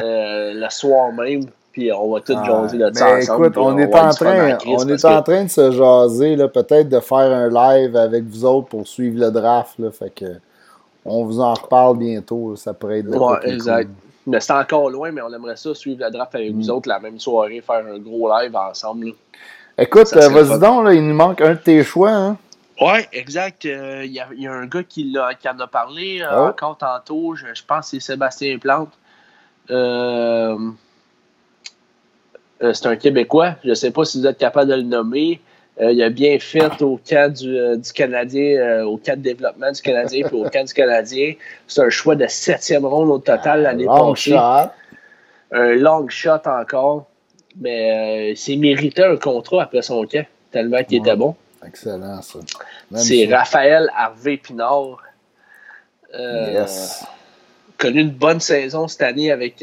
[0.00, 1.46] euh, le soir même
[1.78, 3.46] puis on va tout ah, jaser là-dessus ensemble.
[3.46, 7.18] Écoute, on, est, en train, on est en train de se jaser, peut-être de faire
[7.18, 9.78] un live avec vous autres pour suivre le draft.
[9.78, 10.26] Là, fait que
[11.04, 12.56] on vous en reparle bientôt.
[12.56, 13.90] Ça pourrait être Ouais, exact.
[14.26, 16.70] Mais c'est encore loin, mais on aimerait ça suivre le draft avec vous mm.
[16.70, 19.12] autres la même soirée, faire un gros live ensemble.
[19.78, 22.10] Écoute, euh, vas-y donc, là, il nous manque un de tes choix.
[22.10, 22.36] Hein?
[22.80, 23.64] Oui, exact.
[23.64, 26.48] Il euh, y, y, a un gars qui, qui en a parlé euh, oh.
[26.48, 27.36] encore tantôt.
[27.36, 28.90] Je, je pense que c'est Sébastien Plante.
[29.70, 30.56] Euh,
[32.60, 33.56] c'est un Québécois.
[33.64, 35.40] Je ne sais pas si vous êtes capable de le nommer.
[35.80, 39.80] Euh, il a bien fait au camp du, euh, Canadien, au camp de développement du
[39.80, 41.34] Canadien, puis au camp du Canadien.
[41.68, 44.36] C'est un choix de septième ronde au total l'année passée.
[45.50, 47.06] Un long shot encore.
[47.60, 51.34] Mais c'est mérité un contrat après son camp, tellement qu'il était bon.
[51.66, 52.38] Excellent, ça.
[52.94, 55.02] C'est Raphaël Harvey Pinard.
[56.14, 57.04] yes.
[57.78, 59.62] Connu une bonne saison cette année avec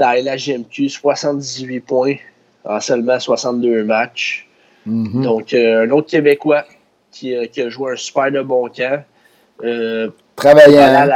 [0.00, 2.16] dans la GMQ, 78 points
[2.64, 4.48] en seulement 62 matchs.
[4.88, 5.22] Mm-hmm.
[5.22, 6.64] Donc, euh, un autre Québécois
[7.12, 9.04] qui, qui, a joué un super de bon camp.
[9.62, 11.06] Euh, Travaillant.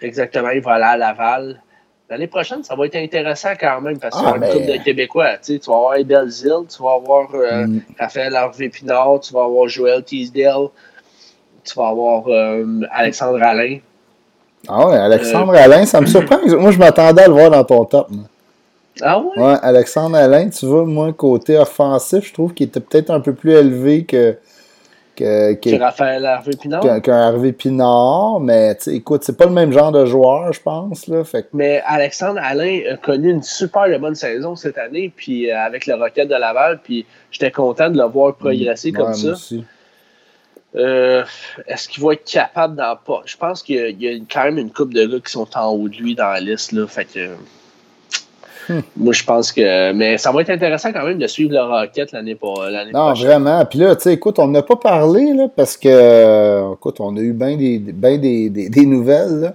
[0.00, 1.60] exactement, il va aller à Laval.
[2.08, 4.84] L'année prochaine, ça va être intéressant quand même parce qu'il y a une couple de
[4.84, 5.36] Québécois.
[5.42, 7.82] Tu, vas avoir Ebel Zil, tu vas avoir euh, mm.
[7.98, 10.68] Raphaël Harvey Pinard, tu vas avoir Joël Teasdale,
[11.62, 12.24] tu vas avoir
[12.90, 13.78] Alexandre Alain.
[14.68, 16.38] Ah ouais, Alexandre Alain, ça me surprend.
[16.58, 18.08] Moi, je m'attendais à le voir dans ton top.
[19.02, 19.42] Ah ouais?
[19.42, 23.34] Ouais, Alexandre Alain, tu vois, moi, côté offensif, je trouve qu'il était peut-être un peu
[23.34, 24.36] plus élevé que.
[25.16, 27.02] Que, que, Raphaël Harvey Pinard?
[27.02, 31.06] Qu'un Harvey Pinard, mais écoute, c'est pas le même genre de joueur, je pense.
[31.06, 35.56] Là, fait Mais Alexandre Alain a connu une super bonne saison cette année, puis euh,
[35.56, 38.94] avec le Rocket de Laval, puis j'étais content de le voir progresser mm.
[38.96, 39.30] comme ça.
[39.30, 39.64] Aussi.
[40.76, 41.24] Euh,
[41.68, 43.22] est-ce qu'il va être capable d'en pas?
[43.26, 45.88] Je pense qu'il y, a quand même une coupe de gars qui sont en haut
[45.88, 46.72] de lui dans la liste.
[46.72, 47.28] Là, fait que,
[48.68, 48.82] hmm.
[48.96, 49.92] Moi, je pense que.
[49.92, 52.90] Mais ça va être intéressant quand même de suivre le Rocket l'année prochaine.
[52.92, 53.64] Non, vraiment.
[53.66, 57.20] Puis là, tu sais, écoute, on n'a pas parlé, là, parce que, écoute, on a
[57.20, 59.54] eu bien des, ben des, des, nouvelles, là.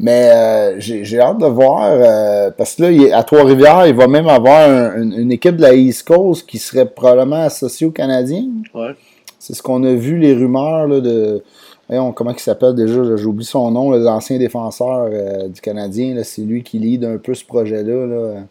[0.00, 4.28] Mais euh, j'ai hâte de voir, euh, parce que là, à Trois-Rivières, il va même
[4.28, 8.44] avoir une, équipe de la East Coast qui serait probablement associée aux Canadiens.
[8.74, 8.94] Ouais.
[9.38, 11.42] C'est ce qu'on a vu, les rumeurs là, de.
[11.88, 16.20] Voyons, comment il s'appelle déjà J'oublie son nom, l'ancien défenseur euh, du Canadien.
[16.22, 18.06] C'est lui qui lead un peu ce projet-là.
[18.06, 18.42] Là.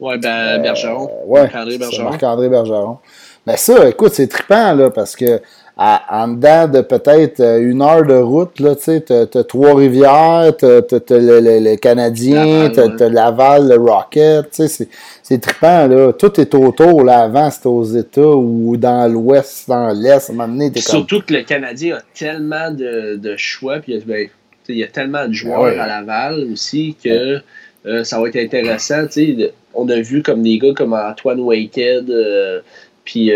[0.00, 1.08] Ouais, ben, euh, Bergeron.
[1.28, 2.04] Marc-André Bergeron.
[2.04, 2.98] Marc-André Bergeron.
[3.46, 5.40] Mais ça, écoute, c'est trippant, là, parce que
[5.78, 10.80] en dedans de peut-être euh, une heure de route, là, tu sais, t'as, Trois-Rivières, t'as,
[11.10, 14.88] le, le, Canadien, t'as, Laval, le Rocket, tu sais, c'est,
[15.22, 16.14] c'est trippant, là.
[16.14, 17.24] Tout est autour, là.
[17.24, 20.30] Avant, c'était aux États ou dans l'Ouest, dans l'Est.
[20.32, 24.28] Maintenant, Surtout que le Canadien a tellement de, de choix, puis ben,
[24.68, 27.38] il y a tellement de joueurs à Laval aussi que
[27.84, 29.52] euh, ça va être intéressant, tu sais.
[29.74, 32.60] On a vu comme des gars comme Antoine Waked, euh,
[33.04, 33.30] puis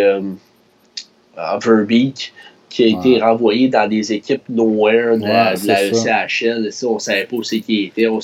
[1.63, 2.33] Verbeek
[2.71, 6.71] qui a été renvoyé dans des équipes nowhere de, la, ECHL.
[6.87, 8.07] on ne savait pas où c'est qui était.
[8.07, 8.21] On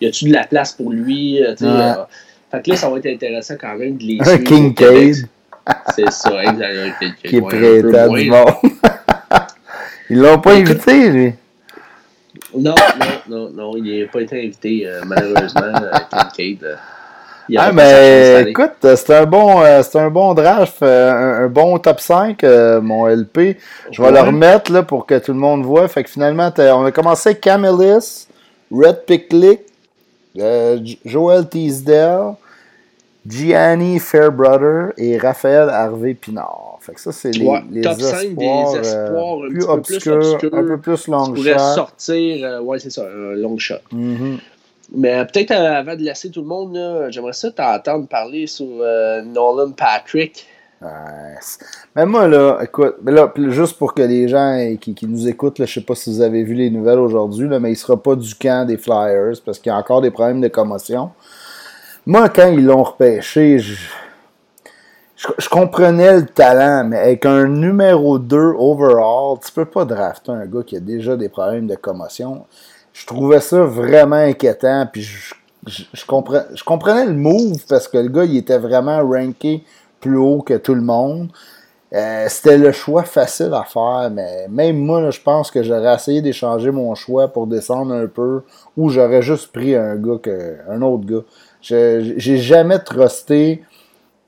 [0.00, 1.40] Y a-tu de la place pour lui?
[1.40, 1.94] Euh, euh,
[2.50, 5.28] fait que là, ça va être intéressant quand même de les Un Kincaid.
[5.94, 7.12] C'est ça, exactement.
[7.22, 8.54] qui est prêt à du monde.
[10.10, 11.32] Ils l'ont pas invité, lui.
[12.56, 15.72] Non, non, non, non, il n'a pas été invité, euh, malheureusement,
[16.10, 16.76] Kincaid.
[17.56, 22.00] Ah, mais écoute, c'est un bon, euh, c'est un bon draft, euh, un, bon top
[22.00, 23.58] 5, euh, mon LP.
[23.90, 25.88] Je vais le remettre là, pour que tout le monde voit.
[25.88, 28.28] Fait que finalement, on a commencé Camillus,
[28.70, 29.60] Red Picklick,
[31.04, 32.34] Joel Teasdale,
[33.26, 36.78] Gianni Fairbrother et Raphaël Harvey Pinard.
[36.80, 40.64] Fait que ça, c'est les, les top espoirs, 5 des espoirs un plus obscurs, un
[40.64, 41.58] peu plus long shot.
[41.58, 43.76] sortir, ouais, c'est ça, un long shot.
[43.94, 44.38] Mm-hmm.
[44.92, 46.78] Mais peut-être euh, avant de laisser tout le monde,
[47.10, 50.46] j'aimerais ça t'entendre parler sur euh, Nolan Patrick.
[51.94, 55.66] mais moi, là, écoute, mais là, juste pour que les gens qui, nous écoutent, là,
[55.66, 58.34] je sais pas si vous avez vu les nouvelles aujourd'hui, mais il sera pas du
[58.34, 61.10] camp des Flyers parce qu'il y a encore des problèmes de commotion.
[62.06, 63.76] Moi, quand ils l'ont repêché, je,
[65.38, 70.44] je, comprenais le talent, mais avec un numéro 2 overall, tu peux pas drafter un
[70.44, 72.44] gars qui a déjà des problèmes de commotion
[72.94, 74.88] je trouvais ça vraiment inquiétant.
[74.90, 75.34] Puis je,
[75.66, 76.04] je,
[76.64, 79.62] comprenais le move parce que le gars, il était vraiment ranké
[80.00, 81.28] plus haut que tout le monde.
[81.92, 86.22] Euh, c'était le choix facile à faire, mais même moi, je pense que j'aurais essayé
[86.22, 88.42] d'échanger mon choix pour descendre un peu,
[88.76, 91.22] ou j'aurais juste pris un gars que, un autre gars.
[91.60, 93.62] J'ai jamais trusté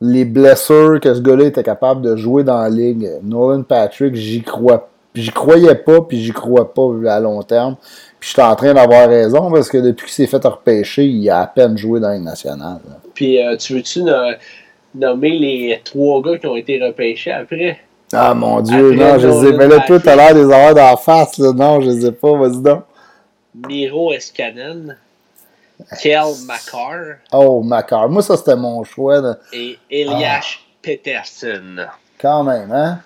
[0.00, 3.10] les blessures que ce gars-là était capable de jouer dans la ligue.
[3.22, 7.76] Nolan Patrick, j'y crois J'y croyais pas, puis j'y crois pas à long terme.
[8.20, 11.40] Puis j'étais en train d'avoir raison parce que depuis qu'il s'est fait repêcher, il a
[11.40, 12.80] à peine joué dans les nationales.
[13.14, 14.02] Puis euh, tu veux-tu
[14.94, 17.80] nommer les trois gars qui ont été repêchés après?
[18.12, 19.52] Ah mon dieu, non, je les ai.
[19.52, 21.52] Mais là, tout à l'air des avoir d'en face, là.
[21.52, 22.84] Non, je les ai pas, vas-y donc.
[23.54, 24.96] Miro Escanen.
[26.00, 27.18] Kel Makar.
[27.32, 28.08] Oh, Makar.
[28.08, 29.36] Moi, ça, c'était mon choix.
[29.52, 31.86] Et Elias Peterson.
[32.18, 33.00] Quand même, hein?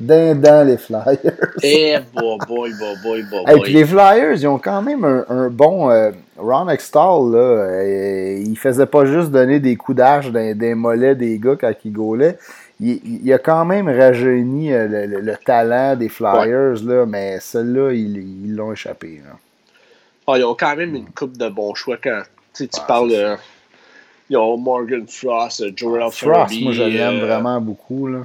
[0.00, 1.18] Dans les Flyers.
[1.62, 3.56] Eh, boy, boy, boy, boy, boy.
[3.56, 5.90] Et puis les Flyers, ils ont quand même un, bon.
[5.90, 10.74] Euh, Ron Extall, là, euh, il faisait pas juste donner des coups d'arche dans des
[10.74, 12.38] mollets des gars quand ils gaulaient.
[12.80, 18.72] Il, a quand même rajeuni euh, le, talent des Flyers, là, mais ceux-là, ils l'ont
[18.72, 19.20] échappé.
[19.22, 19.36] Là.
[20.26, 22.22] Ah, ils ont quand même une coupe de bons choix quand
[22.54, 23.36] tu parles de.
[24.30, 28.06] Ils ont Morgan Frost, Joel Frost, moi je l'aime vraiment beaucoup.
[28.06, 28.20] Là.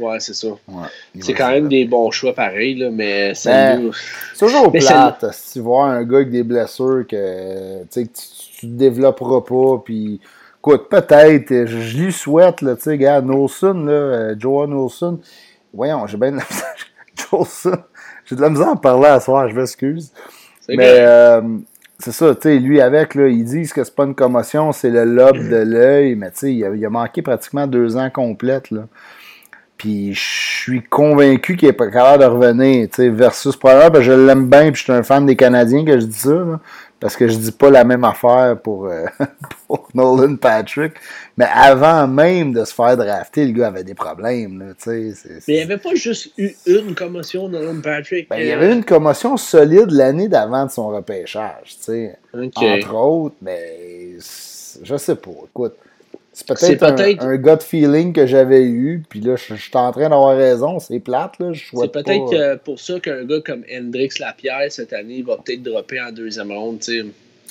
[0.00, 0.48] Ouais, c'est ça.
[1.20, 3.90] c'est quand même des bons choix pareils, là, mais ça ben,
[4.34, 9.42] C'est toujours plate si tu vois un gars avec des blessures que tu, tu développeras
[9.42, 10.20] pas, puis
[10.60, 15.20] écoute, peut-être, je, lui souhaite, là, tu sais, regarde, Nolson, là, euh, Joe Nolson,
[15.72, 17.84] voyons, j'ai bien de la misère,
[18.26, 20.12] j'ai de la misère à parler à soir, je m'excuse.
[20.68, 21.40] Mais euh,
[21.98, 24.90] c'est ça, tu sais, lui avec, là, ils disent que c'est pas une commotion, c'est
[24.90, 28.70] le lobe de l'œil, mais tu sais, il, il, a manqué pratiquement deux ans complètes,
[28.70, 28.82] là.
[29.80, 34.04] Puis je suis convaincu qu'il est pas capable de revenir, tu sais, versus probablement, parce
[34.04, 36.60] que je l'aime bien, puis je suis un fan des Canadiens que je dis ça,
[37.00, 39.06] parce que je dis pas la même affaire pour, euh,
[39.66, 40.92] pour Nolan Patrick.
[41.38, 44.58] Mais avant même de se faire drafter, le gars avait des problèmes.
[44.58, 45.12] Là, mais
[45.48, 48.28] il n'y avait pas juste eu une commotion, Nolan Patrick.
[48.28, 51.74] Ben, il y avait une commotion solide l'année d'avant de son repêchage.
[51.80, 54.18] sais Entre autres, mais
[54.82, 55.30] je sais pas.
[55.48, 55.72] Écoute.
[56.56, 60.36] C'est peut-être un, gut feeling que j'avais eu, puis là, je, suis en train d'avoir
[60.36, 65.22] raison, c'est plate, là, C'est peut-être pour ça qu'un gars comme Hendrix Lapierre, cette année,
[65.22, 67.06] va peut-être dropper en deuxième ronde, tu sais.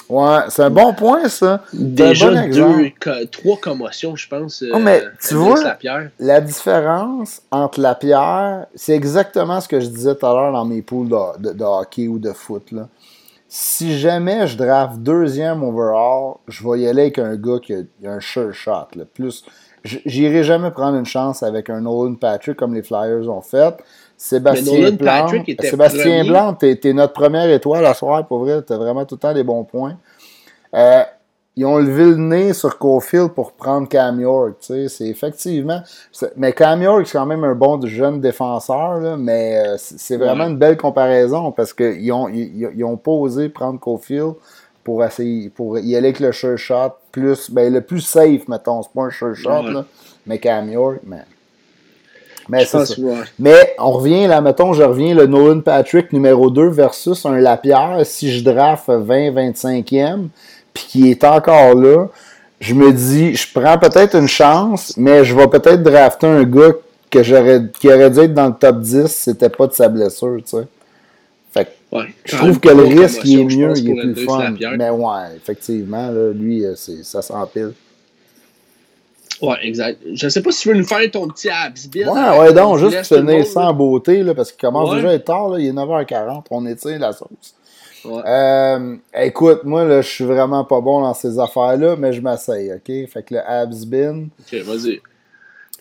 [0.09, 1.63] Ouais, c'est un bon point, ça.
[1.71, 2.91] Déjà deux,
[3.31, 4.63] trois commotions, je pense.
[4.73, 5.77] Oh, mais tu vois,
[6.19, 10.81] la différence entre Lapierre, c'est exactement ce que je disais tout à l'heure dans mes
[10.81, 12.87] poules de, de, hockey ou de foot, là
[13.51, 17.81] si jamais je draft deuxième overall, je vais y aller avec un gars qui a,
[18.05, 18.87] un sure shot.
[18.95, 19.05] Là.
[19.11, 19.43] Plus,
[19.83, 23.75] j'irai jamais prendre une chance avec un Nolan Patrick comme les Flyers ont fait.
[24.15, 25.27] Sébastien Blanc,
[25.61, 29.33] Sébastien Blanc, t'es, notre première étoile à soir, pour vrai, t'as vraiment tout le temps
[29.33, 29.97] des bons points.
[30.75, 31.03] Euh,
[31.55, 34.55] ils ont levé le nez sur Cofield pour prendre Cam York.
[34.59, 35.81] C'est effectivement.
[36.37, 40.57] Mais Cam York, c'est quand même un bon jeune défenseur, mais euh, c'est vraiment une
[40.57, 44.35] belle comparaison parce qu'ils ont, ils, ont pas osé prendre Cofield
[44.83, 48.81] pour essayer pour y aller avec le sure shot plus ben, le plus safe, mettons.
[48.81, 49.85] C'est pas un sure shot, là,
[50.25, 51.23] mais Cam York, mais.
[52.47, 52.83] Mais, ça.
[53.37, 57.99] mais on revient là, mettons, je reviens le Nolan Patrick numéro 2 versus un Lapierre.
[58.05, 60.29] Si je draft 20-25e,
[60.79, 62.07] puis qui est encore là,
[62.59, 66.71] je me dis, je prends peut-être une chance, mais je vais peut-être drafter un gars
[67.09, 70.37] que j'aurais, qui aurait dû être dans le top 10 c'était pas de sa blessure,
[70.37, 70.67] tu sais.
[71.51, 71.67] Fait
[72.25, 74.53] je trouve que le risque, il est mieux, il est plus fun.
[74.77, 77.73] Mais ouais, effectivement, là, lui, euh, ça s'empile.
[79.41, 79.99] Ouais, exact.
[80.13, 82.07] Je sais pas si tu veux nous faire ton petit absbin.
[82.07, 85.49] Ouais, ouais, donc, juste finir sans beauté, là, parce qu'il commence déjà à être tard,
[85.49, 87.55] là, il est 9h40, on étire la sauce.
[88.05, 92.71] Euh, écoute, moi, là, je suis vraiment pas bon dans ces affaires-là, mais je m'essaye,
[92.73, 93.09] OK?
[93.09, 94.27] Fait que le Absbin.
[94.39, 95.01] OK, vas-y.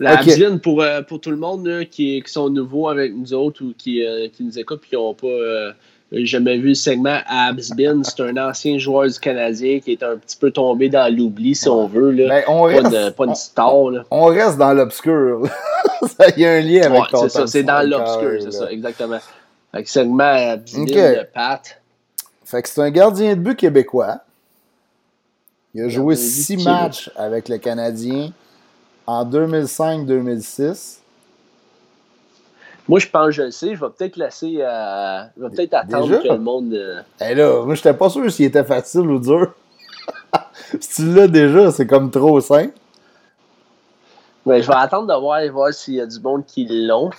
[0.00, 3.74] Le pour, euh, pour tout le monde qui, qui, sont nouveaux avec nous autres ou
[3.76, 5.74] qui, euh, qui nous écoutent et qui n'ont pas
[6.12, 10.36] jamais vu le segment Absbin, c'est un ancien joueur du Canadien qui est un petit
[10.36, 12.12] peu tombé dans l'oubli, si on veut.
[12.12, 12.28] Là.
[12.28, 13.74] Ben, on pas, reste, une star.
[13.74, 15.42] On, on, reste dans l'obscur.
[16.36, 19.18] Il y a un lien avec ouais, C'est ça, c'est dans l'obscur, c'est ça, exactement.
[19.72, 21.78] Fait que segment Absbin de Pat.
[22.48, 24.20] Fait que c'est un gardien de but québécois.
[25.74, 28.32] Il a joué six matchs avec le Canadien
[29.06, 31.00] en 2005-2006.
[32.88, 33.74] Moi, je pense que je le sais.
[33.74, 34.60] Je vais peut-être laisser.
[34.62, 36.72] Euh, je vais peut-être attendre que le monde.
[36.72, 37.02] Euh...
[37.20, 39.52] Eh là, moi, j'étais pas sûr s'il était facile ou dur.
[40.80, 42.72] si tu l'as déjà, c'est comme trop simple.
[44.46, 47.10] Mais je vais attendre de voir, voir s'il y a du monde qui l'ont.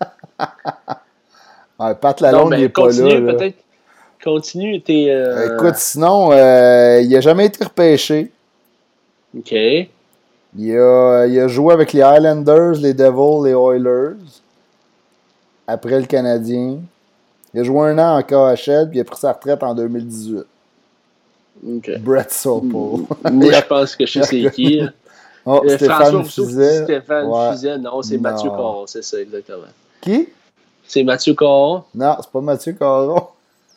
[1.80, 3.32] ouais, Pat Lalonde, il n'est pas là.
[3.32, 3.64] peut-être.
[4.22, 5.06] Continue, t'es.
[5.08, 8.30] Euh, Écoute, sinon, euh, il n'a jamais été repêché.
[9.36, 9.52] OK.
[9.52, 14.16] Il a, il a joué avec les Highlanders, les Devils, les Oilers.
[15.66, 16.78] Après le Canadien.
[17.54, 20.44] Il a joué un an en KHL, puis il a pris sa retraite en 2018.
[21.66, 21.98] OK.
[22.00, 22.70] Brett Sopel.
[22.70, 24.82] Moi, je pense que je sais c'est qui.
[25.46, 26.84] Oh, euh, Stéphane Fizet.
[26.84, 27.78] Stéphane ouais.
[27.78, 29.68] non, c'est Mathieu Caron, c'est ça, exactement.
[30.02, 30.28] Qui?
[30.86, 31.82] C'est Mathieu Caron?
[31.94, 33.22] Non, c'est pas Mathieu Caron.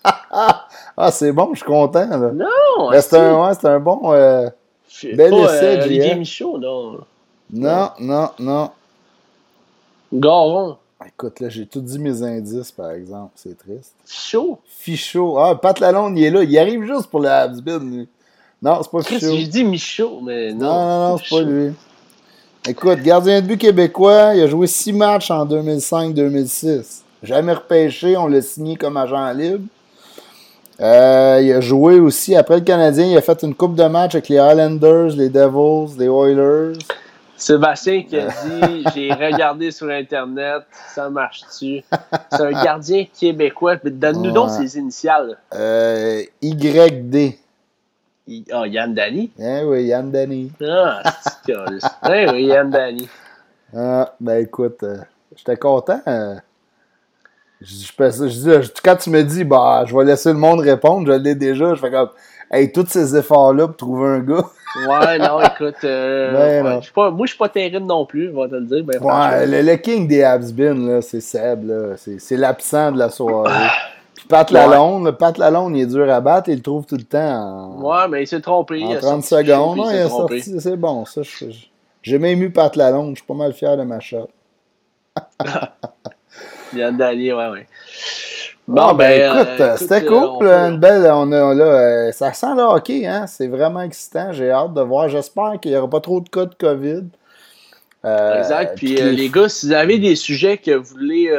[0.32, 2.08] ah, c'est bon, je suis content.
[2.08, 2.32] Là.
[2.32, 2.92] Non!
[2.92, 4.14] c'est un, ouais, un bon.
[4.14, 4.50] Euh,
[5.04, 7.00] bel pas, essai, euh, Olivier Michaud, non.
[7.52, 8.72] Non, non, non.
[10.12, 10.78] Garon.
[11.06, 13.32] Écoute, là, j'ai tout dit mes indices, par exemple.
[13.36, 13.94] C'est triste.
[14.06, 14.60] Fichot.
[14.66, 15.38] Fichot.
[15.38, 16.44] Ah, Pat Lalonde, il est là.
[16.44, 18.08] Il arrive juste pour le Habsbin, lui.
[18.62, 19.36] Non, c'est pas Fichot.
[19.36, 20.66] J'ai dit Michaud, mais non.
[20.66, 21.74] Non, non, non, c'est pas lui.
[22.66, 27.02] Écoute, gardien de but québécois, il a joué six matchs en 2005-2006.
[27.22, 29.66] Jamais repêché, on l'a signé comme agent libre.
[30.84, 34.16] Euh, il a joué aussi, après le Canadien, il a fait une coupe de match
[34.16, 36.78] avec les Highlanders, les Devils, les Oilers.
[37.38, 41.84] Sébastien qui a dit J'ai regardé sur Internet, ça marche-tu?
[42.32, 43.78] C'est un gardien québécois.
[43.78, 45.38] Donne-nous donc ses initiales.
[45.54, 47.36] Euh, YD.
[48.52, 50.52] Ah, Yann Dany Eh oui, Yann Dany.
[50.66, 51.02] Ah,
[51.46, 51.54] c'est?
[52.10, 53.08] Eh oui, Yann Dany.
[53.76, 54.98] Ah, ben écoute, euh,
[55.36, 56.02] j'étais content.
[57.64, 61.74] Je, quand tu me dis, bah, je vais laisser le monde répondre, je l'ai déjà,
[61.74, 62.10] je fais comme,
[62.52, 64.44] hey, tous ces efforts-là pour trouver un gars.
[64.88, 66.62] ouais, non, écoute, euh,
[66.96, 68.84] moi, je suis pas terrible non plus, je vais te le dire.
[68.84, 73.52] Ben, ouais, le, king des Habsbin, c'est Seb, c'est l'absent de la soirée.
[73.54, 73.72] Ah.
[74.16, 77.04] Puis Pat Lalonde, Pat Lalonde, il est dur à battre, il le trouve tout le
[77.04, 77.78] temps.
[77.82, 78.84] Ouais, mais il s'est trompé.
[78.84, 81.22] En 30 secondes, il a sorti, c'est bon, ça.
[82.02, 84.30] J'ai même eu Pat Lalonde, je suis pas mal fier de ma shot.
[86.76, 87.68] Yann Danier, ouais, ouais.
[88.68, 90.46] Bon, ben, écoute, c'était cool.
[90.48, 93.28] Une belle, on a, là, ça sent le hockey, hein?
[93.28, 94.32] C'est vraiment excitant.
[94.32, 95.10] J'ai hâte de voir.
[95.10, 97.04] J'espère qu'il n'y aura pas trop de cas de COVID.
[98.06, 98.78] exact.
[98.78, 101.30] Puis, les gars, si vous avez des sujets que vous voulez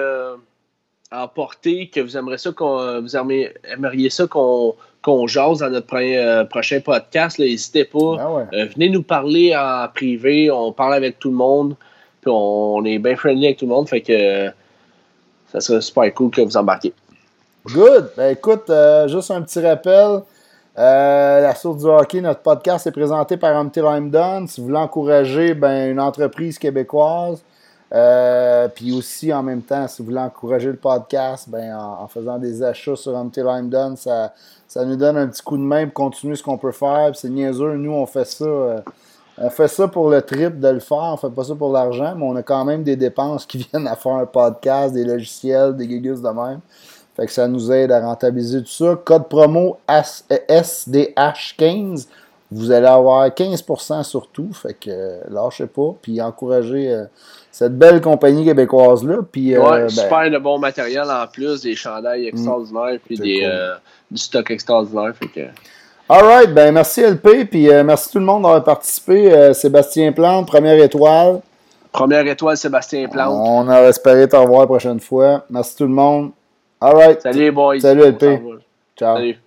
[1.10, 4.74] emporter, que vous aimeriez ça qu'on vous aimeriez ça qu'on
[5.04, 8.16] qu'on jase dans notre euh, prochain podcast, n'hésitez pas.
[8.18, 11.76] Ah euh, venez nous parler en privé, on parle avec tout le monde,
[12.22, 14.48] puis on, est bien friendly avec tout le monde, fait que
[15.54, 16.92] ça serait super cool que vous embarquiez.
[17.66, 18.10] Good!
[18.16, 20.22] Ben écoute, euh, juste un petit rappel.
[20.76, 24.48] la source du hockey, notre podcast est présenté par Until I'm Done.
[24.48, 27.42] Si vous voulez encourager ben, une entreprise québécoise,
[28.74, 32.62] puis aussi, en même temps, si vous voulez encourager le podcast, ben, en, faisant des
[32.62, 34.34] achats sur Until I'm Done, ça,
[34.66, 37.12] ça nous donne un petit coup de main pour continuer ce qu'on peut faire.
[37.14, 38.82] C'est niaiseux, nous, on fait ça.
[39.38, 41.72] Euh, on fait ça pour le trip de le faire, on fait pas ça pour
[41.72, 45.04] l'argent, mais on a quand même des dépenses qui viennent à faire un podcast, des
[45.04, 46.60] logiciels, des gigus de même.
[47.16, 48.98] Fait que ça nous aide à rentabiliser tout ça.
[49.04, 52.08] Code promo SDH15.
[52.50, 54.52] Vous allez avoir 15% sur tout.
[54.52, 55.94] Fait que euh, lâchez pas.
[56.02, 57.04] Puis encouragez euh,
[57.52, 59.18] cette belle compagnie québécoise-là.
[59.30, 62.28] Puis, ouais, ben, super de bon matériel en plus, des chandails mm.
[62.28, 62.98] extraordinaires.
[63.04, 63.48] puis des,
[64.10, 65.14] du stock extraordinaire.
[65.16, 65.42] Fait que...
[66.06, 69.32] Alright, ben merci LP, puis euh, merci tout le monde d'avoir participé.
[69.32, 71.40] Euh, Sébastien Plante, première étoile.
[71.92, 73.32] Première étoile, Sébastien Plante.
[73.32, 75.44] On a espéré te revoir la prochaine fois.
[75.48, 76.32] Merci tout le monde.
[76.78, 77.22] Alright.
[77.22, 77.80] Salut boys.
[77.80, 78.42] Salut LP.
[78.96, 79.16] Ciao.
[79.16, 79.38] Salut.